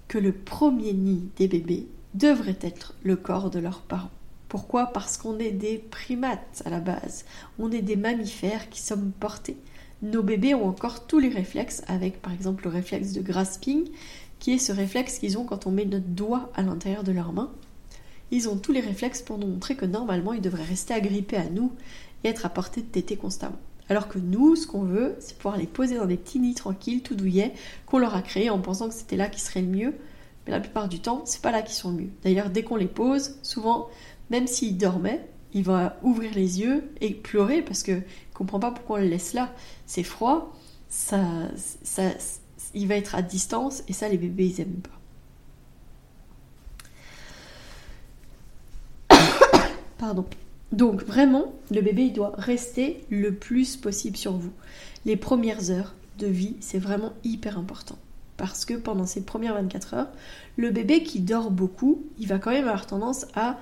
que 0.08 0.18
le 0.18 0.32
premier 0.32 0.94
nid 0.94 1.30
des 1.38 1.48
bébés 1.48 1.86
devrait 2.16 2.58
être 2.62 2.96
le 3.04 3.16
corps 3.16 3.52
de 3.52 3.60
leurs 3.60 3.82
parents. 3.82 4.10
Pourquoi? 4.50 4.88
Parce 4.88 5.18
qu'on 5.18 5.38
est 5.38 5.52
des 5.52 5.78
primates 5.78 6.64
à 6.66 6.72
la 6.72 6.80
base. 6.80 7.26
On 7.60 7.72
est 7.72 7.84
des 7.84 7.96
mammifères 7.96 8.72
qui 8.72 8.82
sommes 8.82 9.12
portés 9.20 9.58
nos 10.04 10.22
bébés 10.22 10.54
ont 10.54 10.68
encore 10.68 11.08
tous 11.08 11.18
les 11.18 11.30
réflexes, 11.30 11.82
avec 11.88 12.22
par 12.22 12.34
exemple 12.34 12.66
le 12.66 12.70
réflexe 12.70 13.14
de 13.14 13.22
grasping, 13.22 13.86
qui 14.40 14.52
est 14.52 14.58
ce 14.60 14.74
réflexe 14.74 15.18
qu'ils 15.18 15.38
ont 15.38 15.46
quand 15.46 15.66
on 15.66 15.72
met 15.72 15.86
notre 15.86 16.08
doigt 16.08 16.52
à 16.56 16.62
l'intérieur 16.62 17.04
de 17.04 17.14
leur 17.14 17.32
main. 17.32 17.52
Ils 18.30 18.50
ont 18.50 18.58
tous 18.58 18.74
les 18.74 18.82
réflexes 18.82 19.22
pour 19.22 19.38
nous 19.38 19.48
montrer 19.48 19.76
que 19.76 19.86
normalement 19.86 20.34
ils 20.34 20.42
devraient 20.42 20.64
rester 20.64 20.94
agrippés 20.94 21.38
à 21.38 21.50
nous 21.50 21.72
et 22.24 22.28
être 22.28 22.46
à 22.46 22.50
portée 22.50 22.82
de 22.82 22.88
téter 22.88 23.16
constamment. 23.16 23.60
Alors 23.90 24.10
que 24.10 24.20
nous, 24.20 24.56
ce 24.58 24.68
qu'on 24.68 24.84
veut, 24.84 25.16
c'est 25.20 25.38
pouvoir 25.38 25.58
les 25.58 25.68
poser 25.68 25.96
dans 25.96 26.06
des 26.06 26.18
petits 26.18 26.40
nids 26.40 26.54
tranquilles, 26.54 27.02
tout 27.02 27.16
douillets, 27.16 27.54
qu'on 27.86 27.98
leur 28.00 28.16
a 28.16 28.22
créés 28.22 28.50
en 28.50 28.60
pensant 28.60 28.90
que 28.90 28.94
c'était 28.96 29.18
là 29.18 29.30
qui 29.30 29.40
serait 29.40 29.62
le 29.62 29.68
mieux. 29.68 29.94
Mais 30.46 30.52
la 30.52 30.60
plupart 30.60 30.90
du 30.90 31.00
temps, 31.00 31.22
c'est 31.26 31.42
pas 31.42 31.52
là 31.52 31.62
qu'ils 31.62 31.76
sont 31.76 31.92
le 31.92 31.98
mieux. 31.98 32.10
D'ailleurs, 32.24 32.50
dès 32.50 32.64
qu'on 32.64 32.76
les 32.76 32.88
pose, 32.88 33.38
souvent, 33.42 33.88
même 34.30 34.48
s'ils 34.48 34.78
dormaient, 34.78 35.26
il 35.54 35.64
va 35.64 35.98
ouvrir 36.02 36.32
les 36.34 36.60
yeux 36.62 36.84
et 37.00 37.14
pleurer 37.14 37.62
parce 37.62 37.84
que 37.84 38.02
ne 38.34 38.38
comprend 38.38 38.60
pas 38.60 38.72
pourquoi 38.72 38.98
on 38.98 39.02
le 39.02 39.08
laisse 39.08 39.34
là. 39.34 39.54
C'est 39.86 40.04
froid, 40.04 40.54
ça, 40.90 41.24
ça, 41.84 42.04
il 42.74 42.88
va 42.88 42.96
être 42.96 43.16
à 43.16 43.22
distance 43.22 43.84
et 43.88 43.94
ça 43.94 44.10
les 44.10 44.18
bébés 44.18 44.48
ils 44.48 44.62
aiment 44.62 44.82
pas. 49.10 49.18
Pardon. 49.98 50.26
Donc 50.72 51.04
vraiment, 51.04 51.54
le 51.70 51.82
bébé 51.82 52.06
il 52.06 52.14
doit 52.14 52.34
rester 52.38 53.06
le 53.10 53.34
plus 53.34 53.78
possible 53.78 54.18
sur 54.18 54.34
vous. 54.34 54.54
Les 55.06 55.16
premières 55.18 55.70
heures 55.70 55.94
de 56.18 56.28
vie, 56.28 56.56
c'est 56.62 56.80
vraiment 56.80 57.14
hyper 57.24 57.58
important. 57.58 57.98
Parce 58.38 58.66
que 58.66 58.74
pendant 58.74 59.06
ces 59.06 59.24
premières 59.24 59.54
24 59.54 59.94
heures, 59.94 60.10
le 60.58 60.72
bébé 60.72 61.04
qui 61.04 61.20
dort 61.20 61.52
beaucoup, 61.52 62.04
il 62.18 62.28
va 62.28 62.40
quand 62.40 62.52
même 62.52 62.68
avoir 62.68 62.88
tendance 62.88 63.28
à 63.36 63.58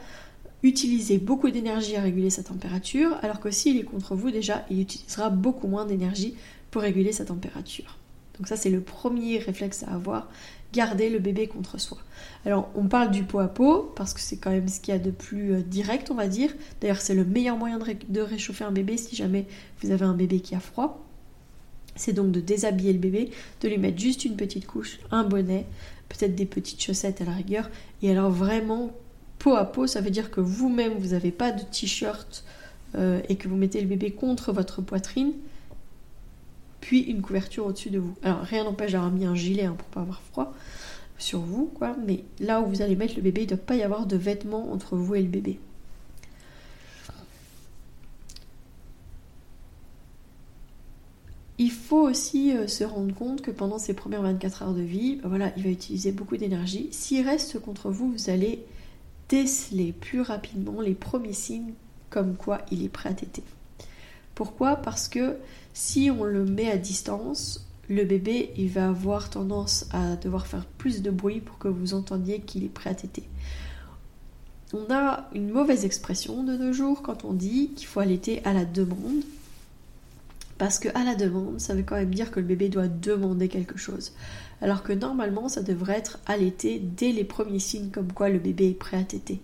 utiliser 0.63 1.17
beaucoup 1.17 1.49
d'énergie 1.49 1.95
à 1.95 2.01
réguler 2.01 2.29
sa 2.29 2.43
température, 2.43 3.17
alors 3.21 3.39
que 3.39 3.51
s'il 3.51 3.77
est 3.77 3.83
contre 3.83 4.15
vous 4.15 4.31
déjà, 4.31 4.65
il 4.69 4.81
utilisera 4.81 5.29
beaucoup 5.29 5.67
moins 5.67 5.85
d'énergie 5.85 6.35
pour 6.69 6.81
réguler 6.81 7.11
sa 7.11 7.25
température. 7.25 7.97
Donc 8.37 8.47
ça 8.47 8.55
c'est 8.55 8.69
le 8.69 8.81
premier 8.81 9.39
réflexe 9.39 9.83
à 9.83 9.93
avoir, 9.93 10.29
garder 10.73 11.09
le 11.09 11.19
bébé 11.19 11.47
contre 11.47 11.79
soi. 11.79 11.97
Alors 12.45 12.69
on 12.75 12.87
parle 12.87 13.11
du 13.11 13.23
pot 13.23 13.39
à 13.39 13.47
pot 13.47 13.93
parce 13.95 14.13
que 14.13 14.19
c'est 14.19 14.37
quand 14.37 14.51
même 14.51 14.67
ce 14.67 14.79
qu'il 14.79 14.93
y 14.93 14.97
a 14.97 14.99
de 14.99 15.11
plus 15.11 15.53
euh, 15.53 15.61
direct 15.61 16.09
on 16.11 16.15
va 16.15 16.27
dire. 16.27 16.51
D'ailleurs 16.79 17.01
c'est 17.01 17.15
le 17.15 17.25
meilleur 17.25 17.57
moyen 17.57 17.77
de, 17.77 18.21
réchauffer 18.21 18.63
un 18.63 18.71
bébé 18.71 18.97
si 18.97 19.15
jamais 19.15 19.45
vous 19.81 19.91
avez 19.91 20.05
un 20.05 20.13
bébé 20.13 20.39
qui 20.39 20.55
a 20.55 20.59
froid. 20.59 21.05
C'est 21.95 22.13
donc 22.13 22.31
de 22.31 22.39
déshabiller 22.39 22.93
le 22.93 22.99
bébé, 22.99 23.31
de 23.61 23.67
lui 23.67 23.77
mettre 23.77 23.99
juste 23.99 24.23
une 24.23 24.37
petite 24.37 24.65
couche, 24.65 24.99
un 25.11 25.23
bonnet, 25.25 25.65
peut-être 26.07 26.35
des 26.35 26.45
petites 26.45 26.81
chaussettes 26.81 27.21
à 27.21 27.25
la 27.25 27.33
rigueur, 27.33 27.69
et 28.01 28.09
alors 28.09 28.31
vraiment 28.31 28.91
peau 29.41 29.55
à 29.55 29.65
peau, 29.65 29.87
ça 29.87 30.01
veut 30.01 30.11
dire 30.11 30.29
que 30.29 30.39
vous-même, 30.39 30.93
vous 30.99 31.09
n'avez 31.09 31.31
pas 31.31 31.51
de 31.51 31.63
t-shirt 31.63 32.43
euh, 32.95 33.21
et 33.27 33.37
que 33.37 33.47
vous 33.47 33.55
mettez 33.55 33.81
le 33.81 33.87
bébé 33.87 34.11
contre 34.11 34.53
votre 34.53 34.83
poitrine, 34.83 35.33
puis 36.79 36.99
une 37.01 37.21
couverture 37.21 37.65
au-dessus 37.65 37.89
de 37.89 37.97
vous. 37.97 38.15
Alors 38.21 38.41
rien 38.41 38.63
n'empêche 38.63 38.91
d'avoir 38.91 39.09
mis 39.11 39.25
un 39.25 39.33
gilet 39.33 39.65
hein, 39.65 39.75
pour 39.75 39.87
pas 39.87 40.01
avoir 40.01 40.21
froid 40.21 40.53
sur 41.17 41.39
vous, 41.39 41.71
quoi, 41.73 41.95
mais 42.05 42.23
là 42.39 42.61
où 42.61 42.67
vous 42.67 42.83
allez 42.83 42.95
mettre 42.95 43.15
le 43.15 43.23
bébé, 43.23 43.41
il 43.41 43.45
ne 43.45 43.49
doit 43.55 43.65
pas 43.65 43.75
y 43.75 43.81
avoir 43.81 44.05
de 44.05 44.15
vêtements 44.15 44.71
entre 44.71 44.95
vous 44.95 45.15
et 45.15 45.21
le 45.21 45.27
bébé. 45.27 45.59
Il 51.57 51.71
faut 51.71 52.07
aussi 52.07 52.55
euh, 52.55 52.67
se 52.67 52.83
rendre 52.83 53.13
compte 53.15 53.41
que 53.41 53.51
pendant 53.51 53.79
ces 53.79 53.95
premières 53.95 54.21
24 54.21 54.63
heures 54.63 54.73
de 54.73 54.81
vie, 54.81 55.19
voilà, 55.23 55.51
il 55.57 55.63
va 55.63 55.69
utiliser 55.69 56.11
beaucoup 56.11 56.37
d'énergie. 56.37 56.89
S'il 56.91 57.25
reste 57.25 57.59
contre 57.59 57.89
vous, 57.89 58.11
vous 58.11 58.29
allez 58.29 58.63
déceler 59.31 59.93
plus 59.93 60.19
rapidement 60.19 60.81
les 60.81 60.93
premiers 60.93 61.33
signes 61.33 61.73
comme 62.09 62.35
quoi 62.35 62.59
il 62.69 62.83
est 62.83 62.89
prêt 62.89 63.09
à 63.09 63.13
téter. 63.13 63.43
Pourquoi? 64.35 64.75
Parce 64.75 65.07
que 65.07 65.37
si 65.73 66.11
on 66.11 66.25
le 66.25 66.43
met 66.43 66.69
à 66.69 66.77
distance, 66.77 67.65
le 67.87 68.03
bébé 68.03 68.51
il 68.57 68.67
va 68.67 68.89
avoir 68.89 69.29
tendance 69.29 69.85
à 69.91 70.17
devoir 70.17 70.47
faire 70.47 70.65
plus 70.65 71.01
de 71.01 71.11
bruit 71.11 71.39
pour 71.39 71.57
que 71.57 71.69
vous 71.69 71.93
entendiez 71.93 72.41
qu'il 72.41 72.65
est 72.65 72.69
prêt 72.69 72.89
à 72.89 72.95
téter. 72.95 73.23
On 74.73 74.93
a 74.93 75.29
une 75.33 75.49
mauvaise 75.49 75.85
expression 75.85 76.43
de 76.43 76.57
nos 76.57 76.73
jours 76.73 77.01
quand 77.01 77.23
on 77.23 77.33
dit 77.33 77.71
qu'il 77.75 77.87
faut 77.87 78.01
allaiter 78.01 78.43
à 78.45 78.53
la 78.53 78.65
demande. 78.65 79.21
Parce 80.61 80.77
que 80.77 80.89
à 80.93 81.03
la 81.03 81.15
demande, 81.15 81.59
ça 81.59 81.73
veut 81.73 81.81
quand 81.81 81.95
même 81.95 82.13
dire 82.13 82.29
que 82.29 82.39
le 82.39 82.45
bébé 82.45 82.69
doit 82.69 82.87
demander 82.87 83.47
quelque 83.47 83.79
chose 83.79 84.13
alors 84.61 84.83
que 84.83 84.93
normalement 84.93 85.49
ça 85.49 85.63
devrait 85.63 85.97
être 85.97 86.19
allaité 86.27 86.77
dès 86.77 87.11
les 87.11 87.23
premiers 87.23 87.57
signes 87.57 87.89
comme 87.89 88.13
quoi 88.13 88.29
le 88.29 88.37
bébé 88.37 88.69
est 88.69 88.75
prêt 88.75 88.97
à 88.97 89.03
téter. 89.03 89.41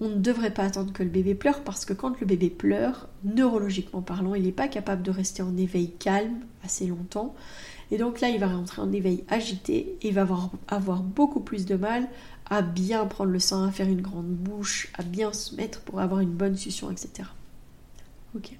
On 0.00 0.08
ne 0.08 0.14
devrait 0.14 0.54
pas 0.54 0.64
attendre 0.64 0.94
que 0.94 1.02
le 1.02 1.10
bébé 1.10 1.34
pleure 1.34 1.62
parce 1.62 1.84
que 1.84 1.92
quand 1.92 2.18
le 2.18 2.24
bébé 2.26 2.48
pleure, 2.48 3.10
neurologiquement 3.24 4.00
parlant, 4.00 4.34
il 4.34 4.44
n'est 4.44 4.52
pas 4.52 4.68
capable 4.68 5.02
de 5.02 5.10
rester 5.10 5.42
en 5.42 5.54
éveil 5.58 5.90
calme 5.90 6.40
assez 6.64 6.86
longtemps. 6.86 7.34
Et 7.90 7.98
donc 7.98 8.22
là, 8.22 8.30
il 8.30 8.40
va 8.40 8.48
rentrer 8.48 8.80
en 8.80 8.90
éveil 8.90 9.24
agité 9.28 9.98
et 10.00 10.08
il 10.08 10.14
va 10.14 10.26
avoir, 10.68 11.02
beaucoup 11.02 11.40
plus 11.40 11.66
de 11.66 11.74
mal 11.74 12.08
à 12.48 12.62
bien 12.62 13.04
prendre 13.04 13.32
le 13.32 13.38
sang, 13.38 13.64
à 13.64 13.70
faire 13.70 13.86
une 13.86 14.00
grande 14.00 14.32
bouche, 14.32 14.90
à 14.96 15.02
bien 15.02 15.34
se 15.34 15.54
mettre 15.56 15.82
pour 15.82 16.00
avoir 16.00 16.20
une 16.20 16.32
bonne 16.32 16.56
succion, 16.56 16.90
etc. 16.90 17.28
Ok. 18.34 18.56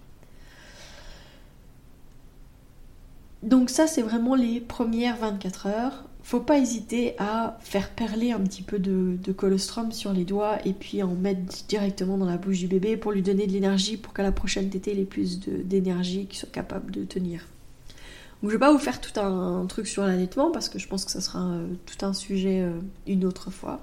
Donc 3.43 3.71
ça, 3.71 3.87
c'est 3.87 4.03
vraiment 4.03 4.35
les 4.35 4.61
premières 4.61 5.17
24 5.17 5.67
heures. 5.67 6.05
Faut 6.23 6.41
pas 6.41 6.59
hésiter 6.59 7.17
à 7.19 7.59
faire 7.61 7.91
perler 7.91 8.31
un 8.31 8.39
petit 8.41 8.63
peu 8.63 8.79
de, 8.79 9.33
colostrum 9.33 9.91
sur 9.91 10.13
les 10.13 10.25
doigts 10.25 10.59
et 10.65 10.73
puis 10.73 11.03
en 11.03 11.15
mettre 11.15 11.41
directement 11.69 12.17
dans 12.17 12.27
la 12.27 12.37
bouche 12.37 12.61
du 12.61 12.69
bébé 12.69 12.97
pour 12.97 13.11
lui 13.11 13.23
donner 13.23 13.49
de 13.49 13.53
l'énergie 13.53 13.97
pour 13.97 14.15
qu'à 14.15 14.23
la 14.23 14.31
prochaine 14.31 14.71
tétée, 14.71 14.93
il 14.93 15.01
ait 15.01 15.05
plus 15.05 15.41
d'énergie 15.41 16.27
qu'il 16.27 16.39
soit 16.39 16.53
capable 16.53 16.93
de 16.93 17.05
tenir. 17.05 17.47
Donc 18.41 18.51
je 18.51 18.57
vais 18.57 18.61
pas 18.61 18.73
vous 18.73 18.79
faire 18.79 19.01
tout 19.01 19.19
un, 19.19 19.67
truc 19.67 19.89
sur 19.89 20.05
l'allaitement 20.05 20.53
parce 20.53 20.69
que 20.69 20.79
je 20.79 20.87
pense 20.87 21.05
que 21.05 21.11
ça 21.11 21.21
sera 21.21 21.41
euh, 21.41 21.67
tout 21.87 22.07
un 22.07 22.13
sujet 22.13 22.61
euh, 22.61 22.79
une 23.09 23.25
autre 23.25 23.51
fois. 23.51 23.81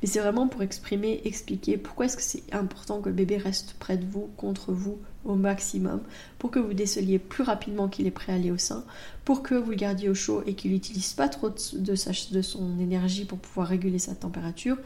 Mais 0.00 0.08
c'est 0.08 0.20
vraiment 0.20 0.46
pour 0.46 0.62
exprimer, 0.62 1.20
expliquer 1.24 1.76
pourquoi 1.76 2.06
est-ce 2.06 2.16
que 2.16 2.22
c'est 2.22 2.42
important 2.52 3.00
que 3.00 3.08
le 3.08 3.14
bébé 3.14 3.36
reste 3.36 3.74
près 3.78 3.96
de 3.96 4.06
vous, 4.06 4.30
contre 4.36 4.72
vous, 4.72 4.98
au 5.24 5.34
maximum, 5.34 6.00
pour 6.38 6.50
que 6.50 6.58
vous 6.58 6.72
déceliez 6.72 7.18
plus 7.18 7.42
rapidement 7.42 7.88
qu'il 7.88 8.06
est 8.06 8.12
prêt 8.12 8.32
à 8.32 8.36
aller 8.36 8.52
au 8.52 8.58
sein, 8.58 8.84
pour 9.24 9.42
que 9.42 9.54
vous 9.54 9.70
le 9.70 9.76
gardiez 9.76 10.08
au 10.08 10.14
chaud 10.14 10.42
et 10.46 10.54
qu'il 10.54 10.70
n'utilise 10.70 11.12
pas 11.14 11.28
trop 11.28 11.50
de, 11.50 11.94
son 11.94 12.78
énergie 12.78 13.24
pour 13.24 13.38
pouvoir 13.38 13.68
réguler 13.68 13.98
sa 13.98 14.14
température. 14.14 14.78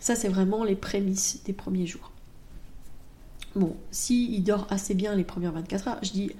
Ça, 0.00 0.14
c'est 0.14 0.28
vraiment 0.28 0.64
les 0.64 0.76
prémices 0.76 1.42
des 1.44 1.54
premiers 1.54 1.86
jours. 1.86 2.12
Bon, 3.54 3.74
s'il 3.90 4.34
il 4.34 4.42
dort 4.42 4.66
assez 4.68 4.94
bien 4.94 5.14
les 5.14 5.24
premières 5.24 5.52
24 5.52 5.88
heures, 5.88 5.98
je 6.02 6.12
dis 6.12 6.30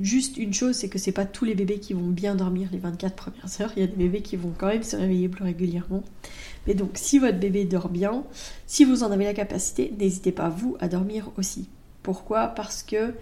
juste 0.00 0.36
une 0.36 0.54
chose, 0.54 0.76
c'est 0.76 0.88
que 0.88 0.98
c'est 0.98 1.12
pas 1.12 1.24
tous 1.24 1.44
les 1.44 1.54
bébés 1.54 1.78
qui 1.78 1.92
vont 1.92 2.08
bien 2.08 2.34
dormir 2.34 2.68
les 2.72 2.78
24 2.78 3.14
premières 3.14 3.60
heures. 3.60 3.72
Il 3.76 3.80
y 3.80 3.82
a 3.82 3.86
des 3.86 3.96
bébés 3.96 4.22
qui 4.22 4.36
vont 4.36 4.52
quand 4.56 4.68
même 4.68 4.82
se 4.82 4.96
réveiller 4.96 5.28
plus 5.28 5.44
régulièrement. 5.44 6.02
Mais 6.66 6.74
donc, 6.74 6.92
si 6.94 7.18
votre 7.18 7.38
bébé 7.38 7.64
dort 7.64 7.88
bien, 7.88 8.24
si 8.66 8.84
vous 8.84 9.02
en 9.02 9.10
avez 9.10 9.24
la 9.24 9.34
capacité, 9.34 9.92
n'hésitez 9.98 10.32
pas, 10.32 10.48
vous, 10.48 10.76
à 10.80 10.88
dormir 10.88 11.30
aussi. 11.36 11.68
Pourquoi? 12.02 12.48
Parce 12.48 12.82
que 12.82 13.14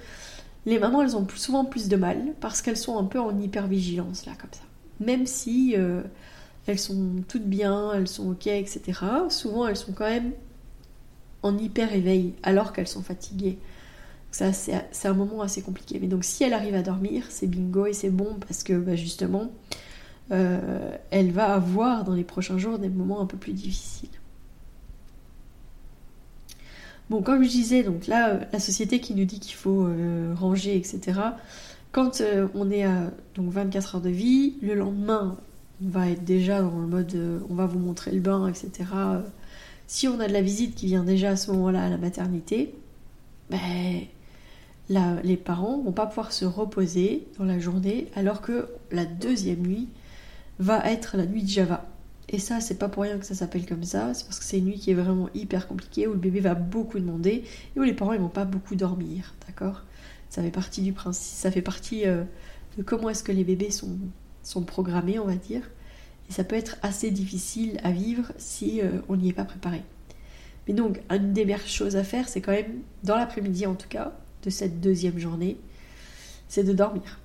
les 0.66 0.78
mamans, 0.78 1.02
elles 1.02 1.16
ont 1.16 1.26
souvent 1.35 1.64
plus 1.64 1.88
de 1.88 1.96
mal, 1.96 2.35
parce 2.40 2.62
qu'elles 2.62 2.76
sont 2.76 2.98
un 2.98 3.04
peu 3.04 3.20
en 3.20 3.38
hypervigilance, 3.38 4.26
là, 4.26 4.32
comme 4.40 4.52
ça. 4.52 4.62
Même 5.00 5.26
si 5.26 5.74
euh, 5.76 6.02
elles 6.66 6.78
sont 6.78 7.22
toutes 7.28 7.46
bien, 7.46 7.92
elles 7.94 8.08
sont 8.08 8.30
ok, 8.30 8.46
etc., 8.46 8.80
souvent 9.28 9.66
elles 9.66 9.76
sont 9.76 9.92
quand 9.92 10.08
même 10.08 10.32
en 11.42 11.58
hyper 11.58 11.92
éveil, 11.92 12.35
alors 12.42 12.72
qu'elles 12.72 12.88
sont 12.88 13.02
fatiguées. 13.02 13.58
Ça, 14.32 14.50
c'est 14.54 15.08
un 15.08 15.12
moment 15.12 15.42
assez 15.42 15.60
compliqué. 15.60 15.98
Mais 16.00 16.08
donc, 16.08 16.24
si 16.24 16.42
elle 16.42 16.54
arrive 16.54 16.74
à 16.74 16.82
dormir, 16.82 17.26
c'est 17.28 17.46
bingo 17.46 17.84
et 17.84 17.92
c'est 17.92 18.08
bon, 18.08 18.36
parce 18.40 18.62
que 18.62 18.72
bah, 18.72 18.96
justement, 18.96 19.50
euh, 20.32 20.96
elle 21.10 21.32
va 21.32 21.52
avoir 21.54 22.04
dans 22.04 22.14
les 22.14 22.24
prochains 22.24 22.56
jours 22.56 22.78
des 22.78 22.88
moments 22.88 23.20
un 23.20 23.26
peu 23.26 23.36
plus 23.36 23.52
difficiles. 23.52 24.08
Bon, 27.10 27.20
comme 27.20 27.44
je 27.44 27.50
disais, 27.50 27.82
donc 27.82 28.06
là, 28.06 28.40
la 28.50 28.58
société 28.58 29.00
qui 29.00 29.14
nous 29.14 29.26
dit 29.26 29.38
qu'il 29.38 29.54
faut 29.54 29.84
euh, 29.84 30.34
ranger, 30.34 30.76
etc. 30.76 31.20
Quand 31.90 32.22
euh, 32.22 32.48
on 32.54 32.70
est 32.70 32.84
à 32.84 33.10
donc 33.34 33.50
24 33.50 33.96
heures 33.96 34.00
de 34.00 34.08
vie, 34.08 34.54
le 34.62 34.74
lendemain, 34.74 35.36
on 35.84 35.90
va 35.90 36.08
être 36.08 36.24
déjà 36.24 36.62
dans 36.62 36.78
le 36.78 36.86
mode 36.86 37.14
on 37.50 37.54
va 37.54 37.66
vous 37.66 37.80
montrer 37.80 38.12
le 38.12 38.20
bain, 38.20 38.48
etc. 38.48 38.88
si 39.88 40.08
on 40.08 40.20
a 40.20 40.28
de 40.28 40.32
la 40.32 40.40
visite 40.40 40.74
qui 40.74 40.86
vient 40.86 41.04
déjà 41.04 41.30
à 41.30 41.36
ce 41.36 41.50
moment-là 41.50 41.84
à 41.84 41.90
la 41.90 41.98
maternité, 41.98 42.74
ben, 43.50 43.58
les 45.22 45.37
parents 45.37 45.81
vont 45.81 45.92
pas 45.92 46.07
pouvoir 46.07 46.33
se 46.33 46.44
reposer 46.44 47.26
dans 47.38 47.44
la 47.44 47.59
journée 47.59 48.09
alors 48.14 48.40
que 48.40 48.68
la 48.90 49.05
deuxième 49.05 49.61
nuit 49.61 49.88
va 50.59 50.90
être 50.90 51.16
la 51.16 51.26
nuit 51.26 51.42
de 51.42 51.48
Java. 51.48 51.87
Et 52.28 52.38
ça, 52.38 52.61
c'est 52.61 52.78
pas 52.78 52.88
pour 52.88 53.02
rien 53.02 53.18
que 53.18 53.26
ça 53.26 53.35
s'appelle 53.35 53.66
comme 53.66 53.85
ça, 53.85 54.14
c'est 54.14 54.24
parce 54.24 54.38
que 54.38 54.44
c'est 54.44 54.59
une 54.59 54.66
nuit 54.66 54.78
qui 54.78 54.90
est 54.90 54.94
vraiment 54.94 55.28
hyper 55.35 55.68
compliquée, 55.68 56.07
où 56.07 56.12
le 56.12 56.18
bébé 56.18 56.40
va 56.40 56.55
beaucoup 56.55 56.98
demander 56.98 57.44
et 57.76 57.81
où 57.81 57.83
les 57.83 57.92
parents 57.92 58.12
ils 58.12 58.20
vont 58.20 58.28
pas 58.28 58.44
beaucoup 58.44 58.74
dormir, 58.74 59.35
d'accord? 59.46 59.83
Ça 60.31 60.40
fait 60.42 60.50
partie 60.50 60.81
du 60.81 60.92
principe, 60.92 61.37
ça 61.37 61.50
fait 61.50 61.62
partie 61.62 62.07
euh, 62.07 62.24
de 62.78 62.83
comment 62.83 63.11
est-ce 63.11 63.22
que 63.22 63.33
les 63.33 63.44
bébés 63.44 63.70
sont, 63.70 63.98
sont 64.42 64.62
programmés, 64.62 65.18
on 65.18 65.26
va 65.26 65.35
dire. 65.35 65.62
Et 66.31 66.33
ça 66.33 66.44
peut 66.44 66.57
être 66.57 66.76
assez 66.83 67.11
difficile 67.11 67.78
à 67.83 67.90
vivre 67.90 68.33
si 68.38 68.81
euh, 68.81 69.00
on 69.09 69.16
n'y 69.16 69.28
est 69.28 69.35
pas 69.35 69.44
préparé. 69.44 69.83
Mais 70.66 70.74
donc, 70.74 71.02
une 71.11 71.33
des 71.35 71.44
meilleures 71.44 71.66
choses 71.66 71.96
à 71.96 72.05
faire, 72.05 72.28
c'est 72.28 72.40
quand 72.40 72.52
même, 72.52 72.81
dans 73.02 73.16
l'après-midi 73.16 73.66
en 73.66 73.74
tout 73.74 73.88
cas, 73.88 74.12
de 74.42 74.50
cette 74.50 74.81
deuxième 74.81 75.18
journée, 75.18 75.57
c'est 76.48 76.64
de 76.64 76.72
dormir. 76.72 77.18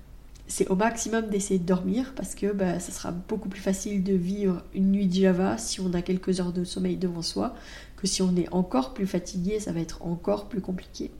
C'est 0.46 0.68
au 0.68 0.76
maximum 0.76 1.28
d'essayer 1.28 1.60
de 1.60 1.66
dormir 1.66 2.14
parce 2.16 2.34
que 2.34 2.52
bah, 2.52 2.80
ça 2.80 2.90
sera 2.90 3.12
beaucoup 3.12 3.50
plus 3.50 3.60
facile 3.60 4.02
de 4.02 4.14
vivre 4.14 4.62
une 4.74 4.90
nuit 4.90 5.06
de 5.06 5.12
Java 5.12 5.58
si 5.58 5.80
on 5.80 5.92
a 5.92 6.00
quelques 6.00 6.40
heures 6.40 6.52
de 6.52 6.64
sommeil 6.64 6.96
devant 6.96 7.20
soi 7.20 7.54
que 7.96 8.06
si 8.06 8.22
on 8.22 8.34
est 8.36 8.50
encore 8.52 8.94
plus 8.94 9.06
fatigué, 9.06 9.60
ça 9.60 9.72
va 9.72 9.80
être 9.80 10.02
encore 10.02 10.48
plus 10.48 10.62
compliqué. 10.62 11.10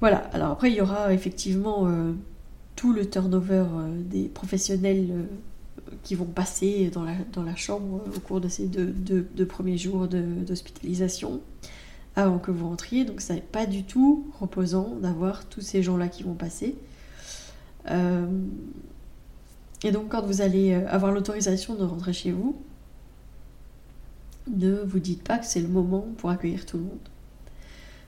Voilà, 0.00 0.18
alors 0.34 0.50
après 0.50 0.70
il 0.70 0.76
y 0.76 0.80
aura 0.82 1.14
effectivement 1.14 1.86
euh, 1.86 2.12
tout 2.74 2.92
le 2.92 3.08
turnover 3.08 3.64
euh, 3.72 4.02
des 4.02 4.28
professionnels 4.28 5.08
euh, 5.10 5.92
qui 6.02 6.14
vont 6.14 6.26
passer 6.26 6.90
dans 6.92 7.04
la, 7.04 7.14
dans 7.32 7.42
la 7.42 7.56
chambre 7.56 8.02
au 8.14 8.20
cours 8.20 8.42
de 8.42 8.48
ces 8.48 8.66
deux, 8.66 9.46
premiers 9.46 9.78
jours 9.78 10.08
d'hospitalisation 10.08 11.40
avant 12.16 12.38
que 12.38 12.50
vous 12.50 12.68
rentriez. 12.68 13.04
Donc 13.04 13.20
ça 13.20 13.34
n'est 13.34 13.40
pas 13.40 13.66
du 13.66 13.84
tout 13.84 14.26
reposant 14.40 14.96
d'avoir 14.96 15.46
tous 15.46 15.60
ces 15.60 15.82
gens-là 15.82 16.08
qui 16.08 16.22
vont 16.22 16.34
passer. 16.34 16.76
Euh, 17.90 18.26
et 19.84 19.92
donc 19.92 20.08
quand 20.08 20.22
vous 20.22 20.40
allez 20.40 20.72
euh, 20.72 20.88
avoir 20.88 21.12
l'autorisation 21.12 21.74
de 21.74 21.84
rentrer 21.84 22.12
chez 22.12 22.32
vous, 22.32 22.56
ne 24.48 24.74
vous 24.82 24.98
dites 24.98 25.22
pas 25.22 25.38
que 25.38 25.46
c'est 25.46 25.60
le 25.60 25.68
moment 25.68 26.06
pour 26.18 26.30
accueillir 26.30 26.66
tout 26.66 26.78
le 26.78 26.84
monde. 26.84 26.98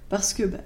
Parce 0.09 0.33
que 0.33 0.45
bah, 0.45 0.59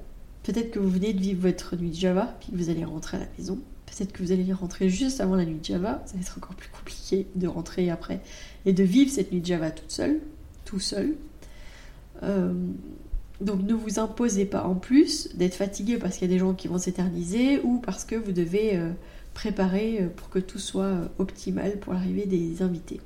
peut-être 0.44 0.70
que 0.70 0.78
vous 0.78 0.88
venez 0.88 1.12
de 1.12 1.20
vivre 1.20 1.42
votre 1.42 1.76
nuit 1.76 1.90
de 1.90 1.96
Java, 1.96 2.34
puis 2.40 2.52
que 2.52 2.56
vous 2.56 2.70
allez 2.70 2.84
rentrer 2.84 3.16
à 3.16 3.20
la 3.20 3.26
maison. 3.38 3.58
Peut-être 3.86 4.12
que 4.12 4.22
vous 4.22 4.32
allez 4.32 4.50
rentrer 4.52 4.88
juste 4.88 5.20
avant 5.20 5.34
la 5.34 5.44
nuit 5.44 5.58
de 5.58 5.64
Java. 5.64 6.02
Ça 6.06 6.14
va 6.14 6.20
être 6.20 6.38
encore 6.38 6.54
plus 6.54 6.70
compliqué 6.70 7.26
de 7.34 7.46
rentrer 7.46 7.90
après 7.90 8.20
et 8.64 8.72
de 8.72 8.82
vivre 8.82 9.10
cette 9.10 9.32
nuit 9.32 9.40
de 9.40 9.46
Java 9.46 9.70
toute 9.70 9.90
seule, 9.90 10.20
tout 10.64 10.80
seul. 10.80 11.14
Euh, 12.22 12.54
donc 13.42 13.62
ne 13.62 13.74
vous 13.74 13.98
imposez 13.98 14.44
pas 14.44 14.64
en 14.64 14.74
plus 14.74 15.34
d'être 15.34 15.54
fatigué 15.54 15.98
parce 15.98 16.16
qu'il 16.16 16.28
y 16.28 16.30
a 16.30 16.34
des 16.34 16.38
gens 16.38 16.54
qui 16.54 16.68
vont 16.68 16.78
s'éterniser 16.78 17.60
ou 17.62 17.78
parce 17.78 18.04
que 18.04 18.14
vous 18.14 18.32
devez 18.32 18.76
euh, 18.76 18.90
préparer 19.34 19.98
euh, 20.00 20.08
pour 20.08 20.30
que 20.30 20.38
tout 20.38 20.58
soit 20.58 20.84
euh, 20.84 21.06
optimal 21.18 21.78
pour 21.78 21.92
l'arrivée 21.92 22.26
des 22.26 22.62
invités. 22.62 23.00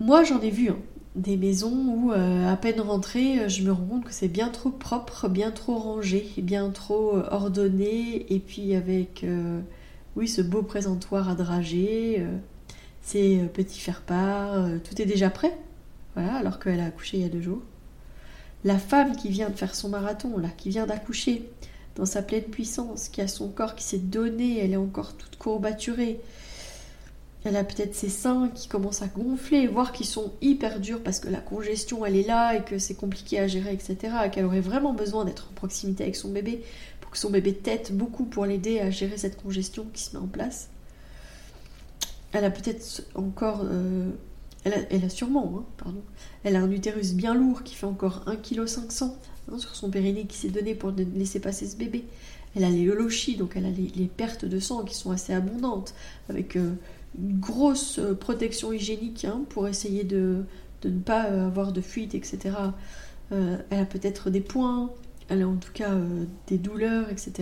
Moi 0.00 0.24
j'en 0.24 0.40
ai 0.40 0.50
vu 0.50 0.70
hein, 0.70 0.78
des 1.16 1.36
maisons 1.36 1.72
où 1.72 2.12
à 2.12 2.56
peine 2.56 2.80
rentrée 2.80 3.48
je 3.48 3.62
me 3.62 3.70
rends 3.70 3.84
compte 3.84 4.04
que 4.04 4.12
c'est 4.12 4.28
bien 4.28 4.48
trop 4.48 4.70
propre, 4.70 5.28
bien 5.28 5.50
trop 5.50 5.76
rangé, 5.76 6.28
bien 6.38 6.70
trop 6.70 7.16
ordonné 7.30 8.32
et 8.32 8.40
puis 8.40 8.74
avec 8.74 9.24
oui 10.16 10.26
ce 10.26 10.40
beau 10.40 10.62
présentoir 10.62 11.28
à 11.28 11.34
drager, 11.34 12.26
ces 13.02 13.42
petits 13.52 13.78
faire-part, 13.78 14.70
tout 14.82 15.00
est 15.00 15.06
déjà 15.06 15.30
prêt. 15.30 15.56
Voilà, 16.14 16.34
alors 16.34 16.58
qu'elle 16.58 16.80
a 16.80 16.86
accouché 16.86 17.18
il 17.18 17.22
y 17.22 17.26
a 17.26 17.28
deux 17.28 17.42
jours. 17.42 17.62
La 18.64 18.78
femme 18.78 19.16
qui 19.16 19.28
vient 19.28 19.50
de 19.50 19.56
faire 19.56 19.74
son 19.74 19.88
marathon, 19.88 20.38
là, 20.38 20.48
qui 20.56 20.68
vient 20.68 20.86
d'accoucher, 20.86 21.48
dans 21.96 22.06
sa 22.06 22.22
pleine 22.22 22.44
puissance, 22.44 23.08
qui 23.08 23.20
a 23.20 23.28
son 23.28 23.48
corps 23.48 23.74
qui 23.74 23.84
s'est 23.84 23.98
donné, 23.98 24.58
elle 24.64 24.72
est 24.72 24.76
encore 24.76 25.14
toute 25.14 25.36
courbaturée. 25.36 26.20
Elle 27.44 27.56
a 27.56 27.64
peut-être 27.64 27.94
ses 27.94 28.08
seins 28.08 28.50
qui 28.54 28.68
commencent 28.68 29.02
à 29.02 29.08
gonfler, 29.08 29.66
voire 29.66 29.92
qui 29.92 30.04
sont 30.04 30.32
hyper 30.40 30.78
durs 30.78 31.02
parce 31.02 31.18
que 31.18 31.28
la 31.28 31.40
congestion 31.40 32.06
elle 32.06 32.14
est 32.14 32.26
là 32.26 32.54
et 32.54 32.62
que 32.62 32.78
c'est 32.78 32.94
compliqué 32.94 33.40
à 33.40 33.48
gérer, 33.48 33.72
etc. 33.72 33.96
qu'elle 34.30 34.44
aurait 34.44 34.60
vraiment 34.60 34.92
besoin 34.92 35.24
d'être 35.24 35.48
en 35.50 35.54
proximité 35.54 36.04
avec 36.04 36.14
son 36.14 36.30
bébé 36.30 36.62
pour 37.00 37.10
que 37.10 37.18
son 37.18 37.30
bébé 37.30 37.52
tête 37.52 37.92
beaucoup 37.92 38.24
pour 38.24 38.46
l'aider 38.46 38.78
à 38.78 38.90
gérer 38.90 39.18
cette 39.18 39.42
congestion 39.42 39.86
qui 39.92 40.04
se 40.04 40.16
met 40.16 40.22
en 40.22 40.28
place. 40.28 40.68
Elle 42.32 42.44
a 42.44 42.50
peut-être 42.50 43.02
encore 43.16 43.62
euh, 43.64 44.10
elle 44.64 45.04
a, 45.04 45.08
sûrement, 45.08 45.54
hein, 45.56 45.64
pardon, 45.76 46.02
elle 46.44 46.54
a 46.56 46.60
un 46.60 46.70
utérus 46.70 47.14
bien 47.14 47.34
lourd 47.34 47.64
qui 47.64 47.74
fait 47.74 47.86
encore 47.86 48.24
1,5 48.26 48.42
kg 48.42 48.60
hein, 49.50 49.58
sur 49.58 49.74
son 49.74 49.90
périnée 49.90 50.26
qui 50.26 50.36
s'est 50.36 50.50
donné 50.50 50.74
pour 50.74 50.92
laisser 50.92 51.40
passer 51.40 51.66
ce 51.66 51.76
bébé. 51.76 52.04
Elle 52.54 52.64
a 52.64 52.70
les 52.70 52.88
holochies, 52.88 53.36
donc 53.36 53.54
elle 53.56 53.64
a 53.64 53.70
les, 53.70 54.06
pertes 54.06 54.44
de 54.44 54.60
sang 54.60 54.84
qui 54.84 54.94
sont 54.94 55.10
assez 55.10 55.32
abondantes, 55.32 55.94
avec 56.28 56.56
euh, 56.56 56.74
une 57.18 57.40
grosse 57.40 57.98
euh, 57.98 58.14
protection 58.14 58.72
hygiénique 58.72 59.24
hein, 59.24 59.42
pour 59.48 59.66
essayer 59.66 60.04
de, 60.04 60.44
ne 60.84 61.00
pas 61.00 61.26
euh, 61.26 61.46
avoir 61.46 61.72
de 61.72 61.80
fuite, 61.80 62.14
etc. 62.14 62.56
elle 63.30 63.64
a 63.70 63.86
peut-être 63.86 64.28
des 64.28 64.42
points, 64.42 64.90
elle 65.30 65.40
a 65.40 65.48
en 65.48 65.56
tout 65.56 65.72
cas 65.72 65.90
des 66.48 66.58
douleurs, 66.58 67.08
etc. 67.08 67.32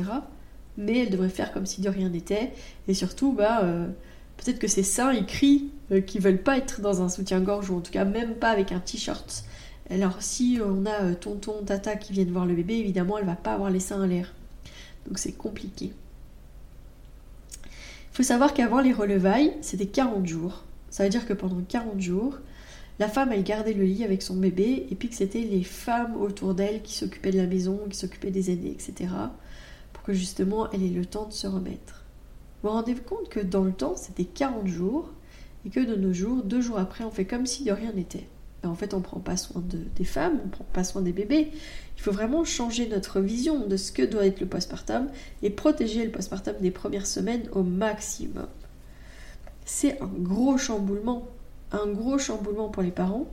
Mais 0.77 1.01
elle 1.01 1.11
devrait 1.11 1.29
faire 1.29 1.53
comme 1.53 1.67
si 1.67 1.81
de 1.81 1.89
rien 1.89 2.11
n'était. 2.11 2.53
Et 2.87 2.95
surtout, 2.95 3.33
bah, 3.33 3.65
peut-être 4.41 4.59
que 4.59 4.69
ses 4.69 4.83
seins, 4.83 5.13
ils 5.13 5.27
crient 5.27 5.71
euh, 5.93 6.01
veulent 6.19 6.43
pas 6.43 6.57
être 6.57 6.81
dans 6.81 7.03
un 7.03 7.09
soutien-gorge 7.09 7.71
ou 7.71 7.77
en 7.77 7.81
tout 7.81 7.93
cas 7.93 8.05
même 8.05 8.35
pas 8.35 8.51
avec 8.51 8.73
un 8.73 8.81
t-shirt. 8.81 9.45
Alors 9.91 10.23
si 10.23 10.59
on 10.65 10.87
a 10.87 11.03
euh, 11.03 11.15
tonton, 11.15 11.63
tata 11.65 11.97
qui 11.97 12.13
viennent 12.13 12.31
voir 12.31 12.47
le 12.47 12.55
bébé, 12.55 12.75
évidemment 12.75 13.19
elle 13.19 13.27
va 13.27 13.35
pas 13.35 13.53
avoir 13.53 13.71
les 13.71 13.81
seins 13.81 14.03
à 14.03 14.07
l'air. 14.07 14.33
Donc 15.07 15.19
c'est 15.19 15.33
compliqué. 15.33 15.93
Il 17.65 18.17
faut 18.17 18.23
savoir 18.23 18.55
qu'avant 18.55 18.81
les 18.81 18.93
relevailles, 18.93 19.55
c'était 19.61 19.87
40 19.87 20.27
jours. 20.27 20.65
Ça 20.91 21.05
veut 21.05 21.11
dire 21.11 21.27
que 21.27 21.33
pendant 21.33 21.61
40 21.61 22.01
jours, 22.01 22.39
la 22.99 23.09
femme 23.09 23.33
elle 23.33 23.45
gardait 23.45 23.73
le 23.73 23.85
lit 23.85 24.05
avec 24.05 24.23
son 24.23 24.37
bébé 24.37 24.87
et 24.91 24.95
puis 24.95 25.09
que 25.09 25.15
c'était 25.15 25.41
les 25.41 25.65
femmes 25.65 26.17
autour 26.17 26.55
d'elle 26.55 26.83
qui 26.83 26.95
s'occupaient 26.95 27.31
de 27.31 27.39
la 27.39 27.47
maison, 27.47 27.81
qui 27.89 27.97
s'occupaient 27.97 28.31
des 28.31 28.51
aînés, 28.51 28.73
etc. 28.73 29.11
Pour 29.93 30.03
que 30.03 30.13
justement 30.13 30.71
elle 30.71 30.83
ait 30.83 30.89
le 30.89 31.05
temps 31.05 31.27
de 31.27 31.33
se 31.33 31.47
remettre. 31.47 32.00
Vous 32.63 32.69
vous 32.69 32.75
rendez 32.75 32.95
compte 32.95 33.29
que 33.29 33.41
dans 33.41 33.65
le 33.65 33.73
temps, 33.73 33.97
c'était 33.97 34.25
40 34.25 34.67
jours 34.67 35.11
et 35.65 35.71
que 35.71 35.81
de 35.81 35.97
nos 35.97 36.13
jours, 36.13 36.43
deux 36.43 36.61
jours 36.61 36.79
après, 36.79 37.05
on 37.05 37.11
fait 37.11 37.25
comme 37.25 37.47
si 37.47 37.65
de 37.65 37.73
rien 37.73 37.93
n'était. 37.93 38.27
En 38.63 38.75
fait, 38.75 38.93
on 38.93 38.99
ne 38.99 39.03
prend 39.03 39.21
pas 39.21 39.39
soin 39.39 39.63
des 39.97 40.05
femmes, 40.05 40.39
on 40.43 40.47
ne 40.47 40.51
prend 40.51 40.67
pas 40.75 40.85
soin 40.85 41.01
des 41.01 41.13
bébés. 41.13 41.51
Il 41.97 42.03
faut 42.03 42.13
vraiment 42.13 42.45
changer 42.45 42.87
notre 42.89 43.21
vision 43.21 43.67
de 43.67 43.77
ce 43.79 43.91
que 43.91 44.03
doit 44.03 44.27
être 44.27 44.41
le 44.41 44.47
postpartum 44.47 45.09
et 45.43 45.49
protéger 45.49 46.05
le 46.05 46.11
postpartum 46.11 46.55
des 46.61 46.71
premières 46.71 47.07
semaines 47.07 47.49
au 47.53 47.63
maximum. 47.63 48.49
C'est 49.65 50.01
un 50.03 50.11
gros 50.19 50.59
chamboulement, 50.59 51.27
un 51.73 51.87
gros 51.87 52.19
chamboulement 52.19 52.69
pour 52.69 52.83
les 52.83 52.91
parents 52.91 53.27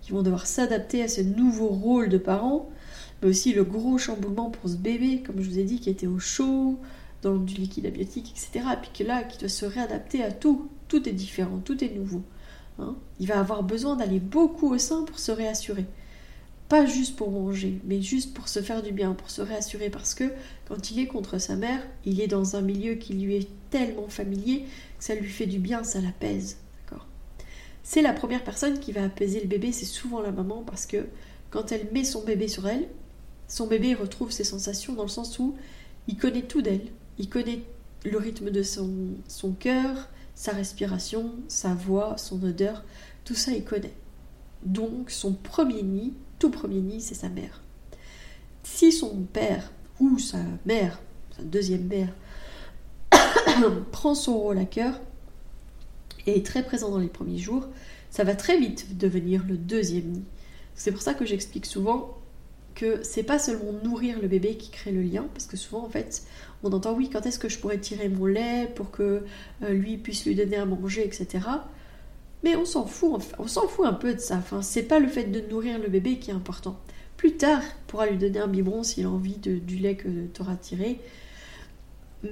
qui 0.00 0.10
vont 0.10 0.22
devoir 0.22 0.46
s'adapter 0.46 1.02
à 1.04 1.08
ce 1.08 1.20
nouveau 1.20 1.68
rôle 1.68 2.08
de 2.08 2.18
parents, 2.18 2.68
mais 3.22 3.28
aussi 3.28 3.52
le 3.52 3.62
gros 3.62 3.98
chamboulement 3.98 4.50
pour 4.50 4.68
ce 4.68 4.74
bébé, 4.74 5.22
comme 5.24 5.40
je 5.40 5.48
vous 5.48 5.60
ai 5.60 5.64
dit, 5.64 5.78
qui 5.78 5.90
était 5.90 6.08
au 6.08 6.18
chaud, 6.18 6.76
dans 7.22 7.36
du 7.36 7.54
liquide 7.54 7.86
abiotique, 7.86 8.30
etc. 8.30 8.66
Et 8.72 8.76
puis 8.80 8.90
que 8.92 9.04
là, 9.04 9.22
qui 9.22 9.38
doit 9.38 9.48
se 9.48 9.64
réadapter 9.64 10.22
à 10.22 10.32
tout. 10.32 10.68
Tout 10.88 11.08
est 11.08 11.12
différent, 11.12 11.60
tout 11.64 11.82
est 11.82 11.94
nouveau. 11.94 12.22
Hein. 12.78 12.96
Il 13.20 13.26
va 13.28 13.38
avoir 13.38 13.62
besoin 13.62 13.96
d'aller 13.96 14.20
beaucoup 14.20 14.74
au 14.74 14.78
sein 14.78 15.04
pour 15.04 15.18
se 15.18 15.32
réassurer. 15.32 15.86
Pas 16.68 16.86
juste 16.86 17.16
pour 17.16 17.30
manger, 17.30 17.80
mais 17.84 18.00
juste 18.00 18.34
pour 18.34 18.48
se 18.48 18.60
faire 18.60 18.82
du 18.82 18.92
bien, 18.92 19.12
pour 19.12 19.30
se 19.30 19.42
réassurer. 19.42 19.90
Parce 19.90 20.14
que 20.14 20.24
quand 20.66 20.90
il 20.90 20.98
est 20.98 21.06
contre 21.06 21.38
sa 21.38 21.56
mère, 21.56 21.82
il 22.04 22.20
est 22.20 22.26
dans 22.26 22.56
un 22.56 22.62
milieu 22.62 22.94
qui 22.94 23.14
lui 23.14 23.36
est 23.36 23.48
tellement 23.70 24.08
familier 24.08 24.64
que 24.98 25.04
ça 25.04 25.14
lui 25.14 25.28
fait 25.28 25.46
du 25.46 25.58
bien, 25.58 25.84
ça 25.84 26.00
l'apaise. 26.00 26.58
C'est 27.82 28.02
la 28.02 28.12
première 28.12 28.44
personne 28.44 28.78
qui 28.78 28.92
va 28.92 29.04
apaiser 29.04 29.40
le 29.40 29.48
bébé, 29.48 29.72
c'est 29.72 29.84
souvent 29.84 30.20
la 30.20 30.30
maman, 30.30 30.62
parce 30.64 30.86
que 30.86 31.06
quand 31.50 31.72
elle 31.72 31.90
met 31.92 32.04
son 32.04 32.22
bébé 32.22 32.48
sur 32.48 32.66
elle, 32.68 32.88
son 33.48 33.66
bébé 33.66 33.94
retrouve 33.94 34.30
ses 34.30 34.44
sensations 34.44 34.94
dans 34.94 35.02
le 35.02 35.08
sens 35.08 35.38
où 35.38 35.56
il 36.06 36.16
connaît 36.16 36.42
tout 36.42 36.62
d'elle, 36.62 36.86
il 37.18 37.28
connaît 37.28 37.62
le 38.04 38.18
rythme 38.18 38.50
de 38.50 38.62
son, 38.62 38.90
son 39.28 39.52
cœur, 39.52 40.08
sa 40.34 40.52
respiration, 40.52 41.32
sa 41.48 41.74
voix, 41.74 42.16
son 42.18 42.42
odeur, 42.42 42.84
tout 43.24 43.34
ça 43.34 43.52
il 43.52 43.64
connaît. 43.64 43.94
Donc 44.64 45.10
son 45.10 45.32
premier 45.32 45.82
nid, 45.82 46.14
tout 46.38 46.50
premier 46.50 46.80
nid, 46.80 47.00
c'est 47.00 47.14
sa 47.14 47.28
mère. 47.28 47.60
Si 48.62 48.92
son 48.92 49.22
père 49.32 49.70
ou 50.00 50.18
sa 50.18 50.38
mère, 50.66 51.00
sa 51.36 51.42
deuxième 51.42 51.86
mère, 51.86 52.14
prend 53.92 54.14
son 54.14 54.38
rôle 54.38 54.58
à 54.58 54.64
cœur 54.64 55.00
et 56.26 56.36
est 56.36 56.46
très 56.46 56.64
présent 56.64 56.90
dans 56.90 56.98
les 56.98 57.08
premiers 57.08 57.38
jours, 57.38 57.68
ça 58.10 58.24
va 58.24 58.34
très 58.34 58.58
vite 58.58 58.98
devenir 58.98 59.44
le 59.46 59.56
deuxième 59.56 60.06
nid. 60.06 60.24
C'est 60.74 60.92
pour 60.92 61.02
ça 61.02 61.14
que 61.14 61.24
j'explique 61.24 61.66
souvent 61.66 62.18
que 62.74 63.02
c'est 63.02 63.22
pas 63.22 63.38
seulement 63.38 63.72
nourrir 63.84 64.20
le 64.20 64.28
bébé 64.28 64.56
qui 64.56 64.70
crée 64.70 64.92
le 64.92 65.02
lien, 65.02 65.26
parce 65.34 65.46
que 65.46 65.56
souvent 65.56 65.84
en 65.84 65.90
fait 65.90 66.24
on 66.62 66.72
entend 66.72 66.94
oui 66.94 67.10
quand 67.10 67.26
est-ce 67.26 67.38
que 67.38 67.48
je 67.48 67.58
pourrais 67.58 67.78
tirer 67.78 68.08
mon 68.08 68.26
lait 68.26 68.70
pour 68.74 68.90
que 68.90 69.22
euh, 69.62 69.70
lui 69.70 69.96
puisse 69.96 70.24
lui 70.24 70.34
donner 70.34 70.56
à 70.56 70.64
manger, 70.64 71.04
etc. 71.04 71.40
Mais 72.42 72.56
on 72.56 72.64
s'en 72.64 72.86
fout, 72.86 73.20
on 73.38 73.46
s'en 73.46 73.68
fout 73.68 73.86
un 73.86 73.92
peu 73.92 74.14
de 74.14 74.20
ça. 74.20 74.36
Enfin, 74.36 74.62
c'est 74.62 74.82
pas 74.82 74.98
le 74.98 75.08
fait 75.08 75.24
de 75.24 75.40
nourrir 75.40 75.78
le 75.78 75.88
bébé 75.88 76.18
qui 76.18 76.30
est 76.30 76.34
important. 76.34 76.78
Plus 77.16 77.36
tard, 77.36 77.62
pourra 77.86 78.06
lui 78.06 78.18
donner 78.18 78.40
un 78.40 78.48
biberon 78.48 78.82
s'il 78.82 79.06
a 79.06 79.10
envie 79.10 79.36
de, 79.36 79.58
du 79.58 79.76
lait 79.76 79.96
que 79.96 80.08
tu 80.32 80.42
auras 80.42 80.56
tiré. 80.56 80.98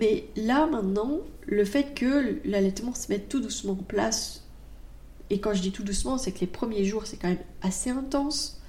Mais 0.01 0.25
là, 0.37 0.67
maintenant, 0.67 1.19
le 1.47 1.65
fait 1.65 1.95
que 1.95 2.39
l'allaitement 2.45 2.95
se 2.95 3.11
mette 3.11 3.29
tout 3.29 3.41
doucement 3.41 3.73
en 3.73 3.77
place, 3.77 4.45
et 5.31 5.39
quand 5.41 5.55
je 5.55 5.63
dis 5.63 5.71
tout 5.71 5.85
doucement, 5.85 6.19
c'est 6.19 6.33
que 6.33 6.41
les 6.41 6.47
premiers 6.49 6.85
jours, 6.85 7.07
c'est 7.07 7.17
quand 7.17 7.29
même 7.29 7.39
assez 7.63 7.91
intense. 7.91 8.61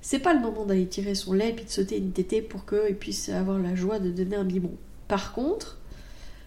C'est 0.00 0.18
pas 0.18 0.34
le 0.34 0.40
moment 0.40 0.64
d'aller 0.64 0.86
tirer 0.86 1.14
son 1.14 1.32
lait 1.32 1.52
puis 1.52 1.64
de 1.64 1.70
sauter 1.70 1.98
une 1.98 2.10
tétée 2.10 2.42
pour 2.42 2.66
qu'il 2.66 2.96
puisse 2.96 3.28
avoir 3.28 3.58
la 3.58 3.74
joie 3.76 4.00
de 4.00 4.10
donner 4.10 4.36
un 4.36 4.44
biberon. 4.44 4.76
Par 5.10 5.32
contre, 5.32 5.76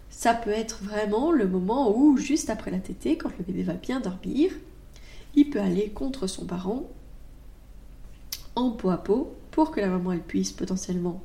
ça 0.09 0.33
peut 0.33 0.49
être 0.49 0.81
vraiment 0.83 1.33
le 1.33 1.49
moment 1.49 1.93
où, 1.93 2.15
juste 2.15 2.49
après 2.49 2.71
la 2.71 2.79
tétée, 2.79 3.17
quand 3.17 3.29
le 3.37 3.43
bébé 3.43 3.61
va 3.63 3.73
bien 3.73 3.99
dormir, 3.99 4.51
il 5.35 5.49
peut 5.49 5.59
aller 5.59 5.89
contre 5.89 6.27
son 6.27 6.45
parent 6.45 6.89
en 8.55 8.71
peau 8.71 8.89
à 8.89 9.03
peau 9.03 9.35
pour 9.51 9.71
que 9.71 9.81
la 9.81 9.89
maman 9.89 10.13
elle 10.13 10.21
puisse 10.21 10.53
potentiellement 10.53 11.21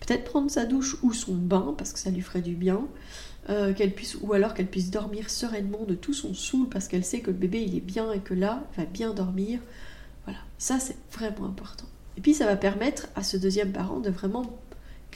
peut-être 0.00 0.24
prendre 0.24 0.50
sa 0.50 0.64
douche 0.64 0.96
ou 1.02 1.12
son 1.12 1.34
bain 1.34 1.74
parce 1.76 1.92
que 1.92 1.98
ça 1.98 2.08
lui 2.08 2.22
ferait 2.22 2.40
du 2.40 2.54
bien 2.54 2.80
euh, 3.50 3.74
qu'elle 3.74 3.92
puisse 3.92 4.16
ou 4.22 4.32
alors 4.32 4.54
qu'elle 4.54 4.68
puisse 4.68 4.90
dormir 4.90 5.28
sereinement 5.28 5.84
de 5.86 5.94
tout 5.94 6.14
son 6.14 6.32
saoul 6.32 6.70
parce 6.70 6.88
qu'elle 6.88 7.04
sait 7.04 7.20
que 7.20 7.30
le 7.30 7.36
bébé 7.36 7.62
il 7.62 7.76
est 7.76 7.80
bien 7.80 8.12
et 8.12 8.20
que 8.20 8.32
là 8.32 8.64
il 8.72 8.80
va 8.80 8.86
bien 8.86 9.12
dormir. 9.12 9.60
Voilà. 10.24 10.38
Ça 10.56 10.78
c'est 10.78 10.96
vraiment 11.12 11.44
important. 11.44 11.86
Et 12.16 12.22
puis 12.22 12.32
ça 12.32 12.46
va 12.46 12.56
permettre 12.56 13.08
à 13.14 13.22
ce 13.22 13.36
deuxième 13.36 13.72
parent 13.72 14.00
de 14.00 14.08
vraiment 14.08 14.58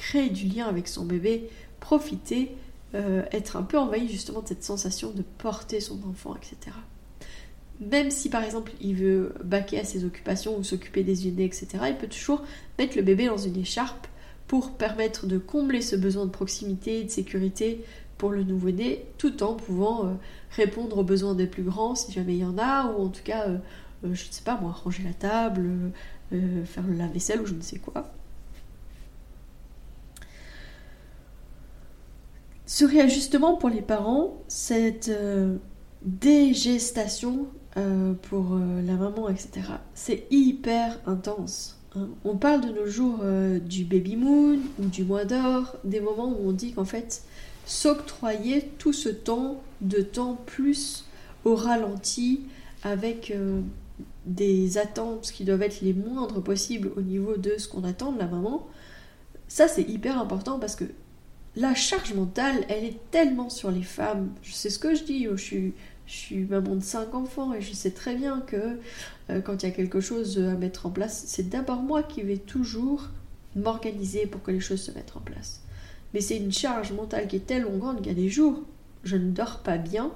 créer 0.02 0.30
du 0.30 0.46
lien 0.46 0.66
avec 0.66 0.88
son 0.88 1.04
bébé 1.04 1.48
profiter 1.78 2.56
euh, 2.94 3.22
être 3.30 3.56
un 3.56 3.62
peu 3.62 3.78
envahi 3.78 4.08
justement 4.08 4.42
de 4.42 4.48
cette 4.48 4.64
sensation 4.64 5.12
de 5.12 5.22
porter 5.22 5.80
son 5.80 6.00
enfant 6.08 6.34
etc 6.34 6.76
même 7.80 8.10
si 8.10 8.28
par 8.28 8.42
exemple 8.42 8.72
il 8.80 8.96
veut 8.96 9.32
baquer 9.44 9.78
à 9.78 9.84
ses 9.84 10.04
occupations 10.04 10.58
ou 10.58 10.62
s'occuper 10.62 11.02
des 11.02 11.26
aînés, 11.26 11.44
etc., 11.44 11.66
il 11.88 11.96
peut 11.96 12.06
toujours 12.06 12.42
mettre 12.78 12.96
le 12.96 13.02
bébé 13.02 13.26
dans 13.26 13.38
une 13.38 13.56
écharpe 13.56 14.06
pour 14.46 14.72
permettre 14.72 15.26
de 15.26 15.38
combler 15.38 15.80
ce 15.80 15.96
besoin 15.96 16.26
de 16.26 16.30
proximité 16.30 17.00
et 17.00 17.04
de 17.04 17.10
sécurité 17.10 17.84
pour 18.18 18.30
le 18.30 18.44
nouveau-né, 18.44 19.04
tout 19.18 19.42
en 19.42 19.54
pouvant 19.54 20.06
euh, 20.06 20.10
répondre 20.50 20.98
aux 20.98 21.02
besoins 21.02 21.34
des 21.34 21.46
plus 21.46 21.64
grands 21.64 21.96
si 21.96 22.12
jamais 22.12 22.34
il 22.34 22.40
y 22.40 22.44
en 22.44 22.58
a, 22.58 22.86
ou 22.92 23.02
en 23.02 23.08
tout 23.08 23.24
cas, 23.24 23.48
euh, 23.48 23.58
je 24.04 24.08
ne 24.10 24.32
sais 24.32 24.44
pas 24.44 24.58
moi, 24.60 24.70
ranger 24.70 25.02
la 25.02 25.14
table, 25.14 25.68
faire 26.30 26.84
le 26.86 26.94
lave-vaisselle 26.94 27.40
ou 27.40 27.46
je 27.46 27.54
ne 27.54 27.62
sais 27.62 27.78
quoi. 27.78 28.12
Ce 32.74 32.86
réajustement 32.86 33.56
pour 33.56 33.68
les 33.68 33.82
parents, 33.82 34.42
cette 34.48 35.10
dégestation 36.00 37.46
euh, 37.76 38.14
pour 38.14 38.54
euh, 38.54 38.80
la 38.80 38.94
maman, 38.94 39.28
etc. 39.28 39.50
C'est 39.92 40.26
hyper 40.30 40.98
intense. 41.04 41.78
Hein. 41.94 42.08
On 42.24 42.38
parle 42.38 42.62
de 42.62 42.72
nos 42.72 42.86
jours 42.86 43.18
euh, 43.22 43.58
du 43.58 43.84
baby 43.84 44.16
moon 44.16 44.58
ou 44.78 44.86
du 44.86 45.04
mois 45.04 45.26
d'or, 45.26 45.76
des 45.84 46.00
moments 46.00 46.28
où 46.28 46.48
on 46.48 46.52
dit 46.52 46.72
qu'en 46.72 46.86
fait, 46.86 47.24
s'octroyer 47.66 48.70
tout 48.78 48.94
ce 48.94 49.10
temps 49.10 49.62
de 49.82 50.00
temps 50.00 50.38
plus 50.46 51.04
au 51.44 51.54
ralenti 51.54 52.40
avec 52.84 53.36
des 54.24 54.78
attentes 54.78 55.30
qui 55.30 55.44
doivent 55.44 55.60
être 55.60 55.82
les 55.82 55.92
moindres 55.92 56.42
possibles 56.42 56.90
au 56.96 57.02
niveau 57.02 57.36
de 57.36 57.58
ce 57.58 57.68
qu'on 57.68 57.84
attend 57.84 58.12
de 58.12 58.18
la 58.18 58.26
maman, 58.26 58.66
ça 59.46 59.68
c'est 59.68 59.82
hyper 59.82 60.18
important 60.18 60.58
parce 60.58 60.74
que 60.74 60.84
la 61.56 61.74
charge 61.74 62.14
mentale, 62.14 62.64
elle 62.68 62.84
est 62.84 63.10
tellement 63.10 63.50
sur 63.50 63.70
les 63.70 63.82
femmes. 63.82 64.32
Je 64.42 64.52
sais 64.52 64.70
ce 64.70 64.78
que 64.78 64.94
je 64.94 65.04
dis, 65.04 65.24
je 65.24 65.36
suis 65.36 65.74
je 66.06 66.18
suis 66.18 66.44
maman 66.44 66.76
de 66.76 66.82
cinq 66.82 67.14
enfants 67.14 67.54
et 67.54 67.60
je 67.60 67.72
sais 67.72 67.92
très 67.92 68.14
bien 68.14 68.40
que 68.40 68.78
euh, 69.30 69.40
quand 69.40 69.62
il 69.62 69.68
y 69.68 69.72
a 69.72 69.74
quelque 69.74 70.00
chose 70.00 70.38
à 70.38 70.54
mettre 70.54 70.86
en 70.86 70.90
place, 70.90 71.24
c'est 71.26 71.48
d'abord 71.48 71.82
moi 71.82 72.02
qui 72.02 72.22
vais 72.22 72.36
toujours 72.36 73.08
m'organiser 73.56 74.26
pour 74.26 74.42
que 74.42 74.50
les 74.50 74.60
choses 74.60 74.82
se 74.82 74.90
mettent 74.90 75.16
en 75.16 75.20
place. 75.20 75.62
Mais 76.12 76.20
c'est 76.20 76.36
une 76.36 76.52
charge 76.52 76.92
mentale 76.92 77.28
qui 77.28 77.36
est 77.36 77.46
tellement 77.46 77.76
grande 77.78 77.98
qu'il 77.98 78.08
y 78.08 78.10
a 78.10 78.14
des 78.14 78.28
jours, 78.28 78.62
je 79.04 79.16
ne 79.16 79.30
dors 79.30 79.60
pas 79.60 79.78
bien 79.78 80.12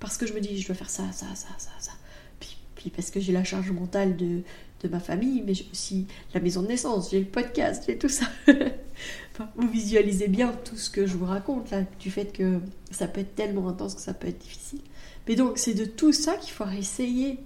parce 0.00 0.16
que 0.16 0.26
je 0.26 0.32
me 0.32 0.40
dis 0.40 0.60
je 0.60 0.66
dois 0.66 0.74
faire 0.74 0.90
ça, 0.90 1.04
ça, 1.12 1.26
ça, 1.34 1.48
ça, 1.58 1.70
ça. 1.78 1.92
Puis, 2.40 2.58
puis 2.74 2.90
parce 2.90 3.10
que 3.10 3.20
j'ai 3.20 3.32
la 3.32 3.44
charge 3.44 3.70
mentale 3.70 4.16
de, 4.16 4.42
de 4.82 4.88
ma 4.88 5.00
famille, 5.00 5.42
mais 5.46 5.54
j'ai 5.54 5.66
aussi 5.70 6.06
la 6.34 6.40
maison 6.40 6.62
de 6.62 6.68
naissance, 6.68 7.10
j'ai 7.10 7.20
le 7.20 7.26
podcast, 7.26 7.84
j'ai 7.86 7.98
tout 7.98 8.08
ça. 8.08 8.26
vous 9.56 9.68
visualisez 9.68 10.28
bien 10.28 10.52
tout 10.64 10.76
ce 10.76 10.90
que 10.90 11.06
je 11.06 11.16
vous 11.16 11.26
raconte 11.26 11.70
là, 11.70 11.82
du 11.98 12.10
fait 12.10 12.32
que 12.32 12.60
ça 12.90 13.08
peut 13.08 13.20
être 13.20 13.34
tellement 13.34 13.68
intense 13.68 13.94
que 13.94 14.00
ça 14.00 14.14
peut 14.14 14.28
être 14.28 14.38
difficile. 14.38 14.80
Mais 15.28 15.34
donc 15.34 15.58
c'est 15.58 15.74
de 15.74 15.84
tout 15.84 16.12
ça 16.12 16.36
qu'il 16.36 16.52
faut 16.52 16.68
essayer, 16.68 17.38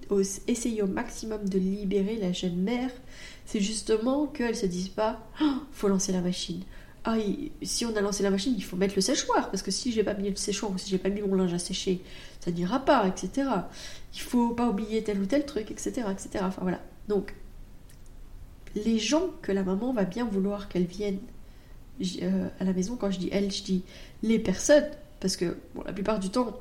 essayer 0.46 0.82
au 0.82 0.86
maximum 0.86 1.48
de 1.48 1.58
libérer 1.58 2.16
la 2.16 2.32
jeune 2.32 2.56
mère. 2.56 2.90
C'est 3.46 3.60
justement 3.60 4.26
qu'elle 4.26 4.56
se 4.56 4.66
dise 4.66 4.88
pas, 4.88 5.26
oh, 5.42 5.54
faut 5.72 5.88
lancer 5.88 6.12
la 6.12 6.20
machine. 6.20 6.62
Ah, 7.04 7.16
si 7.62 7.86
on 7.86 7.96
a 7.96 8.02
lancé 8.02 8.22
la 8.22 8.30
machine, 8.30 8.54
il 8.56 8.62
faut 8.62 8.76
mettre 8.76 8.94
le 8.94 9.00
séchoir, 9.00 9.50
parce 9.50 9.62
que 9.62 9.70
si 9.70 9.90
j'ai 9.90 10.04
pas 10.04 10.12
mis 10.12 10.28
le 10.28 10.36
séchoir 10.36 10.70
ou 10.70 10.76
si 10.76 10.90
j'ai 10.90 10.98
pas 10.98 11.08
mis 11.08 11.22
mon 11.22 11.34
linge 11.34 11.54
à 11.54 11.58
sécher, 11.58 12.02
ça 12.40 12.50
n'ira 12.50 12.84
pas, 12.84 13.08
etc. 13.08 13.48
Il 14.14 14.20
faut 14.20 14.50
pas 14.50 14.68
oublier 14.68 15.02
tel 15.02 15.18
ou 15.18 15.24
tel 15.24 15.46
truc, 15.46 15.70
etc., 15.70 16.02
etc. 16.10 16.44
Enfin 16.46 16.60
voilà. 16.60 16.80
Donc, 17.08 17.34
les 18.74 18.98
gens 18.98 19.30
que 19.40 19.50
la 19.50 19.62
maman 19.62 19.94
va 19.94 20.04
bien 20.04 20.26
vouloir 20.26 20.68
qu'elles 20.68 20.84
viennent 20.84 21.20
euh, 22.22 22.48
à 22.58 22.64
la 22.64 22.72
maison, 22.72 22.96
quand 22.96 23.10
je 23.10 23.18
dis 23.18 23.28
elle, 23.32 23.50
je 23.50 23.62
dis 23.62 23.82
les 24.22 24.38
personnes, 24.38 24.86
parce 25.20 25.36
que 25.36 25.56
la 25.84 25.92
plupart 25.92 26.18
du 26.18 26.30
temps, 26.30 26.58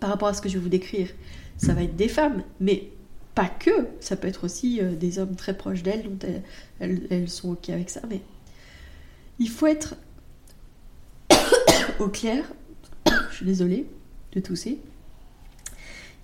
par 0.00 0.10
rapport 0.10 0.28
à 0.28 0.34
ce 0.34 0.42
que 0.42 0.48
je 0.48 0.54
vais 0.54 0.62
vous 0.62 0.68
décrire, 0.68 1.08
ça 1.56 1.74
va 1.74 1.82
être 1.82 1.96
des 1.96 2.08
femmes, 2.08 2.42
mais 2.60 2.90
pas 3.34 3.48
que, 3.48 3.86
ça 4.00 4.16
peut 4.16 4.28
être 4.28 4.44
aussi 4.44 4.80
euh, 4.80 4.94
des 4.94 5.18
hommes 5.18 5.36
très 5.36 5.56
proches 5.56 5.82
d'elles, 5.82 6.02
dont 6.02 6.18
elles, 6.80 7.28
sont 7.28 7.50
ok 7.52 7.70
avec 7.70 7.90
ça, 7.90 8.00
mais 8.08 8.20
il 9.38 9.48
faut 9.48 9.66
être 9.66 9.94
au 12.00 12.08
clair, 12.08 12.44
je 13.30 13.36
suis 13.36 13.46
désolée 13.46 13.86
de 14.32 14.40
tousser, 14.40 14.78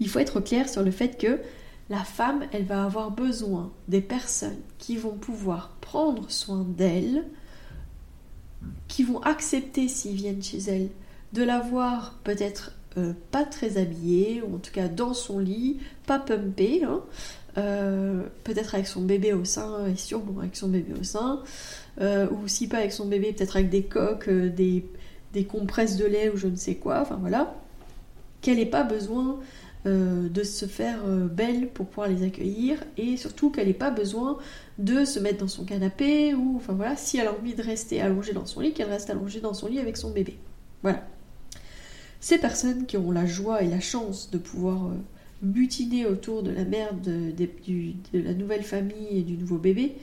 il 0.00 0.08
faut 0.08 0.18
être 0.18 0.38
au 0.38 0.40
clair 0.40 0.68
sur 0.68 0.82
le 0.82 0.90
fait 0.90 1.16
que 1.16 1.38
la 1.90 2.02
femme, 2.02 2.44
elle 2.52 2.64
va 2.64 2.84
avoir 2.84 3.10
besoin 3.10 3.70
des 3.88 4.00
personnes 4.00 4.60
qui 4.78 4.96
vont 4.96 5.14
pouvoir 5.14 5.70
prendre 5.80 6.30
soin 6.30 6.64
d'elle, 6.66 7.24
qui 8.88 9.02
vont 9.02 9.20
accepter 9.22 9.88
s'ils 9.88 10.14
viennent 10.14 10.42
chez 10.42 10.58
elle, 10.58 10.88
de 11.32 11.42
la 11.42 11.60
voir 11.60 12.18
peut-être 12.24 12.72
euh, 12.96 13.12
pas 13.32 13.44
très 13.44 13.76
habillée, 13.76 14.42
ou 14.42 14.54
en 14.54 14.58
tout 14.58 14.70
cas 14.72 14.88
dans 14.88 15.14
son 15.14 15.40
lit, 15.40 15.78
pas 16.06 16.20
pumpée, 16.20 16.84
hein. 16.84 17.00
euh, 17.58 18.22
peut-être 18.44 18.74
avec 18.74 18.86
son 18.86 19.02
bébé 19.02 19.32
au 19.32 19.44
sein, 19.44 19.86
et 19.86 19.96
sûrement 19.96 20.40
avec 20.40 20.54
son 20.54 20.68
bébé 20.68 20.92
au 21.00 21.02
sein, 21.02 21.42
euh, 22.00 22.28
ou 22.30 22.46
si 22.46 22.68
pas 22.68 22.78
avec 22.78 22.92
son 22.92 23.06
bébé, 23.06 23.32
peut-être 23.32 23.56
avec 23.56 23.68
des 23.68 23.82
coques, 23.82 24.30
des, 24.30 24.86
des, 25.32 25.44
compresses 25.44 25.96
de 25.96 26.04
lait 26.04 26.30
ou 26.30 26.36
je 26.36 26.46
ne 26.46 26.56
sais 26.56 26.76
quoi, 26.76 27.00
enfin 27.00 27.18
voilà, 27.20 27.56
qu'elle 28.40 28.58
n'ait 28.58 28.66
pas 28.66 28.84
besoin 28.84 29.40
de 29.84 30.42
se 30.42 30.64
faire 30.64 31.04
belle 31.04 31.68
pour 31.68 31.86
pouvoir 31.86 32.08
les 32.08 32.22
accueillir, 32.22 32.82
et 32.96 33.16
surtout 33.16 33.50
qu'elle 33.50 33.66
n'ait 33.66 33.74
pas 33.74 33.90
besoin 33.90 34.38
de 34.78 35.04
se 35.04 35.18
mettre 35.18 35.38
dans 35.38 35.48
son 35.48 35.64
canapé, 35.64 36.34
ou 36.34 36.56
enfin 36.56 36.72
voilà, 36.72 36.96
si 36.96 37.18
elle 37.18 37.26
a 37.26 37.32
envie 37.32 37.54
de 37.54 37.62
rester 37.62 38.00
allongée 38.00 38.32
dans 38.32 38.46
son 38.46 38.60
lit, 38.60 38.72
qu'elle 38.72 38.88
reste 38.88 39.10
allongée 39.10 39.40
dans 39.40 39.54
son 39.54 39.68
lit 39.68 39.78
avec 39.78 39.96
son 39.96 40.10
bébé. 40.10 40.38
Voilà. 40.82 41.02
Ces 42.20 42.38
personnes 42.38 42.86
qui 42.86 42.96
ont 42.96 43.10
la 43.10 43.26
joie 43.26 43.62
et 43.62 43.68
la 43.68 43.80
chance 43.80 44.30
de 44.30 44.38
pouvoir 44.38 44.86
euh, 44.86 44.94
butiner 45.42 46.06
autour 46.06 46.42
de 46.42 46.50
la 46.50 46.64
mère 46.64 46.94
de, 46.94 47.32
la 48.14 48.32
nouvelle 48.32 48.62
famille 48.62 49.18
et 49.18 49.22
du 49.22 49.36
nouveau 49.36 49.58
bébé, 49.58 49.96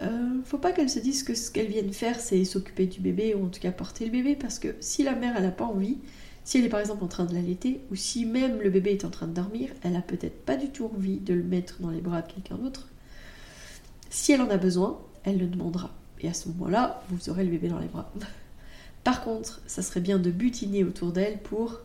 euh, 0.00 0.40
faut 0.44 0.58
pas 0.58 0.72
qu'elles 0.72 0.90
se 0.90 0.98
disent 0.98 1.22
que 1.22 1.34
ce 1.34 1.52
qu'elles 1.52 1.68
viennent 1.68 1.92
faire 1.92 2.18
c'est 2.18 2.44
s'occuper 2.44 2.86
du 2.86 3.00
bébé 3.00 3.36
ou 3.36 3.44
en 3.44 3.48
tout 3.48 3.60
cas 3.60 3.70
porter 3.70 4.06
le 4.06 4.10
bébé 4.10 4.34
parce 4.34 4.58
que 4.58 4.74
si 4.80 5.04
la 5.04 5.14
mère 5.14 5.34
elle 5.36 5.44
n'a 5.44 5.52
pas 5.52 5.64
envie, 5.64 5.98
si 6.44 6.58
elle 6.58 6.64
est 6.64 6.68
par 6.68 6.80
exemple 6.80 7.04
en 7.04 7.08
train 7.08 7.24
de 7.24 7.34
l'allaiter 7.34 7.80
ou 7.90 7.94
si 7.94 8.26
même 8.26 8.60
le 8.60 8.70
bébé 8.70 8.92
est 8.92 9.04
en 9.04 9.10
train 9.10 9.26
de 9.26 9.34
dormir, 9.34 9.70
elle 9.82 9.96
a 9.96 10.02
peut-être 10.02 10.44
pas 10.44 10.56
du 10.56 10.70
tout 10.70 10.90
envie 10.92 11.18
de 11.18 11.34
le 11.34 11.42
mettre 11.42 11.80
dans 11.80 11.90
les 11.90 12.00
bras 12.00 12.22
de 12.22 12.32
quelqu'un 12.32 12.56
d'autre. 12.56 12.88
Si 14.10 14.32
elle 14.32 14.42
en 14.42 14.50
a 14.50 14.56
besoin, 14.56 15.00
elle 15.24 15.38
le 15.38 15.46
demandera. 15.46 15.90
Et 16.20 16.28
à 16.28 16.34
ce 16.34 16.48
moment-là, 16.48 17.02
vous 17.10 17.30
aurez 17.30 17.44
le 17.44 17.50
bébé 17.50 17.68
dans 17.68 17.78
les 17.78 17.86
bras. 17.86 18.12
Par 19.04 19.22
contre, 19.22 19.60
ça 19.66 19.82
serait 19.82 20.00
bien 20.00 20.18
de 20.18 20.30
butiner 20.30 20.84
autour 20.84 21.12
d'elle 21.12 21.38
pour 21.38 21.80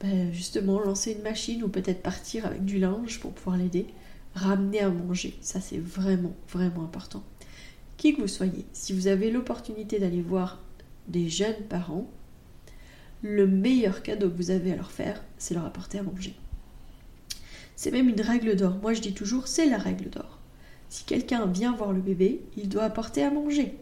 ben, 0.00 0.32
justement 0.32 0.78
lancer 0.78 1.12
une 1.12 1.22
machine 1.22 1.62
ou 1.62 1.68
peut-être 1.68 2.02
partir 2.02 2.46
avec 2.46 2.64
du 2.64 2.78
linge 2.78 3.20
pour 3.20 3.32
pouvoir 3.32 3.56
l'aider, 3.56 3.86
ramener 4.34 4.80
à 4.80 4.90
manger. 4.90 5.36
Ça, 5.40 5.60
c'est 5.60 5.78
vraiment, 5.78 6.34
vraiment 6.50 6.84
important. 6.84 7.22
Qui 7.96 8.14
que 8.14 8.20
vous 8.20 8.28
soyez, 8.28 8.66
si 8.72 8.92
vous 8.92 9.06
avez 9.06 9.30
l'opportunité 9.30 9.98
d'aller 9.98 10.20
voir 10.20 10.60
des 11.08 11.28
jeunes 11.28 11.62
parents, 11.68 12.10
le 13.22 13.46
meilleur 13.46 14.02
cadeau 14.02 14.30
que 14.30 14.36
vous 14.36 14.50
avez 14.50 14.72
à 14.72 14.76
leur 14.76 14.90
faire, 14.90 15.22
c'est 15.38 15.54
leur 15.54 15.64
apporter 15.64 15.98
à 15.98 16.02
manger. 16.02 16.34
C'est 17.76 17.90
même 17.90 18.08
une 18.08 18.20
règle 18.20 18.56
d'or. 18.56 18.76
Moi, 18.80 18.94
je 18.94 19.00
dis 19.00 19.14
toujours, 19.14 19.48
c'est 19.48 19.66
la 19.66 19.78
règle 19.78 20.08
d'or. 20.08 20.38
Si 20.88 21.04
quelqu'un 21.04 21.46
vient 21.46 21.74
voir 21.74 21.92
le 21.92 22.00
bébé, 22.00 22.40
il 22.56 22.68
doit 22.68 22.84
apporter 22.84 23.22
à 23.22 23.30
manger. 23.30 23.76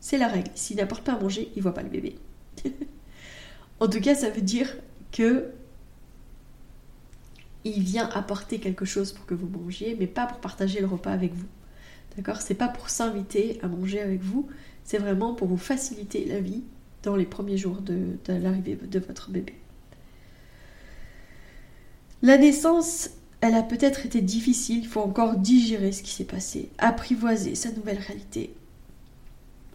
C'est 0.00 0.18
la 0.18 0.28
règle. 0.28 0.50
S'il 0.54 0.76
n'apporte 0.76 1.04
pas 1.04 1.12
à 1.12 1.20
manger, 1.20 1.50
il 1.54 1.62
voit 1.62 1.74
pas 1.74 1.82
le 1.82 1.88
bébé. 1.88 2.16
en 3.80 3.88
tout 3.88 4.00
cas, 4.00 4.14
ça 4.14 4.30
veut 4.30 4.42
dire 4.42 4.76
que 5.12 5.50
il 7.64 7.82
vient 7.82 8.08
apporter 8.10 8.60
quelque 8.60 8.84
chose 8.84 9.12
pour 9.12 9.26
que 9.26 9.34
vous 9.34 9.48
mangiez, 9.48 9.96
mais 9.98 10.06
pas 10.06 10.26
pour 10.26 10.38
partager 10.38 10.80
le 10.80 10.86
repas 10.86 11.10
avec 11.10 11.34
vous. 11.34 11.46
D'accord? 12.16 12.40
C'est 12.40 12.54
pas 12.54 12.68
pour 12.68 12.88
s'inviter 12.88 13.58
à 13.62 13.68
manger 13.68 14.00
avec 14.00 14.22
vous, 14.22 14.48
c'est 14.84 14.98
vraiment 14.98 15.34
pour 15.34 15.48
vous 15.48 15.56
faciliter 15.56 16.24
la 16.24 16.40
vie 16.40 16.62
les 17.14 17.26
premiers 17.26 17.56
jours 17.56 17.80
de, 17.80 18.18
l'arrivée 18.26 18.74
de 18.74 18.98
votre 18.98 19.30
bébé. 19.30 19.54
La 22.22 22.38
naissance, 22.38 23.10
elle 23.40 23.54
a 23.54 23.62
peut-être 23.62 24.06
été 24.06 24.20
difficile, 24.20 24.78
il 24.78 24.88
faut 24.88 25.02
encore 25.02 25.36
digérer 25.36 25.92
ce 25.92 26.02
qui 26.02 26.10
s'est 26.10 26.24
passé, 26.24 26.70
apprivoiser 26.78 27.54
sa 27.54 27.70
nouvelle 27.70 27.98
réalité. 27.98 28.52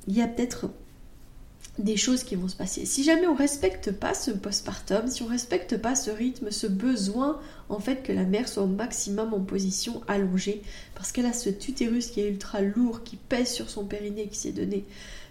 Il 0.08 0.18
y 0.18 0.22
a 0.22 0.28
peut-être 0.28 0.70
des 1.78 1.96
choses 1.96 2.24
qui 2.24 2.36
vont 2.36 2.48
se 2.48 2.56
passer. 2.56 2.86
Si 2.86 3.04
jamais 3.04 3.28
on 3.28 3.36
respecte 3.36 3.92
pas 3.92 4.14
ce 4.14 4.32
postpartum, 4.32 5.08
si 5.08 5.24
on 5.24 5.28
respecte 5.28 5.78
pas 5.78 5.96
ce 5.96 6.12
rythme, 6.12 6.52
ce 6.52 6.68
besoin 6.68 7.40
en 7.70 7.80
fait 7.80 8.04
que 8.04 8.12
la 8.12 8.26
mère 8.26 8.50
soit 8.50 8.64
au 8.64 8.68
maximum 8.68 9.34
en 9.34 9.40
position 9.40 10.02
allongée, 10.08 10.62
parce 10.96 11.12
qu'elle 11.12 11.26
a 11.26 11.34
ce 11.34 11.50
utérus 11.50 12.08
qui 12.08 12.22
est 12.22 12.30
ultra 12.30 12.62
lourd, 12.62 13.04
qui 13.04 13.16
pèse 13.16 13.52
sur 13.52 13.70
son 13.70 13.86
périnée, 13.86 14.28
qui 14.28 14.38
s'est 14.38 14.52
donné, 14.52 14.86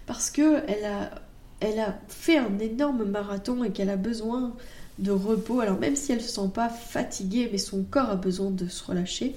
parce 0.07 0.31
que 0.31 0.63
elle 0.67 0.85
a, 0.85 1.21
elle 1.61 1.79
a 1.79 1.99
fait 2.07 2.37
un 2.37 2.59
énorme 2.59 3.05
marathon 3.05 3.63
et 3.63 3.71
qu'elle 3.71 3.89
a 3.89 3.95
besoin 3.95 4.53
de 4.99 5.11
repos. 5.11 5.61
Alors 5.61 5.79
même 5.79 5.95
si 5.95 6.11
elle 6.11 6.17
ne 6.17 6.23
se 6.23 6.29
sent 6.29 6.49
pas 6.53 6.69
fatiguée, 6.69 7.49
mais 7.51 7.57
son 7.57 7.83
corps 7.83 8.09
a 8.09 8.15
besoin 8.15 8.51
de 8.51 8.67
se 8.67 8.83
relâcher. 8.83 9.35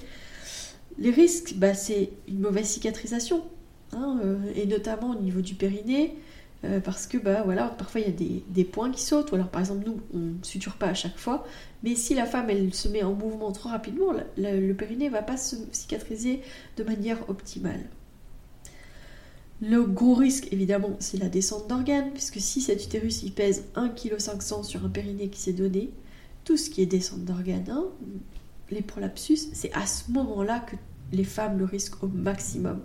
Les 0.98 1.10
risques, 1.10 1.54
bah, 1.56 1.74
c'est 1.74 2.10
une 2.28 2.40
mauvaise 2.40 2.66
cicatrisation, 2.66 3.44
hein, 3.92 4.20
euh, 4.24 4.36
et 4.54 4.66
notamment 4.66 5.10
au 5.10 5.20
niveau 5.20 5.40
du 5.40 5.54
périnée, 5.54 6.16
euh, 6.64 6.80
parce 6.80 7.06
que 7.06 7.18
bah 7.18 7.44
parfois 7.76 8.00
il 8.00 8.06
y 8.06 8.10
a 8.10 8.42
des, 8.48 8.64
points 8.64 8.90
qui 8.90 9.02
sautent, 9.02 9.32
alors 9.34 9.48
par 9.48 9.60
exemple 9.60 9.84
nous 9.84 10.00
on 10.14 10.18
ne 10.18 10.42
suture 10.42 10.76
pas 10.76 10.86
à 10.86 10.94
chaque 10.94 11.18
fois, 11.18 11.44
mais 11.82 11.96
si 11.96 12.14
la 12.14 12.26
femme 12.26 12.48
elle 12.48 12.72
se 12.72 12.88
met 12.88 13.02
en 13.02 13.12
mouvement 13.12 13.50
trop 13.50 13.70
rapidement, 13.70 14.14
le 14.38 14.72
périnée 14.72 15.08
va 15.08 15.22
pas 15.22 15.36
se 15.36 15.56
cicatriser 15.72 16.40
de 16.76 16.84
manière 16.84 17.28
optimale. 17.28 17.80
Le 19.66 19.82
gros 19.84 20.14
risque 20.14 20.52
évidemment 20.52 20.96
c'est 20.98 21.16
la 21.16 21.30
descente 21.30 21.68
d'organes, 21.68 22.10
puisque 22.12 22.38
si 22.38 22.60
cet 22.60 22.84
utérus 22.84 23.22
il 23.22 23.32
pèse 23.32 23.64
1,5 23.76 23.94
kg 23.94 24.62
sur 24.62 24.84
un 24.84 24.90
périnée 24.90 25.28
qui 25.28 25.40
s'est 25.40 25.54
donné, 25.54 25.90
tout 26.44 26.58
ce 26.58 26.68
qui 26.68 26.82
est 26.82 26.86
descente 26.86 27.24
d'organes, 27.24 27.70
hein, 27.70 27.86
les 28.70 28.82
prolapsus, 28.82 29.48
c'est 29.54 29.72
à 29.72 29.86
ce 29.86 30.10
moment-là 30.10 30.60
que 30.60 30.76
les 31.12 31.24
femmes 31.24 31.58
le 31.58 31.64
risquent 31.64 32.02
au 32.02 32.08
maximum. 32.08 32.82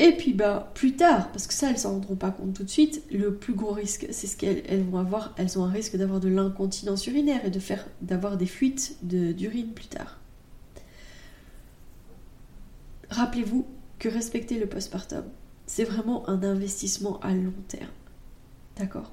Et 0.00 0.12
puis 0.12 0.32
bah 0.32 0.72
plus 0.74 0.96
tard, 0.96 1.30
parce 1.30 1.46
que 1.46 1.54
ça 1.54 1.70
elles 1.70 1.78
s'en 1.78 1.92
rendront 1.92 2.16
pas 2.16 2.32
compte 2.32 2.54
tout 2.54 2.64
de 2.64 2.70
suite, 2.70 3.04
le 3.12 3.34
plus 3.34 3.54
gros 3.54 3.72
risque 3.72 4.08
c'est 4.10 4.26
ce 4.26 4.36
qu'elles 4.36 4.82
vont 4.82 4.98
avoir, 4.98 5.34
elles 5.36 5.56
ont 5.56 5.64
un 5.64 5.70
risque 5.70 5.96
d'avoir 5.96 6.18
de 6.18 6.28
l'incontinence 6.28 7.06
urinaire 7.06 7.44
et 7.44 7.50
de 7.50 7.60
d'avoir 8.02 8.36
des 8.36 8.46
fuites 8.46 8.96
d'urine 9.02 9.68
plus 9.68 9.86
tard. 9.86 10.18
Rappelez-vous 13.10 13.66
que 14.00 14.08
respecter 14.08 14.58
le 14.58 14.66
postpartum, 14.66 15.24
c'est 15.66 15.84
vraiment 15.84 16.28
un 16.28 16.42
investissement 16.42 17.20
à 17.20 17.32
long 17.32 17.54
terme. 17.68 17.86
D'accord? 18.76 19.12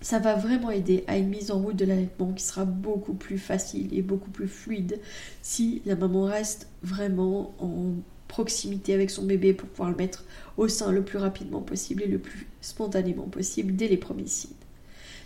Ça 0.00 0.18
va 0.18 0.34
vraiment 0.34 0.70
aider 0.70 1.04
à 1.06 1.18
une 1.18 1.28
mise 1.28 1.50
en 1.50 1.60
route 1.60 1.76
de 1.76 1.84
l'allaitement 1.84 2.32
qui 2.32 2.42
sera 2.42 2.64
beaucoup 2.64 3.14
plus 3.14 3.38
facile 3.38 3.96
et 3.96 4.02
beaucoup 4.02 4.30
plus 4.30 4.48
fluide 4.48 5.00
si 5.42 5.82
la 5.86 5.94
maman 5.94 6.24
reste 6.24 6.68
vraiment 6.82 7.54
en 7.58 7.92
proximité 8.28 8.94
avec 8.94 9.10
son 9.10 9.24
bébé 9.24 9.54
pour 9.54 9.68
pouvoir 9.68 9.90
le 9.90 9.96
mettre 9.96 10.24
au 10.56 10.68
sein 10.68 10.92
le 10.92 11.04
plus 11.04 11.18
rapidement 11.18 11.62
possible 11.62 12.02
et 12.02 12.08
le 12.08 12.18
plus 12.18 12.46
spontanément 12.60 13.26
possible 13.28 13.76
dès 13.76 13.88
les 13.88 13.96
premiers 13.96 14.26
signes. 14.26 14.50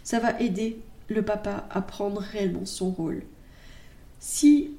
Ça 0.04 0.18
va 0.18 0.40
aider 0.40 0.80
le 1.08 1.22
papa 1.22 1.66
à 1.70 1.82
prendre 1.82 2.20
réellement 2.20 2.64
son 2.64 2.90
rôle. 2.90 3.22
Si 4.20 4.70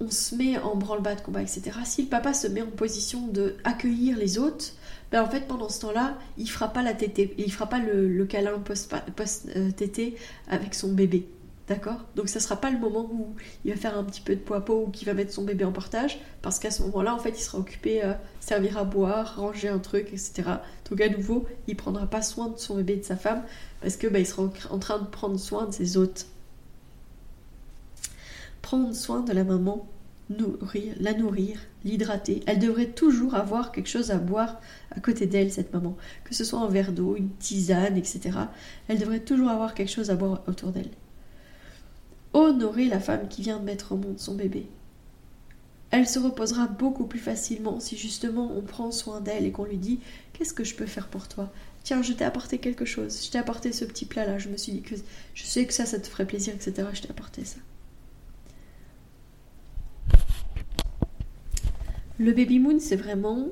on 0.00 0.10
se 0.10 0.34
met 0.34 0.58
en 0.58 0.76
branle-bas 0.76 1.16
de 1.16 1.20
combat, 1.20 1.42
etc., 1.42 1.62
si 1.84 2.02
le 2.02 2.08
papa 2.08 2.32
se 2.34 2.46
met 2.46 2.62
en 2.62 2.70
position 2.70 3.26
de 3.26 3.56
accueillir 3.64 4.16
les 4.16 4.38
autres, 4.38 4.72
ben 5.10 5.22
en 5.22 5.28
fait 5.28 5.46
pendant 5.48 5.68
ce 5.68 5.80
temps-là, 5.80 6.18
il 6.36 6.48
fera 6.48 6.68
pas 6.72 6.82
la 6.82 6.94
tétée, 6.94 7.34
il 7.38 7.52
fera 7.52 7.68
pas 7.68 7.78
le, 7.78 8.24
câlin 8.26 8.58
post-tétée 8.58 9.12
post, 9.16 9.48
euh, 9.56 10.10
avec 10.48 10.74
son 10.74 10.92
bébé. 10.92 11.26
D'accord? 11.66 12.06
Donc 12.16 12.30
ça 12.30 12.40
sera 12.40 12.56
pas 12.56 12.70
le 12.70 12.78
moment 12.78 13.06
où 13.12 13.34
il 13.66 13.70
va 13.70 13.76
faire 13.76 13.98
un 13.98 14.04
petit 14.04 14.22
peu 14.22 14.34
de 14.34 14.40
poids 14.40 14.64
peau 14.64 14.84
ou 14.86 14.90
qu'il 14.90 15.06
va 15.06 15.12
mettre 15.12 15.34
son 15.34 15.44
bébé 15.44 15.64
en 15.64 15.72
portage, 15.72 16.18
parce 16.40 16.58
qu'à 16.58 16.70
ce 16.70 16.82
moment-là, 16.84 17.14
en 17.14 17.18
fait, 17.18 17.30
il 17.30 17.42
sera 17.42 17.58
occupé 17.58 18.00
à 18.00 18.18
servir 18.40 18.78
à 18.78 18.84
boire, 18.84 19.36
ranger 19.36 19.68
un 19.68 19.78
truc, 19.78 20.08
etc. 20.08 20.44
Donc 20.88 21.00
à 21.02 21.10
nouveau, 21.10 21.46
il 21.66 21.76
prendra 21.76 22.06
pas 22.06 22.22
soin 22.22 22.48
de 22.48 22.56
son 22.56 22.76
bébé 22.76 22.94
et 22.94 22.96
de 22.96 23.04
sa 23.04 23.16
femme, 23.16 23.42
parce 23.82 23.98
que 23.98 24.06
bah, 24.06 24.18
il 24.18 24.26
sera 24.26 24.44
en 24.70 24.78
train 24.78 24.98
de 24.98 25.06
prendre 25.06 25.38
soin 25.38 25.66
de 25.66 25.72
ses 25.72 25.98
hôtes. 25.98 26.26
Prendre 28.62 28.94
soin 28.94 29.20
de 29.20 29.32
la 29.32 29.44
maman, 29.44 29.88
nourrir, 30.30 30.94
la 31.00 31.14
nourrir, 31.14 31.58
l'hydrater. 31.84 32.42
Elle 32.46 32.58
devrait 32.58 32.90
toujours 32.90 33.34
avoir 33.34 33.72
quelque 33.72 33.88
chose 33.88 34.10
à 34.10 34.18
boire 34.18 34.60
à 34.90 35.00
côté 35.00 35.26
d'elle, 35.26 35.52
cette 35.52 35.72
maman. 35.72 35.96
Que 36.24 36.34
ce 36.34 36.44
soit 36.44 36.60
un 36.60 36.68
verre 36.68 36.92
d'eau, 36.92 37.16
une 37.16 37.30
tisane, 37.38 37.96
etc. 37.96 38.38
Elle 38.88 38.98
devrait 38.98 39.20
toujours 39.20 39.48
avoir 39.48 39.74
quelque 39.74 39.90
chose 39.90 40.10
à 40.10 40.16
boire 40.16 40.42
autour 40.46 40.70
d'elle 40.70 40.90
honorer 42.32 42.86
la 42.86 43.00
femme 43.00 43.28
qui 43.28 43.42
vient 43.42 43.58
de 43.58 43.64
mettre 43.64 43.92
au 43.92 43.96
monde 43.96 44.18
son 44.18 44.34
bébé. 44.34 44.66
Elle 45.90 46.06
se 46.06 46.18
reposera 46.18 46.66
beaucoup 46.66 47.06
plus 47.06 47.18
facilement 47.18 47.80
si 47.80 47.96
justement 47.96 48.52
on 48.54 48.60
prend 48.60 48.90
soin 48.90 49.20
d'elle 49.20 49.46
et 49.46 49.52
qu'on 49.52 49.64
lui 49.64 49.78
dit 49.78 50.00
Qu'est-ce 50.32 50.52
que 50.52 50.64
je 50.64 50.74
peux 50.74 50.86
faire 50.86 51.08
pour 51.08 51.28
toi? 51.28 51.50
Tiens, 51.82 52.02
je 52.02 52.12
t'ai 52.12 52.24
apporté 52.24 52.58
quelque 52.58 52.84
chose, 52.84 53.24
je 53.24 53.30
t'ai 53.30 53.38
apporté 53.38 53.72
ce 53.72 53.86
petit 53.86 54.04
plat-là, 54.04 54.38
je 54.38 54.50
me 54.50 54.58
suis 54.58 54.72
dit 54.72 54.82
que 54.82 54.94
je 55.34 55.44
sais 55.44 55.64
que 55.64 55.72
ça, 55.72 55.86
ça 55.86 55.98
te 55.98 56.06
ferait 56.06 56.26
plaisir, 56.26 56.54
etc. 56.54 56.88
Je 56.92 57.02
t'ai 57.02 57.10
apporté 57.10 57.44
ça. 57.44 57.56
Le 62.18 62.32
baby 62.32 62.58
moon, 62.58 62.78
c'est 62.80 62.96
vraiment 62.96 63.48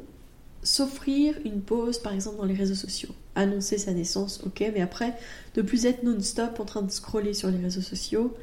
s'offrir 0.62 1.36
une 1.44 1.60
pause, 1.60 1.98
par 1.98 2.12
exemple, 2.12 2.38
dans 2.38 2.44
les 2.44 2.54
réseaux 2.54 2.74
sociaux. 2.74 3.10
Annoncer 3.36 3.78
sa 3.78 3.92
naissance, 3.92 4.42
ok, 4.44 4.64
mais 4.74 4.80
après, 4.80 5.14
de 5.54 5.62
plus 5.62 5.86
être 5.86 6.02
non-stop 6.02 6.58
en 6.58 6.64
train 6.64 6.82
de 6.82 6.90
scroller 6.90 7.32
sur 7.32 7.48
les 7.50 7.58
réseaux 7.58 7.80
sociaux, 7.80 8.34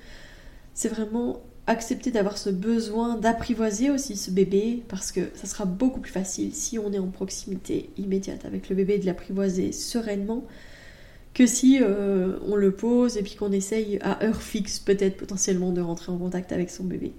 c'est 0.73 0.87
vraiment 0.87 1.41
accepter 1.67 2.11
d'avoir 2.11 2.37
ce 2.37 2.49
besoin 2.49 3.17
d'apprivoiser 3.17 3.89
aussi 3.89 4.17
ce 4.17 4.31
bébé 4.31 4.83
parce 4.89 5.11
que 5.11 5.21
ça 5.33 5.45
sera 5.47 5.65
beaucoup 5.65 6.01
plus 6.01 6.11
facile 6.11 6.53
si 6.53 6.77
on 6.77 6.91
est 6.91 6.99
en 6.99 7.07
proximité 7.07 7.89
immédiate 7.97 8.43
avec 8.43 8.67
le 8.69 8.75
bébé 8.75 8.97
de 8.97 9.05
l'apprivoiser 9.05 9.71
sereinement 9.71 10.45
que 11.33 11.47
si 11.47 11.79
euh, 11.81 12.37
on 12.47 12.57
le 12.57 12.71
pose 12.71 13.15
et 13.17 13.23
puis 13.23 13.35
qu'on 13.35 13.53
essaye 13.53 13.97
à 14.01 14.25
heure 14.25 14.41
fixe 14.41 14.79
peut-être 14.79 15.15
potentiellement 15.15 15.71
de 15.71 15.79
rentrer 15.79 16.11
en 16.11 16.17
contact 16.17 16.51
avec 16.51 16.69
son 16.69 16.83
bébé. 16.83 17.13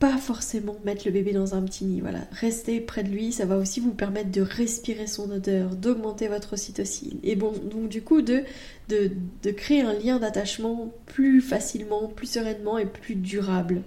Pas 0.00 0.16
forcément 0.16 0.76
mettre 0.84 1.02
le 1.04 1.12
bébé 1.12 1.32
dans 1.32 1.54
un 1.54 1.62
petit 1.62 1.84
nid. 1.84 2.00
Voilà, 2.00 2.20
rester 2.32 2.80
près 2.80 3.04
de 3.04 3.10
lui, 3.10 3.32
ça 3.32 3.44
va 3.44 3.58
aussi 3.58 3.80
vous 3.80 3.92
permettre 3.92 4.30
de 4.30 4.40
respirer 4.40 5.06
son 5.06 5.30
odeur, 5.30 5.76
d'augmenter 5.76 6.26
votre 6.26 6.54
ocytocine. 6.54 7.18
Et 7.22 7.36
bon, 7.36 7.52
donc 7.52 7.90
du 7.90 8.00
coup, 8.00 8.22
de, 8.22 8.42
de, 8.88 9.50
créer 9.50 9.82
un 9.82 9.92
lien 9.92 10.18
d'attachement 10.18 10.90
plus 11.04 11.42
facilement, 11.42 12.08
plus 12.08 12.26
sereinement 12.26 12.78
et 12.78 12.86
plus 12.86 13.14
durable. 13.14 13.82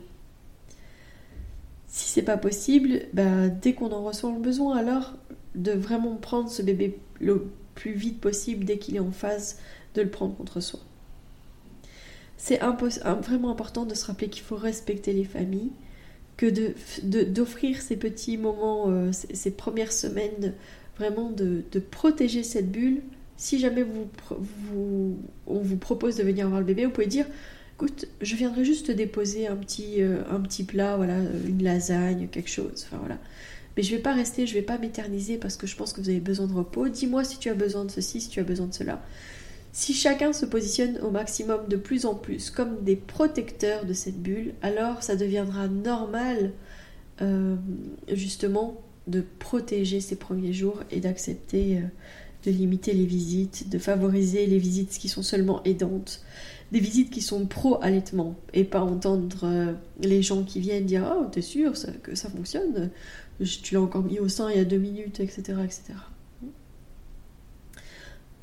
Si 1.88 2.10
c'est 2.10 2.22
pas 2.22 2.38
possible, 2.38 3.02
bah, 3.14 3.50
dès 3.50 3.74
qu'on 3.74 3.92
en 3.92 4.04
reçoit 4.04 4.32
le 4.32 4.40
besoin, 4.40 4.78
alors 4.78 5.16
de 5.56 5.72
vraiment 5.72 6.16
prendre 6.16 6.50
ce 6.50 6.62
bébé 6.62 7.00
le 7.20 7.48
plus 7.74 7.94
vite 7.94 8.22
possible 8.22 8.66
dès 8.66 8.78
qu'il 8.78 8.96
est 8.96 9.00
en 9.00 9.12
phase 9.12 9.58
de 9.96 10.04
le 10.04 10.10
prendre 10.10 10.36
contre 10.36 10.60
soi. 10.60 10.80
C'est 12.38 12.60
vraiment 12.60 13.50
important 13.50 13.86
de 13.86 13.96
se 13.96 14.06
rappeler 14.06 14.28
qu'il 14.30 14.44
faut 14.44 14.58
respecter 14.58 15.14
les 15.14 15.24
familles, 15.24 15.72
que 16.38 16.48
d'offrir 17.26 17.78
de, 17.78 17.82
ces 17.82 17.96
petits 17.96 18.38
moments, 18.38 18.86
euh, 18.90 19.12
ces, 19.12 19.52
premières 19.52 19.92
semaines, 19.92 20.54
vraiment 20.98 21.30
de, 21.30 21.64
protéger 21.92 22.44
cette 22.44 22.72
bulle. 22.72 23.02
Si 23.38 23.60
jamais 23.60 23.84
vous, 23.84 24.08
vous, 24.40 25.18
on 25.48 25.60
vous 25.60 25.78
propose 25.78 26.16
de 26.16 26.24
venir 26.24 26.48
voir 26.48 26.60
le 26.60 26.66
bébé, 26.66 26.86
vous 26.86 26.92
pouvez 26.92 27.08
dire 27.08 27.26
écoute, 27.76 28.06
je 28.22 28.36
viendrai 28.36 28.64
juste 28.64 28.88
te 28.88 28.92
déposer 28.92 29.48
un 29.48 29.56
petit, 29.56 30.02
euh, 30.02 30.22
un 30.30 30.40
petit 30.40 30.64
plat, 30.64 30.96
voilà, 30.96 31.18
une 31.48 31.64
lasagne, 31.64 32.28
quelque 32.28 32.50
chose. 32.50 32.86
Enfin 32.86 32.98
voilà. 32.98 33.18
Mais 33.76 33.84
je 33.84 33.96
vais 33.96 34.02
pas 34.02 34.14
rester, 34.14 34.46
je 34.46 34.54
vais 34.54 34.62
pas 34.62 34.78
m'éterniser 34.78 35.38
parce 35.38 35.58
que 35.58 35.66
je 35.66 35.76
pense 35.76 35.94
que 35.94 36.02
vous 36.02 36.10
avez 36.10 36.20
besoin 36.20 36.48
de 36.48 36.54
repos. 36.54 36.90
Dis-moi 36.90 37.24
si 37.24 37.40
tu 37.40 37.50
as 37.50 37.56
besoin 37.56 37.86
de 37.86 37.92
ceci, 37.92 38.22
si 38.22 38.30
tu 38.30 38.40
as 38.40 38.44
besoin 38.44 38.68
de 38.68 38.74
cela. 38.74 39.02
Si 39.74 39.96
chacun 39.96 40.34
se 40.34 40.46
positionne 40.46 41.00
au 41.00 41.10
maximum 41.10 41.68
de 41.68 41.78
plus 41.78 42.06
en 42.06 42.14
plus 42.14 42.52
comme 42.52 42.84
des 42.84 42.96
protecteurs 42.96 43.86
de 43.86 43.94
cette 43.94 44.22
bulle, 44.22 44.54
alors 44.62 45.02
ça 45.02 45.16
deviendra 45.16 45.68
normal 45.68 46.52
euh, 47.22 47.56
justement 48.12 48.80
de 49.08 49.24
protéger 49.40 50.00
ces 50.00 50.16
premiers 50.16 50.54
jours 50.54 50.84
et 50.92 51.00
d'accepter 51.00 51.80
euh, 51.80 51.82
de 52.46 52.52
limiter 52.52 52.94
les 52.94 53.08
visites, 53.08 53.70
de 53.70 53.80
favoriser 53.80 54.46
les 54.46 54.60
visites 54.60 54.92
qui 54.92 55.10
sont 55.10 55.24
seulement 55.24 55.64
aidantes, 55.64 56.24
des 56.72 56.80
visites 56.80 57.10
qui 57.10 57.22
sont 57.22 57.48
pro-allaitement 57.48 58.36
et 58.54 58.66
pas 58.66 58.82
entendre 58.82 59.44
euh, 59.44 59.74
les 60.00 60.22
gens 60.22 60.44
qui 60.44 60.60
viennent 60.60 60.86
dire 60.86 61.12
Oh, 61.18 61.26
t'es 61.32 61.42
sûr 61.42 61.74
que 62.04 62.14
ça 62.14 62.30
fonctionne 62.30 62.92
Tu 63.40 63.74
l'as 63.74 63.82
encore 63.82 64.04
mis 64.04 64.20
au 64.20 64.30
sein 64.30 64.52
il 64.52 64.58
y 64.58 64.60
a 64.60 64.66
deux 64.66 64.78
minutes, 64.78 65.20
etc. 65.20 65.58
etc. 65.64 65.94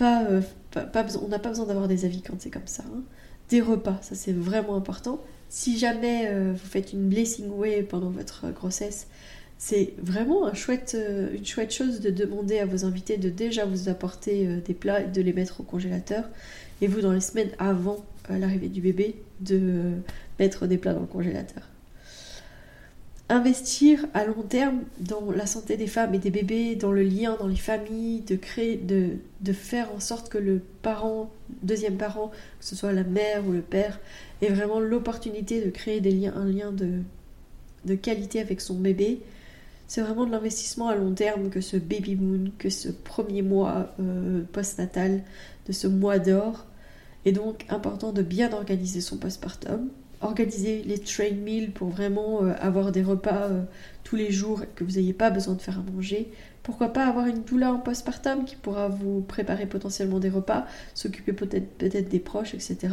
Euh, 0.03 0.41
on 0.77 1.29
n'a 1.29 1.39
pas 1.39 1.49
besoin 1.49 1.67
d'avoir 1.67 1.89
des 1.89 2.05
avis 2.05 2.23
quand 2.23 2.35
c'est 2.39 2.51
comme 2.51 2.67
ça. 2.67 2.85
Hein. 2.87 3.03
Des 3.49 3.61
repas, 3.61 3.99
ça 4.03 4.15
c'est 4.15 4.33
vraiment 4.33 4.77
important. 4.77 5.21
Si 5.49 5.79
jamais 5.79 6.29
euh, 6.29 6.53
vous 6.53 6.69
faites 6.69 6.93
une 6.93 7.09
blessing 7.09 7.51
way 7.51 7.83
pendant 7.83 8.11
votre 8.11 8.51
grossesse, 8.51 9.09
c'est 9.59 9.95
vraiment 10.01 10.47
un 10.47 10.55
chouette, 10.55 10.93
euh, 10.95 11.35
une 11.35 11.45
chouette 11.45 11.73
chose 11.73 12.01
de 12.01 12.11
demander 12.11 12.59
à 12.59 12.67
vos 12.67 12.85
invités 12.85 13.17
de 13.17 13.29
déjà 13.29 13.65
vous 13.65 13.89
apporter 13.89 14.47
des 14.65 14.75
plats 14.75 15.03
et 15.03 15.09
de 15.09 15.21
les 15.21 15.33
mettre 15.33 15.61
au 15.61 15.65
congélateur. 15.65 16.29
Et 16.81 16.87
vous, 16.87 17.01
dans 17.01 17.13
les 17.13 17.21
semaines 17.21 17.51
avant 17.59 18.05
l'arrivée 18.29 18.69
du 18.69 18.81
bébé, 18.81 19.17
de 19.41 19.93
mettre 20.39 20.67
des 20.67 20.79
plats 20.79 20.95
dans 20.95 21.01
le 21.01 21.07
congélateur 21.07 21.63
investir 23.31 24.07
à 24.13 24.25
long 24.25 24.43
terme 24.43 24.81
dans 24.99 25.31
la 25.31 25.47
santé 25.47 25.77
des 25.77 25.87
femmes 25.87 26.15
et 26.15 26.19
des 26.19 26.31
bébés, 26.31 26.75
dans 26.75 26.91
le 26.91 27.03
lien, 27.03 27.37
dans 27.39 27.47
les 27.47 27.57
familles, 27.57 28.23
de 28.23 28.35
créer, 28.37 28.77
de, 28.77 29.11
de 29.41 29.53
faire 29.53 29.93
en 29.95 30.01
sorte 30.01 30.29
que 30.29 30.39
le 30.39 30.61
parent, 30.83 31.31
deuxième 31.63 31.97
parent, 31.97 32.29
que 32.59 32.65
ce 32.65 32.75
soit 32.75 32.93
la 32.93 33.05
mère 33.05 33.47
ou 33.47 33.53
le 33.53 33.63
père, 33.63 34.01
ait 34.43 34.49
vraiment 34.49 34.81
l'opportunité 34.81 35.65
de 35.65 35.71
créer 35.71 36.01
des 36.01 36.11
liens, 36.11 36.35
un 36.37 36.47
lien 36.47 36.73
de, 36.73 37.03
de 37.85 37.95
qualité 37.95 38.41
avec 38.41 38.61
son 38.61 38.75
bébé. 38.75 39.21
C'est 39.87 40.03
vraiment 40.03 40.27
de 40.27 40.33
l'investissement 40.33 40.89
à 40.89 40.97
long 40.97 41.13
terme 41.13 41.51
que 41.51 41.61
ce 41.61 41.77
baby 41.77 42.17
moon, 42.17 42.51
que 42.59 42.69
ce 42.69 42.89
premier 42.89 43.43
mois 43.43 43.95
euh, 44.01 44.43
postnatal, 44.53 45.23
de 45.67 45.73
ce 45.73 45.87
mois 45.87 46.19
d'or. 46.19 46.67
Et 47.25 47.33
donc 47.33 47.65
important 47.69 48.13
de 48.13 48.23
bien 48.23 48.53
organiser 48.53 49.01
son 49.01 49.19
postpartum, 49.19 49.89
organiser 50.21 50.83
les 50.85 50.99
train 50.99 51.31
meals 51.31 51.73
pour 51.73 51.89
vraiment 51.89 52.45
euh, 52.45 52.53
avoir 52.61 52.93
des 52.93 53.03
repas 53.03 53.49
euh, 53.49 53.63
tous 54.05 54.17
les 54.17 54.31
jours 54.31 54.63
et 54.63 54.69
que 54.75 54.85
vous 54.85 54.93
n'ayez 54.93 55.13
pas 55.13 55.31
besoin 55.31 55.55
de 55.55 55.61
faire 55.61 55.79
à 55.79 55.83
manger. 55.83 56.31
Pourquoi 56.63 56.93
pas 56.93 57.07
avoir 57.07 57.27
une 57.27 57.43
doula 57.43 57.73
en 57.73 57.79
postpartum 57.79 58.45
qui 58.45 58.57
pourra 58.57 58.89
vous 58.89 59.23
préparer 59.23 59.67
potentiellement 59.67 60.19
des 60.19 60.29
repas, 60.29 60.67
s'occuper 60.95 61.33
peut-être 61.33 61.79
peut 61.79 61.89
des 61.89 62.21
proches, 62.21 62.55
etc. 62.55 62.89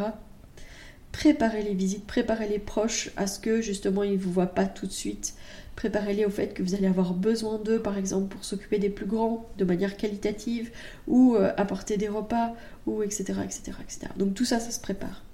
Préparez 1.11 1.63
les 1.63 1.73
visites, 1.73 2.05
préparez 2.05 2.47
les 2.47 2.59
proches 2.59 3.11
à 3.17 3.27
ce 3.27 3.39
que 3.39 3.61
justement 3.61 4.03
ils 4.03 4.13
ne 4.13 4.17
vous 4.17 4.31
voient 4.31 4.45
pas 4.47 4.65
tout 4.65 4.85
de 4.85 4.91
suite. 4.91 5.35
Préparez-les 5.75 6.25
au 6.25 6.29
fait 6.31 6.55
que 6.55 6.63
vous 6.63 6.73
allez 6.73 6.87
avoir 6.87 7.13
besoin 7.13 7.59
d'eux, 7.59 7.79
par 7.79 7.99
exemple, 7.99 8.33
pour 8.33 8.43
s'occuper 8.43 8.79
des 8.79 8.89
plus 8.89 9.05
grands 9.05 9.47
de 9.59 9.63
manière 9.63 9.95
qualitative, 9.95 10.71
ou 11.05 11.35
euh, 11.35 11.53
apporter 11.55 11.97
des 11.97 12.07
repas, 12.07 12.55
ou 12.87 13.03
etc., 13.03 13.25
etc., 13.43 13.77
etc. 13.83 14.07
Donc 14.17 14.33
tout 14.33 14.45
ça, 14.45 14.59
ça 14.59 14.71
se 14.71 14.79
prépare. 14.79 15.26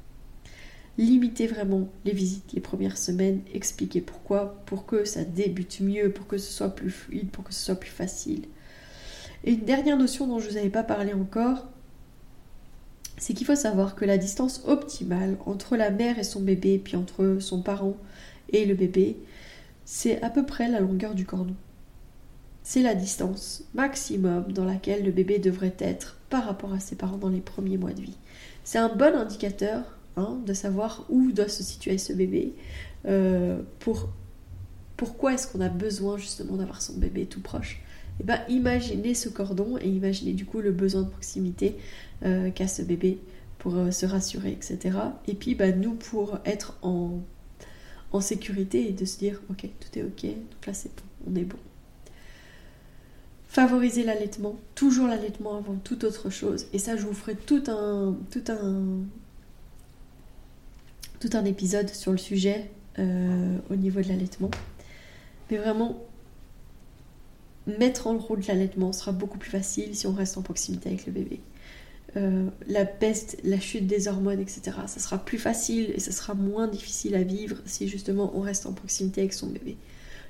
Limitez 0.98 1.48
vraiment 1.48 1.90
les 2.06 2.14
visites 2.14 2.54
les 2.54 2.62
premières 2.62 2.98
semaines, 2.98 3.42
expliquez 3.54 4.02
pourquoi, 4.02 4.62
pour 4.66 4.86
que 4.86 5.06
ça 5.06 5.24
débute 5.24 5.82
mieux, 5.82 6.12
pour 6.12 6.28
que 6.28 6.38
ce 6.38 6.52
soit 6.52 6.70
plus 6.70 6.92
fluide, 6.92 7.32
pour 7.32 7.44
que 7.44 7.54
ce 7.54 7.66
soit 7.66 7.76
plus 7.76 7.90
facile. 7.90 8.44
Et 9.44 9.54
une 9.54 9.66
dernière 9.66 9.98
notion 9.98 10.28
dont 10.28 10.40
je 10.40 10.46
ne 10.46 10.52
vous 10.52 10.58
avais 10.58 10.70
pas 10.70 10.84
parlé 10.84 11.14
encore, 11.14 11.66
c'est 13.18 13.34
qu'il 13.34 13.48
faut 13.48 13.56
savoir 13.56 13.96
que 13.96 14.06
la 14.06 14.18
distance 14.18 14.64
optimale 14.66 15.38
entre 15.46 15.78
la 15.78 15.90
mère 15.90 16.20
et 16.20 16.24
son 16.24 16.42
bébé, 16.42 16.78
puis 16.78 16.96
entre 16.96 17.38
son 17.40 17.62
parent 17.62 17.98
et 18.50 18.66
le 18.66 18.76
bébé, 18.76 19.18
c'est 19.86 20.22
à 20.22 20.30
peu 20.30 20.46
près 20.46 20.70
la 20.70 20.80
longueur 20.80 21.16
du 21.16 21.26
cordon. 21.26 21.56
C'est 22.64 22.82
la 22.82 22.96
distance 22.96 23.64
maximum 23.74 24.52
dans 24.54 24.64
laquelle 24.64 25.04
le 25.04 25.12
bébé 25.12 25.40
devrait 25.40 25.76
être 25.80 26.18
par 26.30 26.46
rapport 26.46 26.74
à 26.74 26.80
ses 26.80 26.96
parents 26.96 27.18
dans 27.18 27.30
les 27.30 27.42
premiers 27.42 27.78
mois 27.78 27.92
de 27.92 28.02
vie. 28.02 28.18
C'est 28.64 28.78
un 28.78 28.96
bon 28.96 29.16
indicateur 29.16 29.84
Hein, 30.16 30.38
de 30.46 30.54
savoir 30.54 31.08
où 31.10 31.32
doit 31.32 31.48
se 31.48 31.64
situer 31.64 31.98
ce 31.98 32.14
bébé, 32.14 32.54
euh, 33.08 33.60
pour 33.80 34.10
pourquoi 34.96 35.34
est-ce 35.34 35.48
qu'on 35.48 35.62
a 35.62 35.70
besoin 35.70 36.18
justement 36.18 36.56
d'avoir 36.56 36.84
son 36.84 36.94
bébé 36.98 37.26
tout 37.26 37.42
proche. 37.42 37.82
Et 38.20 38.22
eh 38.22 38.24
ben, 38.24 38.40
imaginez 38.48 39.16
ce 39.16 39.28
cordon 39.28 39.80
et 39.82 39.90
imaginez 39.90 40.34
du 40.34 40.46
coup 40.46 40.62
le 40.62 40.72
besoin 40.72 41.02
de 41.02 41.10
proximité 41.10 41.78
euh, 42.24 42.52
qu'a 42.52 42.68
ce 42.68 42.84
bébé 42.84 43.18
pour 43.58 43.76
euh, 43.76 43.90
se 43.90 44.06
rassurer, 44.06 44.52
etc. 44.52 45.00
Et 45.28 45.34
puis 45.34 45.56
bah, 45.56 45.72
nous 45.72 45.96
pour 45.96 46.38
être 46.46 46.78
en, 46.84 47.20
en 48.12 48.22
sécurité 48.22 48.88
et 48.88 48.92
de 48.92 49.06
se 49.06 49.18
dire 49.18 49.42
ok, 49.50 49.68
tout 49.80 50.00
est 50.00 50.04
ok, 50.04 50.26
donc 50.26 50.68
là 50.68 50.76
c'est 50.76 50.92
bon, 50.96 51.32
on 51.32 51.36
est 51.36 51.46
bon. 51.46 51.58
Favoriser 53.48 54.04
l'allaitement, 54.04 54.60
toujours 54.76 55.08
l'allaitement 55.08 55.58
avant 55.58 55.76
toute 55.76 56.04
autre 56.04 56.30
chose. 56.30 56.66
Et 56.74 56.80
ça, 56.80 56.98
je 56.98 57.06
vous 57.06 57.14
ferai 57.14 57.36
tout 57.36 57.64
un, 57.68 58.16
tout 58.32 58.44
un, 58.48 59.04
tout 61.24 61.38
un 61.38 61.46
épisode 61.46 61.90
sur 61.90 62.12
le 62.12 62.18
sujet 62.18 62.70
euh, 63.00 63.58
au 63.70 63.76
niveau 63.76 64.02
de 64.02 64.10
l'allaitement. 64.10 64.52
Mais 65.50 65.58
vraiment, 65.58 66.04
mettre 67.66 68.08
en 68.08 68.18
route 68.18 68.46
l'allaitement 68.48 68.92
sera 68.92 69.14
beaucoup 69.14 69.38
plus 69.38 69.50
facile 69.50 69.96
si 69.96 70.06
on 70.06 70.14
reste 70.14 70.38
en 70.38 70.42
proximité 70.42 70.90
avec 70.90 71.06
le 71.06 71.14
bébé. 71.14 71.40
Euh, 72.18 72.48
la 72.68 72.86
peste, 72.86 73.38
la 73.46 73.60
chute 73.60 73.88
des 73.88 74.10
hormones, 74.10 74.42
etc. 74.42 74.76
Ça 74.88 75.00
sera 75.00 75.18
plus 75.18 75.40
facile 75.40 75.92
et 75.96 76.00
ça 76.02 76.12
sera 76.12 76.34
moins 76.34 76.68
difficile 76.68 77.16
à 77.16 77.24
vivre 77.24 77.56
si 77.66 77.88
justement 77.88 78.34
on 78.36 78.42
reste 78.42 78.66
en 78.66 78.74
proximité 78.74 79.22
avec 79.22 79.34
son 79.34 79.48
bébé. 79.48 79.78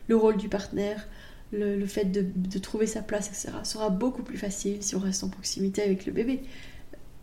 Le 0.08 0.16
rôle 0.16 0.38
du 0.38 0.48
partenaire, 0.48 1.08
le, 1.52 1.86
fait 1.86 2.06
de, 2.06 2.24
de, 2.36 2.60
trouver 2.60 2.88
sa 2.88 3.02
place, 3.02 3.28
etc. 3.28 3.50
sera 3.64 3.90
beaucoup 3.90 4.24
plus 4.24 4.38
facile 4.38 4.82
si 4.82 4.96
on 4.96 5.00
reste 5.00 5.24
en 5.24 5.30
proximité 5.30 5.82
avec 5.82 6.06
le 6.06 6.12
bébé 6.12 6.42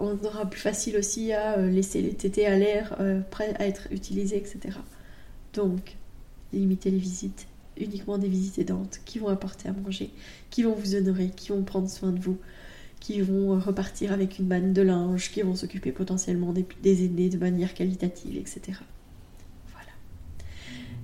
on 0.00 0.18
aura 0.24 0.46
plus 0.46 0.60
facile 0.60 0.96
aussi 0.96 1.32
à 1.32 1.58
euh, 1.58 1.70
laisser 1.70 2.00
les 2.00 2.14
tétés 2.14 2.46
à 2.46 2.56
l'air, 2.56 2.96
euh, 3.00 3.20
prêts 3.30 3.54
à 3.58 3.66
être 3.66 3.86
utilisés, 3.90 4.36
etc. 4.36 4.78
Donc, 5.52 5.96
limiter 6.52 6.90
les 6.90 6.98
visites, 6.98 7.46
uniquement 7.76 8.18
des 8.18 8.28
visites 8.28 8.58
aidantes 8.58 9.00
qui 9.04 9.18
vont 9.18 9.28
apporter 9.28 9.68
à 9.68 9.72
manger, 9.72 10.10
qui 10.48 10.62
vont 10.62 10.74
vous 10.74 10.94
honorer, 10.94 11.30
qui 11.36 11.50
vont 11.50 11.62
prendre 11.62 11.88
soin 11.88 12.12
de 12.12 12.18
vous, 12.18 12.38
qui 12.98 13.20
vont 13.20 13.54
euh, 13.54 13.58
repartir 13.58 14.12
avec 14.12 14.38
une 14.38 14.48
manne 14.48 14.72
de 14.72 14.82
linge, 14.82 15.30
qui 15.30 15.42
vont 15.42 15.54
s'occuper 15.54 15.92
potentiellement 15.92 16.52
des, 16.52 16.66
des 16.82 17.04
aînés 17.04 17.28
de 17.28 17.38
manière 17.38 17.74
qualitative, 17.74 18.36
etc. 18.36 18.78
Voilà. 19.72 19.92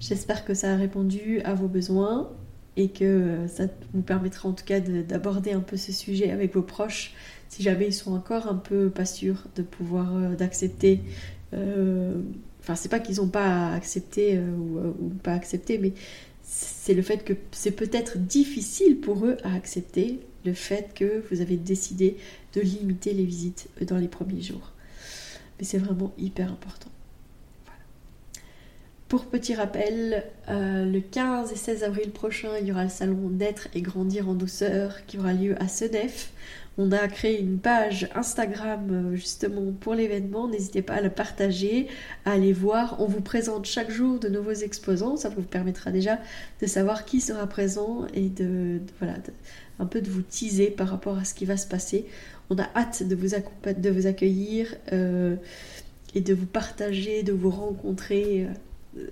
J'espère 0.00 0.44
que 0.44 0.54
ça 0.54 0.72
a 0.72 0.76
répondu 0.76 1.40
à 1.42 1.54
vos 1.54 1.68
besoins 1.68 2.30
et 2.78 2.88
que 2.88 3.46
ça 3.48 3.64
vous 3.94 4.02
permettra 4.02 4.50
en 4.50 4.52
tout 4.52 4.64
cas 4.64 4.80
d'aborder 4.80 5.52
un 5.52 5.60
peu 5.60 5.78
ce 5.78 5.92
sujet 5.92 6.30
avec 6.30 6.54
vos 6.54 6.62
proches 6.62 7.14
si 7.48 7.62
jamais 7.62 7.86
ils 7.86 7.94
sont 7.94 8.14
encore 8.14 8.48
un 8.48 8.54
peu 8.54 8.90
pas 8.90 9.04
sûrs 9.04 9.44
de 9.56 9.62
pouvoir 9.62 10.14
euh, 10.16 10.34
d'accepter 10.34 11.00
euh, 11.54 12.14
enfin 12.60 12.74
c'est 12.74 12.88
pas 12.88 13.00
qu'ils 13.00 13.16
n'ont 13.16 13.28
pas 13.28 13.72
accepté 13.72 14.36
euh, 14.36 14.92
ou, 15.00 15.08
pas 15.22 15.32
accepté 15.32 15.78
mais 15.78 15.92
c'est 16.42 16.94
le 16.94 17.02
fait 17.02 17.24
que 17.24 17.32
c'est 17.52 17.72
peut-être 17.72 18.18
difficile 18.18 19.00
pour 19.00 19.26
eux 19.26 19.36
à 19.42 19.54
accepter 19.54 20.20
le 20.44 20.52
fait 20.52 20.92
que 20.94 21.24
vous 21.30 21.40
avez 21.40 21.56
décidé 21.56 22.16
de 22.54 22.60
limiter 22.60 23.12
les 23.12 23.24
visites 23.24 23.68
dans 23.82 23.98
les 23.98 24.08
premiers 24.08 24.42
jours 24.42 24.72
mais 25.58 25.64
c'est 25.64 25.78
vraiment 25.78 26.12
hyper 26.18 26.50
important 26.50 26.90
pour 29.08 29.26
petit 29.26 29.54
rappel, 29.54 30.24
le 30.48 30.98
15 30.98 31.52
et 31.52 31.56
16 31.56 31.84
avril 31.84 32.10
prochain, 32.10 32.48
il 32.60 32.66
y 32.66 32.72
aura 32.72 32.82
le 32.82 32.90
salon 32.90 33.30
Naître 33.30 33.68
et 33.72 33.80
Grandir 33.80 34.28
en 34.28 34.34
douceur 34.34 35.06
qui 35.06 35.16
aura 35.16 35.32
lieu 35.32 35.54
à 35.62 35.68
Senef. 35.68 36.32
On 36.78 36.92
a 36.92 37.08
créé 37.08 37.40
une 37.40 37.58
page 37.58 38.08
Instagram 38.14 38.88
euh, 38.90 39.16
justement 39.16 39.72
pour 39.72 39.94
l'événement. 39.94 40.46
N'hésitez 40.46 40.82
pas 40.82 40.94
à 40.94 41.00
le 41.00 41.08
partager, 41.08 41.88
à 42.26 42.32
aller 42.32 42.52
voir. 42.52 43.00
On 43.00 43.06
vous 43.06 43.22
présente 43.22 43.64
chaque 43.64 43.90
jour 43.90 44.18
de 44.18 44.28
nouveaux 44.28 44.52
exposants. 44.52 45.16
Ça 45.16 45.30
vous 45.30 45.42
permettra 45.42 45.90
déjà 45.90 46.18
de 46.60 46.66
savoir 46.66 47.06
qui 47.06 47.22
sera 47.22 47.46
présent 47.46 48.06
et 48.12 48.28
de, 48.28 48.80
voilà, 48.98 49.14
un 49.78 49.86
peu 49.86 50.02
de 50.02 50.10
vous 50.10 50.20
teaser 50.20 50.70
par 50.70 50.88
rapport 50.88 51.16
à 51.16 51.24
ce 51.24 51.32
qui 51.32 51.46
va 51.46 51.56
se 51.56 51.66
passer. 51.66 52.04
On 52.50 52.58
a 52.58 52.68
hâte 52.76 53.02
de 53.02 53.14
vous, 53.14 53.28
de 53.28 53.90
vous 53.90 54.06
accueillir 54.06 54.74
euh, 54.92 55.36
et 56.14 56.20
de 56.20 56.34
vous 56.34 56.46
partager, 56.46 57.22
de 57.22 57.32
vous 57.32 57.50
rencontrer 57.50 58.48
euh, 58.98 59.06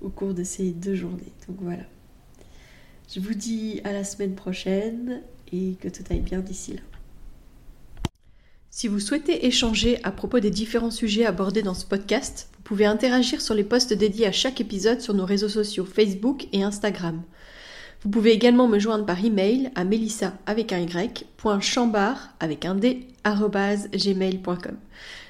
au 0.00 0.08
cours 0.08 0.32
de 0.32 0.42
ces 0.42 0.70
deux 0.70 0.94
journées. 0.94 1.32
Donc 1.48 1.58
voilà. 1.60 1.84
Je 3.14 3.20
vous 3.20 3.34
dis 3.34 3.82
à 3.84 3.92
la 3.92 4.04
semaine 4.04 4.34
prochaine 4.34 5.20
et 5.52 5.74
que 5.78 5.88
tout 5.88 6.02
aille 6.08 6.20
bien 6.20 6.40
d'ici 6.40 6.72
là. 6.72 6.93
Si 8.76 8.88
vous 8.88 8.98
souhaitez 8.98 9.46
échanger 9.46 10.00
à 10.02 10.10
propos 10.10 10.40
des 10.40 10.50
différents 10.50 10.90
sujets 10.90 11.26
abordés 11.26 11.62
dans 11.62 11.74
ce 11.74 11.86
podcast, 11.86 12.48
vous 12.56 12.62
pouvez 12.64 12.86
interagir 12.86 13.40
sur 13.40 13.54
les 13.54 13.62
posts 13.62 13.92
dédiés 13.92 14.26
à 14.26 14.32
chaque 14.32 14.60
épisode 14.60 15.00
sur 15.00 15.14
nos 15.14 15.24
réseaux 15.24 15.48
sociaux 15.48 15.84
Facebook 15.84 16.48
et 16.52 16.64
Instagram. 16.64 17.22
Vous 18.02 18.10
pouvez 18.10 18.32
également 18.32 18.66
me 18.66 18.80
joindre 18.80 19.06
par 19.06 19.24
email 19.24 19.70
à 19.76 19.84
melissa 19.84 20.32
avec 20.46 20.72
un 20.72 20.80
y, 20.80 20.88
avec 22.40 22.64
un 22.64 22.74
d, 22.74 23.06
gmail.com. 23.24 24.76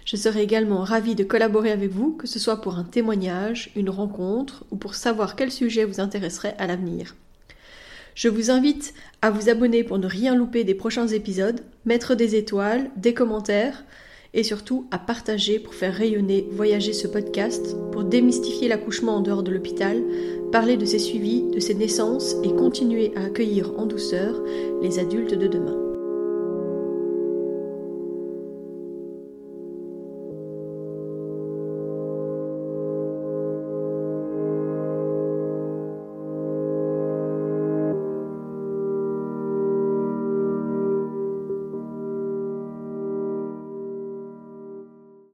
Je 0.06 0.16
serai 0.16 0.42
également 0.42 0.82
ravie 0.82 1.14
de 1.14 1.22
collaborer 1.22 1.70
avec 1.70 1.90
vous, 1.90 2.12
que 2.12 2.26
ce 2.26 2.38
soit 2.38 2.62
pour 2.62 2.78
un 2.78 2.84
témoignage, 2.84 3.72
une 3.76 3.90
rencontre 3.90 4.64
ou 4.70 4.76
pour 4.76 4.94
savoir 4.94 5.36
quel 5.36 5.52
sujet 5.52 5.84
vous 5.84 6.00
intéresserait 6.00 6.56
à 6.56 6.66
l'avenir. 6.66 7.14
Je 8.14 8.28
vous 8.28 8.50
invite 8.50 8.94
à 9.22 9.30
vous 9.30 9.48
abonner 9.48 9.82
pour 9.82 9.98
ne 9.98 10.06
rien 10.06 10.36
louper 10.36 10.62
des 10.62 10.74
prochains 10.74 11.08
épisodes, 11.08 11.60
mettre 11.84 12.14
des 12.14 12.36
étoiles, 12.36 12.90
des 12.96 13.12
commentaires 13.12 13.84
et 14.34 14.42
surtout 14.42 14.86
à 14.90 14.98
partager 14.98 15.58
pour 15.58 15.74
faire 15.74 15.94
rayonner, 15.94 16.48
voyager 16.52 16.92
ce 16.92 17.08
podcast, 17.08 17.76
pour 17.92 18.04
démystifier 18.04 18.68
l'accouchement 18.68 19.16
en 19.16 19.20
dehors 19.20 19.42
de 19.42 19.52
l'hôpital, 19.52 20.02
parler 20.52 20.76
de 20.76 20.84
ses 20.84 20.98
suivis, 20.98 21.42
de 21.42 21.60
ses 21.60 21.74
naissances 21.74 22.36
et 22.44 22.54
continuer 22.54 23.12
à 23.16 23.24
accueillir 23.24 23.72
en 23.78 23.86
douceur 23.86 24.40
les 24.82 24.98
adultes 24.98 25.34
de 25.34 25.46
demain. 25.46 25.93